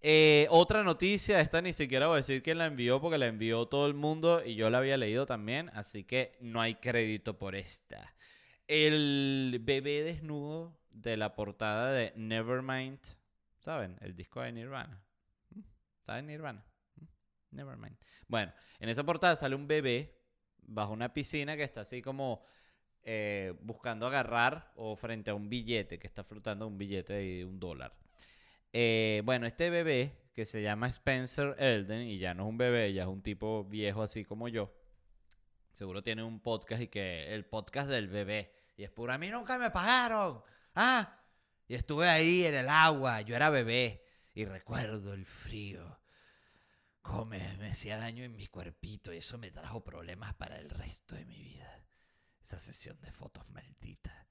Eh, 0.00 0.48
otra 0.50 0.82
noticia, 0.82 1.38
esta 1.40 1.62
ni 1.62 1.72
siquiera 1.72 2.08
voy 2.08 2.14
a 2.14 2.16
decir 2.16 2.42
quién 2.42 2.58
la 2.58 2.66
envió 2.66 3.00
porque 3.00 3.18
la 3.18 3.26
envió 3.26 3.66
todo 3.66 3.86
el 3.86 3.94
mundo 3.94 4.42
y 4.44 4.56
yo 4.56 4.68
la 4.68 4.78
había 4.78 4.96
leído 4.96 5.26
también, 5.26 5.70
así 5.74 6.02
que 6.02 6.36
no 6.40 6.60
hay 6.60 6.74
crédito 6.74 7.38
por 7.38 7.54
esta. 7.54 8.12
El 8.66 9.60
bebé 9.62 10.02
desnudo 10.02 10.76
de 10.90 11.16
la 11.16 11.36
portada 11.36 11.92
de 11.92 12.12
Nevermind, 12.16 12.98
¿saben? 13.60 13.96
El 14.00 14.16
disco 14.16 14.40
de 14.40 14.50
Nirvana. 14.50 15.00
¿Mm? 15.50 15.60
¿Saben 16.02 16.26
Nirvana? 16.26 16.64
¿Mm? 16.96 17.04
Nevermind. 17.52 17.96
Bueno, 18.26 18.52
en 18.80 18.88
esa 18.88 19.04
portada 19.04 19.36
sale 19.36 19.54
un 19.54 19.68
bebé 19.68 20.21
bajo 20.62 20.92
una 20.92 21.12
piscina 21.12 21.56
que 21.56 21.62
está 21.62 21.82
así 21.82 22.02
como 22.02 22.44
eh, 23.02 23.54
buscando 23.62 24.06
agarrar 24.06 24.72
o 24.76 24.96
frente 24.96 25.30
a 25.30 25.34
un 25.34 25.48
billete 25.48 25.98
que 25.98 26.06
está 26.06 26.24
flotando 26.24 26.66
un 26.66 26.78
billete 26.78 27.12
de 27.14 27.44
un 27.44 27.58
dólar. 27.58 27.94
Eh, 28.72 29.22
bueno, 29.24 29.46
este 29.46 29.70
bebé 29.70 30.16
que 30.34 30.44
se 30.44 30.62
llama 30.62 30.86
Spencer 30.88 31.56
Elden 31.58 32.02
y 32.02 32.18
ya 32.18 32.32
no 32.32 32.44
es 32.44 32.48
un 32.48 32.58
bebé, 32.58 32.92
ya 32.92 33.02
es 33.02 33.08
un 33.08 33.22
tipo 33.22 33.64
viejo 33.64 34.02
así 34.02 34.24
como 34.24 34.48
yo. 34.48 34.72
Seguro 35.72 36.02
tiene 36.02 36.22
un 36.22 36.40
podcast 36.40 36.82
y 36.82 36.88
que 36.88 37.34
el 37.34 37.44
podcast 37.44 37.88
del 37.88 38.08
bebé. 38.08 38.54
Y 38.76 38.84
es 38.84 38.90
puro, 38.90 39.12
a 39.12 39.18
mí 39.18 39.28
nunca 39.28 39.58
me 39.58 39.70
pagaron. 39.70 40.42
Ah, 40.74 41.18
y 41.66 41.74
estuve 41.74 42.08
ahí 42.08 42.44
en 42.44 42.54
el 42.54 42.68
agua, 42.68 43.20
yo 43.22 43.36
era 43.36 43.50
bebé 43.50 44.04
y 44.34 44.44
recuerdo 44.44 45.12
el 45.12 45.26
frío. 45.26 46.01
Cómo 47.02 47.26
me, 47.26 47.38
hacía 47.68 47.98
daño 47.98 48.24
en 48.24 48.36
mi 48.36 48.46
cuerpito 48.46 49.12
y 49.12 49.18
eso 49.18 49.36
me 49.36 49.50
trajo 49.50 49.82
problemas 49.82 50.34
para 50.34 50.58
el 50.58 50.70
resto 50.70 51.14
de 51.14 51.24
mi 51.24 51.38
vida. 51.38 51.68
Esa 52.40 52.58
sesión 52.58 53.00
de 53.00 53.10
fotos 53.12 53.48
maldita. 53.50 54.26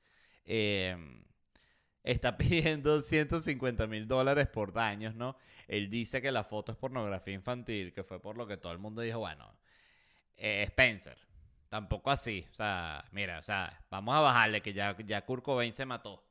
Eh, 0.46 0.98
está 2.04 2.38
pidiendo 2.38 3.02
150 3.02 3.88
mil 3.88 4.08
dólares 4.08 4.48
por 4.48 4.74
daños, 4.74 5.16
¿no? 5.16 5.36
Él 5.68 5.90
dice 5.90 6.22
que 6.22 6.32
la 6.32 6.44
foto 6.44 6.72
es 6.72 6.78
pornografía 6.78 7.34
infantil, 7.34 7.94
que 7.94 8.04
fue 8.04 8.22
por 8.22 8.38
lo 8.38 8.48
que 8.48 8.58
todo 8.58 8.72
el 8.72 8.80
mundo 8.80 9.02
dijo, 9.02 9.20
bueno, 9.20 9.58
eh, 10.36 10.64
Spencer, 10.64 11.18
tampoco 11.70 12.12
así, 12.12 12.46
o 12.52 12.56
sea, 12.56 13.04
mira, 13.12 13.40
o 13.40 13.44
sea, 13.44 13.86
vamos 13.90 14.16
a 14.16 14.22
bajarle 14.22 14.62
que 14.62 14.74
ya, 14.74 14.98
ya 15.06 15.26
Kurt 15.26 15.46
se 15.74 15.86
mató. 15.86 16.24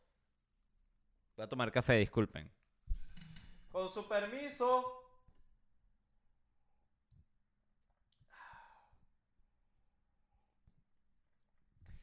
Voy 1.36 1.45
a 1.45 1.49
tomar 1.49 1.70
café, 1.72 1.97
disculpen. 1.97 2.51
Con 3.70 3.88
su 3.88 4.07
permiso. 4.07 4.99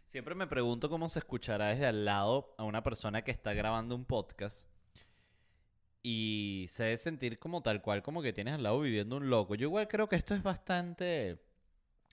Siempre 0.07 0.35
me 0.35 0.47
pregunto 0.47 0.89
cómo 0.89 1.09
se 1.09 1.19
escuchará 1.19 1.67
desde 1.67 1.85
al 1.85 2.05
lado 2.05 2.55
a 2.57 2.63
una 2.63 2.81
persona 2.81 3.25
que 3.25 3.31
está 3.31 3.53
grabando 3.53 3.93
un 3.93 4.05
podcast 4.05 4.65
y 6.01 6.65
se 6.69 6.83
debe 6.83 6.95
sentir 6.95 7.39
como 7.39 7.61
tal 7.61 7.81
cual, 7.81 8.01
como 8.01 8.21
que 8.21 8.31
tienes 8.31 8.53
al 8.53 8.63
lado 8.63 8.79
viviendo 8.79 9.17
un 9.17 9.29
loco. 9.29 9.55
Yo 9.55 9.67
igual 9.67 9.89
creo 9.89 10.07
que 10.07 10.15
esto 10.15 10.33
es 10.33 10.41
bastante... 10.41 11.43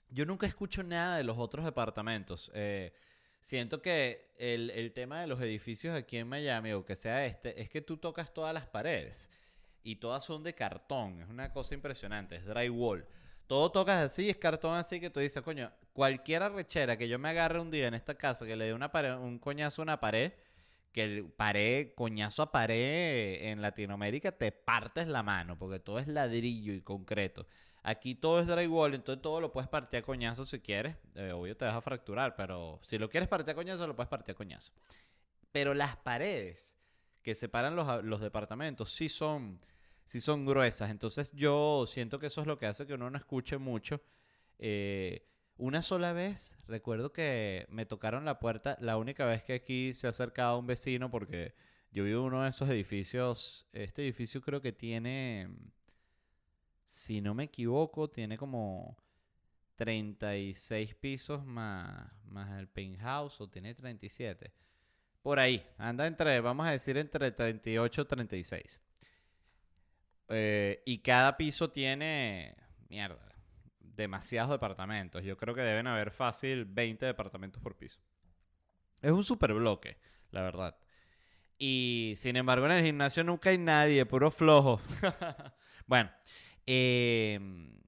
Yo 0.09 0.25
nunca 0.25 0.45
escucho 0.45 0.83
nada 0.83 1.15
de 1.15 1.23
los 1.23 1.37
otros 1.37 1.63
departamentos. 1.63 2.51
Eh, 2.53 2.91
siento 3.39 3.81
que 3.81 4.33
el, 4.37 4.71
el 4.71 4.91
tema 4.91 5.21
de 5.21 5.27
los 5.27 5.41
edificios 5.41 5.95
aquí 5.95 6.17
en 6.17 6.27
Miami, 6.27 6.73
o 6.73 6.83
que 6.83 6.97
sea 6.97 7.25
este, 7.25 7.61
es 7.61 7.69
que 7.69 7.79
tú 7.79 7.95
tocas 7.95 8.33
todas 8.33 8.53
las 8.53 8.65
paredes 8.65 9.29
y 9.83 9.95
todas 9.95 10.25
son 10.25 10.43
de 10.43 10.53
cartón. 10.53 11.21
Es 11.21 11.29
una 11.29 11.49
cosa 11.49 11.73
impresionante, 11.73 12.35
es 12.35 12.45
drywall. 12.45 13.07
Todo 13.47 13.71
tocas 13.71 14.03
así, 14.03 14.29
es 14.29 14.37
cartón 14.37 14.75
así 14.75 14.99
que 14.99 15.09
tú 15.09 15.19
dices, 15.19 15.43
coño, 15.43 15.71
cualquier 15.93 16.43
arrechera 16.43 16.97
que 16.97 17.07
yo 17.07 17.19
me 17.19 17.29
agarre 17.29 17.59
un 17.59 17.69
día 17.69 17.87
en 17.87 17.93
esta 17.93 18.15
casa, 18.15 18.45
que 18.45 18.55
le 18.55 18.65
dé 18.65 18.73
una 18.73 18.91
pared, 18.91 19.15
un 19.15 19.37
coñazo 19.37 19.81
a 19.81 19.83
una 19.83 19.99
pared, 19.99 20.33
que 20.91 21.03
el 21.03 21.25
pared, 21.29 21.89
coñazo 21.93 22.41
a 22.41 22.51
pared 22.51 23.51
en 23.51 23.61
Latinoamérica, 23.61 24.31
te 24.31 24.51
partes 24.51 25.07
la 25.07 25.21
mano, 25.21 25.59
porque 25.59 25.79
todo 25.79 25.99
es 25.99 26.07
ladrillo 26.07 26.73
y 26.73 26.81
concreto. 26.81 27.45
Aquí 27.83 28.15
todo 28.15 28.39
es 28.39 28.47
drywall, 28.47 28.95
entonces 28.95 29.21
todo 29.21 29.39
lo 29.39 29.51
puedes 29.51 29.69
partir 29.69 29.99
a 29.99 30.01
coñazo 30.01 30.45
si 30.45 30.59
quieres. 30.59 30.95
Eh, 31.13 31.31
obvio 31.31 31.55
te 31.55 31.65
vas 31.65 31.75
a 31.75 31.81
fracturar, 31.81 32.35
pero 32.35 32.79
si 32.81 32.97
lo 32.97 33.09
quieres 33.09 33.29
partir 33.29 33.51
a 33.51 33.55
coñazo, 33.55 33.85
lo 33.85 33.95
puedes 33.95 34.09
partir 34.09 34.33
a 34.33 34.37
coñazo. 34.37 34.73
Pero 35.51 35.75
las 35.75 35.95
paredes 35.97 36.77
que 37.21 37.35
separan 37.35 37.75
los, 37.75 38.03
los 38.03 38.21
departamentos 38.21 38.91
sí 38.91 39.07
son 39.07 39.59
sí 40.05 40.21
son 40.21 40.45
gruesas. 40.45 40.89
Entonces 40.91 41.31
yo 41.33 41.85
siento 41.87 42.19
que 42.19 42.27
eso 42.27 42.41
es 42.41 42.47
lo 42.47 42.57
que 42.57 42.67
hace 42.67 42.87
que 42.87 42.93
uno 42.93 43.09
no 43.09 43.17
escuche 43.17 43.57
mucho. 43.57 44.01
Eh, 44.57 45.27
una 45.57 45.81
sola 45.81 46.13
vez, 46.13 46.57
recuerdo 46.67 47.13
que 47.13 47.65
me 47.69 47.85
tocaron 47.85 48.25
la 48.25 48.39
puerta, 48.39 48.77
la 48.81 48.97
única 48.97 49.25
vez 49.25 49.43
que 49.43 49.53
aquí 49.53 49.93
se 49.93 50.07
ha 50.07 50.09
acercado 50.09 50.59
un 50.59 50.67
vecino, 50.67 51.09
porque 51.09 51.53
yo 51.91 52.03
vivo 52.03 52.21
en 52.21 52.33
uno 52.33 52.43
de 52.43 52.49
esos 52.49 52.69
edificios, 52.69 53.65
este 53.71 54.03
edificio 54.03 54.41
creo 54.41 54.61
que 54.61 54.73
tiene, 54.73 55.49
si 56.83 57.21
no 57.21 57.33
me 57.33 57.45
equivoco, 57.45 58.09
tiene 58.09 58.37
como 58.37 58.97
36 59.75 60.95
pisos 60.95 61.45
más, 61.45 62.11
más 62.25 62.59
el 62.59 62.67
penthouse, 62.67 63.39
o 63.39 63.49
tiene 63.49 63.73
37. 63.73 64.53
Por 65.21 65.39
ahí, 65.39 65.65
anda 65.77 66.05
entre, 66.05 66.41
vamos 66.41 66.67
a 66.67 66.71
decir, 66.71 66.97
entre 66.97 67.31
38 67.31 68.01
y 68.01 68.05
36. 68.05 68.81
Eh, 70.29 70.81
y 70.85 70.99
cada 70.99 71.37
piso 71.37 71.69
tiene, 71.69 72.55
mierda, 72.89 73.35
demasiados 73.79 74.51
departamentos. 74.51 75.23
Yo 75.23 75.37
creo 75.37 75.53
que 75.53 75.61
deben 75.61 75.87
haber 75.87 76.11
fácil 76.11 76.65
20 76.65 77.05
departamentos 77.05 77.61
por 77.61 77.77
piso. 77.77 78.01
Es 79.01 79.11
un 79.11 79.23
super 79.23 79.53
bloque, 79.53 79.97
la 80.31 80.41
verdad. 80.41 80.77
Y 81.57 82.13
sin 82.17 82.35
embargo 82.35 82.65
en 82.65 82.73
el 82.73 82.85
gimnasio 82.85 83.23
nunca 83.23 83.51
hay 83.51 83.57
nadie, 83.57 84.05
puro 84.05 84.31
flojo. 84.31 84.81
bueno, 85.87 86.11
em, 86.65 87.79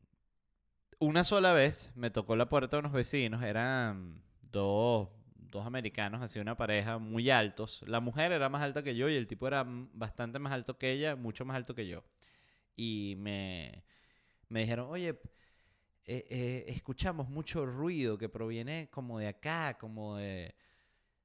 una 1.00 1.24
sola 1.24 1.54
vez 1.54 1.92
me 1.96 2.12
tocó 2.12 2.36
la 2.36 2.48
puerta 2.48 2.78
de 2.78 2.82
unos 2.82 2.94
vecinos, 2.94 3.44
eran 3.44 4.22
dos, 4.52 5.10
dos 5.36 5.66
americanos, 5.66 6.22
así 6.22 6.40
una 6.40 6.56
pareja 6.56 6.98
muy 6.98 7.30
altos. 7.30 7.84
La 7.88 8.00
mujer 8.00 8.32
era 8.32 8.48
más 8.48 8.62
alta 8.62 8.84
que 8.84 8.96
yo 8.96 9.10
y 9.10 9.16
el 9.16 9.28
tipo 9.28 9.48
era 9.48 9.66
bastante 9.68 10.40
más 10.40 10.54
alto 10.54 10.78
que 10.78 10.92
ella, 10.92 11.16
mucho 11.16 11.44
más 11.44 11.58
alto 11.58 11.76
que 11.76 11.88
yo 11.88 12.04
y 12.78 13.16
me, 13.18 13.84
me 14.50 14.62
dijeron, 14.62 14.90
oye, 14.90 15.20
eh, 16.06 16.26
eh, 16.30 16.66
escuchamos 16.68 17.30
mucho 17.30 17.66
ruido 17.66 18.18
que 18.18 18.30
proviene 18.30 18.90
como 18.90 19.20
de 19.20 19.28
acá, 19.28 19.78
como 19.78 20.16
de 20.18 20.56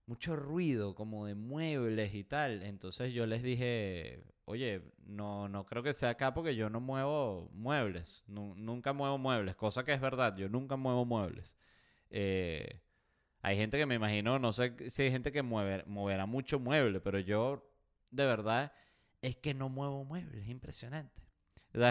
mucho 0.07 0.35
ruido, 0.37 0.95
como 0.95 1.27
de 1.27 1.35
muebles 1.37 2.15
y 2.15 2.25
tal. 2.25 2.63
Entonces 2.65 3.13
yo 3.13 3.27
les 3.27 3.43
dije, 3.43 4.25
oye, 4.47 4.83
no, 5.07 5.49
no 5.49 5.67
creo 5.67 5.83
que 5.83 5.93
sea 5.93 6.11
acá 6.11 6.35
porque 6.35 6.57
yo 6.57 6.71
no 6.71 6.81
muevo 6.81 7.51
muebles, 7.53 8.25
nunca 8.27 8.93
muevo 8.93 9.19
muebles, 9.19 9.55
cosa 9.57 9.85
que 9.85 9.93
es 9.93 10.01
verdad, 10.01 10.37
yo 10.37 10.49
nunca 10.49 10.77
muevo 10.77 11.05
muebles. 11.05 11.57
Eh, 12.11 12.81
hay 13.43 13.57
gente 13.57 13.79
que 13.79 13.87
me 13.87 13.97
imagino, 13.97 14.39
no 14.39 14.53
sé 14.53 14.91
si 14.91 15.03
hay 15.03 15.11
gente 15.11 15.33
que 15.33 15.43
mueve, 15.43 15.85
moverá 15.87 16.27
mucho 16.27 16.59
mueble, 16.61 17.01
pero 17.01 17.19
yo 17.21 17.71
de 18.11 18.27
verdad 18.27 18.73
es 19.23 19.37
que 19.37 19.55
no 19.55 19.69
muevo 19.69 20.05
muebles, 20.05 20.43
es 20.45 20.49
impresionante 20.49 21.22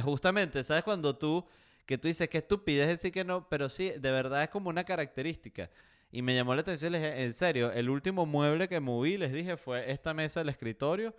justamente, 0.04 0.64
¿sabes? 0.64 0.84
Cuando 0.84 1.18
tú, 1.18 1.46
que 1.86 1.98
tú 1.98 2.08
dices 2.08 2.30
que 2.30 2.40
estupidez 2.40 2.88
decir 2.88 3.12
que 3.12 3.24
no, 3.24 3.48
pero 3.50 3.70
sí, 3.70 3.90
de 3.90 4.12
verdad 4.12 4.44
es 4.44 4.50
como 4.50 4.70
una 4.70 4.84
característica. 4.84 5.70
Y 6.12 6.22
me 6.22 6.36
llamó 6.36 6.54
la 6.56 6.62
atención, 6.62 6.92
les 6.92 7.02
dije, 7.02 7.24
en 7.24 7.34
serio, 7.34 7.72
el 7.72 7.90
último 7.90 8.26
mueble 8.26 8.68
que 8.68 8.80
moví, 8.80 9.18
les 9.18 9.32
dije, 9.32 9.58
fue 9.58 9.92
esta 9.92 10.14
mesa 10.14 10.42
del 10.42 10.50
escritorio 10.50 11.16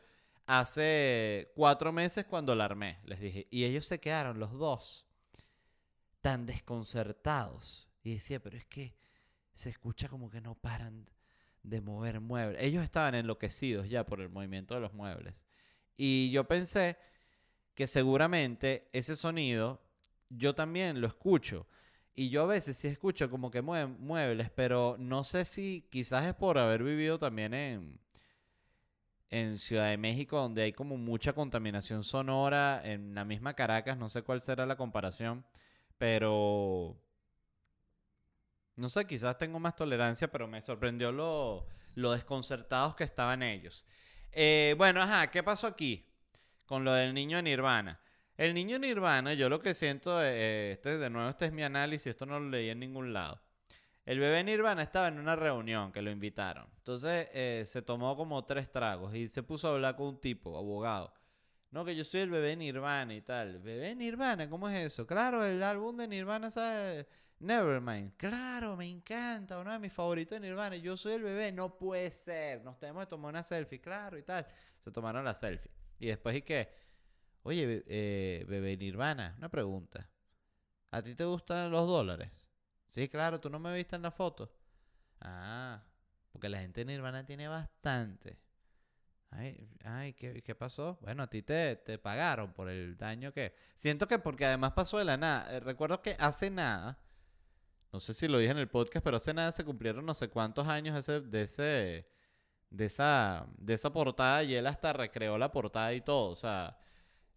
hace 0.47 1.51
cuatro 1.55 1.93
meses 1.93 2.27
cuando 2.27 2.55
la 2.55 2.65
armé, 2.65 2.99
les 3.05 3.21
dije. 3.21 3.47
Y 3.51 3.65
ellos 3.65 3.87
se 3.87 4.01
quedaron, 4.01 4.39
los 4.39 4.53
dos, 4.53 5.07
tan 6.21 6.47
desconcertados. 6.47 7.89
Y 8.03 8.15
decía, 8.15 8.41
pero 8.41 8.57
es 8.57 8.67
que 8.67 8.95
se 9.53 9.71
escucha 9.71 10.09
como 10.09 10.31
que 10.31 10.41
no 10.41 10.55
paran 10.55 11.09
de 11.63 11.81
mover 11.81 12.21
muebles. 12.21 12.63
Ellos 12.63 12.83
estaban 12.83 13.15
enloquecidos 13.15 13.89
ya 13.89 14.05
por 14.05 14.21
el 14.21 14.29
movimiento 14.29 14.75
de 14.75 14.81
los 14.81 14.93
muebles. 14.93 15.45
Y 15.97 16.31
yo 16.31 16.45
pensé 16.45 16.97
que 17.75 17.87
seguramente 17.87 18.89
ese 18.93 19.17
sonido 19.17 19.83
yo 20.29 20.55
también 20.55 21.01
lo 21.01 21.07
escucho. 21.07 21.67
Y 22.15 22.29
yo 22.29 22.43
a 22.43 22.47
veces 22.47 22.77
sí 22.77 22.89
escucho 22.89 23.31
como 23.31 23.51
que 23.51 23.63
muebles, 23.63 24.51
pero 24.51 24.97
no 24.99 25.25
sé 25.25 25.45
si 25.45 25.89
quizás 25.91 26.25
es 26.25 26.35
por 26.35 26.59
haber 26.59 26.83
vivido 26.83 27.19
también 27.19 27.55
en, 27.55 28.01
en 29.31 29.59
Ciudad 29.59 29.89
de 29.89 29.97
México, 29.97 30.39
donde 30.39 30.63
hay 30.63 30.73
como 30.75 30.99
mucha 30.99 31.33
contaminación 31.33 32.05
sonora, 32.05 32.83
en 32.85 33.15
la 33.15 33.25
misma 33.25 33.55
Caracas, 33.55 33.97
no 33.97 34.11
sé 34.11 34.23
cuál 34.23 34.43
será 34.43 34.67
la 34.67 34.77
comparación, 34.77 35.43
pero 35.97 37.01
no 38.77 38.89
sé, 38.91 39.07
quizás 39.07 39.39
tengo 39.39 39.59
más 39.59 39.75
tolerancia, 39.75 40.31
pero 40.31 40.47
me 40.47 40.61
sorprendió 40.61 41.13
lo, 41.13 41.67
lo 41.95 42.13
desconcertados 42.13 42.95
que 42.95 43.05
estaban 43.05 43.43
ellos. 43.43 43.87
Eh, 44.33 44.75
bueno, 44.77 45.01
ajá, 45.01 45.31
¿qué 45.31 45.43
pasó 45.43 45.67
aquí? 45.67 46.12
Con 46.67 46.85
lo 46.85 46.93
del 46.93 47.15
niño 47.15 47.41
Nirvana. 47.43 48.01
El 48.37 48.55
niño 48.55 48.79
Nirvana, 48.79 49.35
yo 49.35 49.49
lo 49.49 49.61
que 49.61 49.75
siento, 49.75 50.23
eh, 50.23 50.73
este, 50.73 50.99
de 50.99 51.11
nuevo 51.11 51.29
este 51.29 51.47
es 51.47 51.53
mi 51.53 51.63
análisis, 51.63 52.09
esto 52.09 52.27
no 52.27 52.41
lo 52.41 52.49
leí 52.49 52.71
en 52.71 52.81
ningún 52.81 53.13
lado. 53.13 53.41
El 54.05 54.19
bebé 54.19 54.43
Nirvana 54.43 54.83
estaba 54.83 55.09
en 55.09 55.19
una 55.19 55.37
reunión 55.37 55.93
que 55.93 56.03
lo 56.03 56.11
invitaron. 56.11 56.67
Entonces 56.79 57.29
eh, 57.33 57.63
se 57.67 57.83
tomó 57.83 58.17
como 58.17 58.45
tres 58.45 58.71
tragos 58.71 59.15
y 59.15 59.29
se 59.29 59.43
puso 59.43 59.69
a 59.69 59.75
hablar 59.75 59.97
con 59.97 60.09
un 60.09 60.21
tipo, 60.21 60.57
abogado. 60.57 61.13
No, 61.71 61.85
que 61.85 61.95
yo 61.95 62.05
soy 62.05 62.21
el 62.21 62.31
bebé 62.31 62.57
Nirvana 62.57 63.15
y 63.15 63.23
tal. 63.23 63.61
¿Bebé 63.61 63.95
Nirvana? 63.95 64.51
¿Cómo 64.51 64.69
es 64.69 64.87
eso? 64.87 65.07
Claro, 65.07 65.45
el 65.45 65.63
álbum 65.63 65.97
de 65.97 66.09
Nirvana, 66.09 66.51
¿sabes? 66.51 67.07
Nevermind. 67.39 68.17
Claro, 68.17 68.77
me 68.77 68.89
encanta, 68.89 69.59
uno 69.59 69.73
de 69.73 69.79
mis 69.79 69.93
favoritos 69.93 70.41
de 70.41 70.49
Nirvana. 70.49 70.77
Yo 70.77 70.97
soy 70.97 71.15
el 71.15 71.23
bebé, 71.23 71.51
no 71.53 71.77
puede 71.77 72.11
ser. 72.11 72.63
Nos 72.63 72.79
tenemos 72.79 73.05
que 73.05 73.11
tomar 73.11 73.31
una 73.31 73.43
selfie, 73.43 73.81
claro, 73.81 74.19
y 74.19 74.23
tal. 74.23 74.47
Se 74.81 74.91
tomaron 74.91 75.25
la 75.25 75.35
selfie. 75.35 75.71
Y 76.03 76.09
después, 76.09 76.35
¿y 76.35 76.43
qué? 76.43 76.69
Oye, 77.45 77.85
eh, 77.87 78.45
bebé 78.49 78.77
Nirvana, 78.77 79.37
una 79.39 79.49
pregunta. 79.49 80.11
¿A 80.91 81.01
ti 81.01 81.15
te 81.15 81.23
gustan 81.23 81.71
los 81.71 81.87
dólares? 81.87 82.49
Sí, 82.89 83.09
claro, 83.09 83.39
tú 83.39 83.49
no 83.49 83.61
me 83.61 83.73
viste 83.73 83.95
en 83.95 84.03
la 84.03 84.11
foto. 84.11 84.53
Ah, 85.21 85.81
porque 86.33 86.49
la 86.49 86.59
gente 86.59 86.81
de 86.81 86.87
Nirvana 86.87 87.25
tiene 87.25 87.47
bastante. 87.47 88.37
Ay, 89.31 89.71
ay 89.85 90.15
¿qué, 90.15 90.43
¿qué, 90.43 90.57
pasó? 90.57 90.99
Bueno, 91.03 91.23
a 91.23 91.31
ti 91.31 91.43
te, 91.43 91.77
te, 91.77 91.99
pagaron 91.99 92.53
por 92.53 92.69
el 92.69 92.97
daño 92.97 93.33
que... 93.33 93.55
Siento 93.77 94.09
que 94.09 94.19
porque 94.19 94.45
además 94.45 94.73
pasó 94.73 94.99
de 94.99 95.05
la 95.05 95.17
nada. 95.17 95.55
Eh, 95.55 95.61
recuerdo 95.61 96.03
que 96.03 96.17
hace 96.19 96.51
nada, 96.51 96.99
no 97.93 98.01
sé 98.01 98.13
si 98.13 98.27
lo 98.27 98.39
dije 98.39 98.51
en 98.51 98.59
el 98.59 98.69
podcast, 98.69 99.05
pero 99.05 99.19
hace 99.19 99.33
nada 99.33 99.53
se 99.53 99.65
cumplieron 99.65 100.05
no 100.05 100.15
sé 100.15 100.29
cuántos 100.29 100.67
años 100.67 100.99
ese, 100.99 101.21
de 101.21 101.43
ese... 101.43 102.09
De 102.73 102.87
esa, 102.87 103.47
de 103.59 103.75
esa 103.75 103.93
portada 103.93 104.43
y 104.43 104.55
él 104.55 104.67
hasta 104.67 104.93
recreó 104.93 105.37
la 105.37 105.53
portada 105.53 105.93
y 105.93 106.01
todo. 106.01 106.31
O 106.31 106.37
sea, 106.37 106.79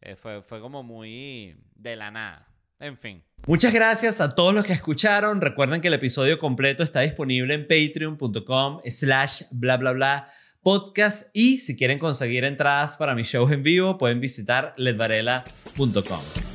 eh, 0.02 0.16
fue, 0.16 0.42
fue 0.42 0.62
como 0.62 0.82
muy 0.82 1.56
de 1.76 1.96
la 1.96 2.10
nada. 2.10 2.48
En 2.80 2.98
fin. 2.98 3.24
Muchas 3.48 3.74
gracias 3.74 4.22
a 4.22 4.34
todos 4.34 4.54
los 4.54 4.66
que 4.66 4.74
escucharon. 4.74 5.42
Recuerden 5.42 5.82
que 5.82 5.90
el 5.90 5.94
episodio 5.94 6.40
completo 6.40 6.84
está 6.84 7.02
disponible 7.02 7.54
en 7.54 7.68
patreon.com 7.68 8.80
slash 8.86 9.44
bla 9.52 9.78
bla 9.78 9.92
bla 9.92 10.28
podcast 10.66 11.30
y 11.32 11.60
si 11.60 11.76
quieren 11.76 12.00
conseguir 12.00 12.44
entradas 12.44 12.98
para 12.98 13.14
mis 13.14 13.28
shows 13.28 13.52
en 13.52 13.62
vivo 13.62 14.00
pueden 14.00 14.20
visitar 14.20 14.74
ledvarela.com. 14.78 16.55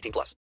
18 0.01 0.11
plus. 0.11 0.35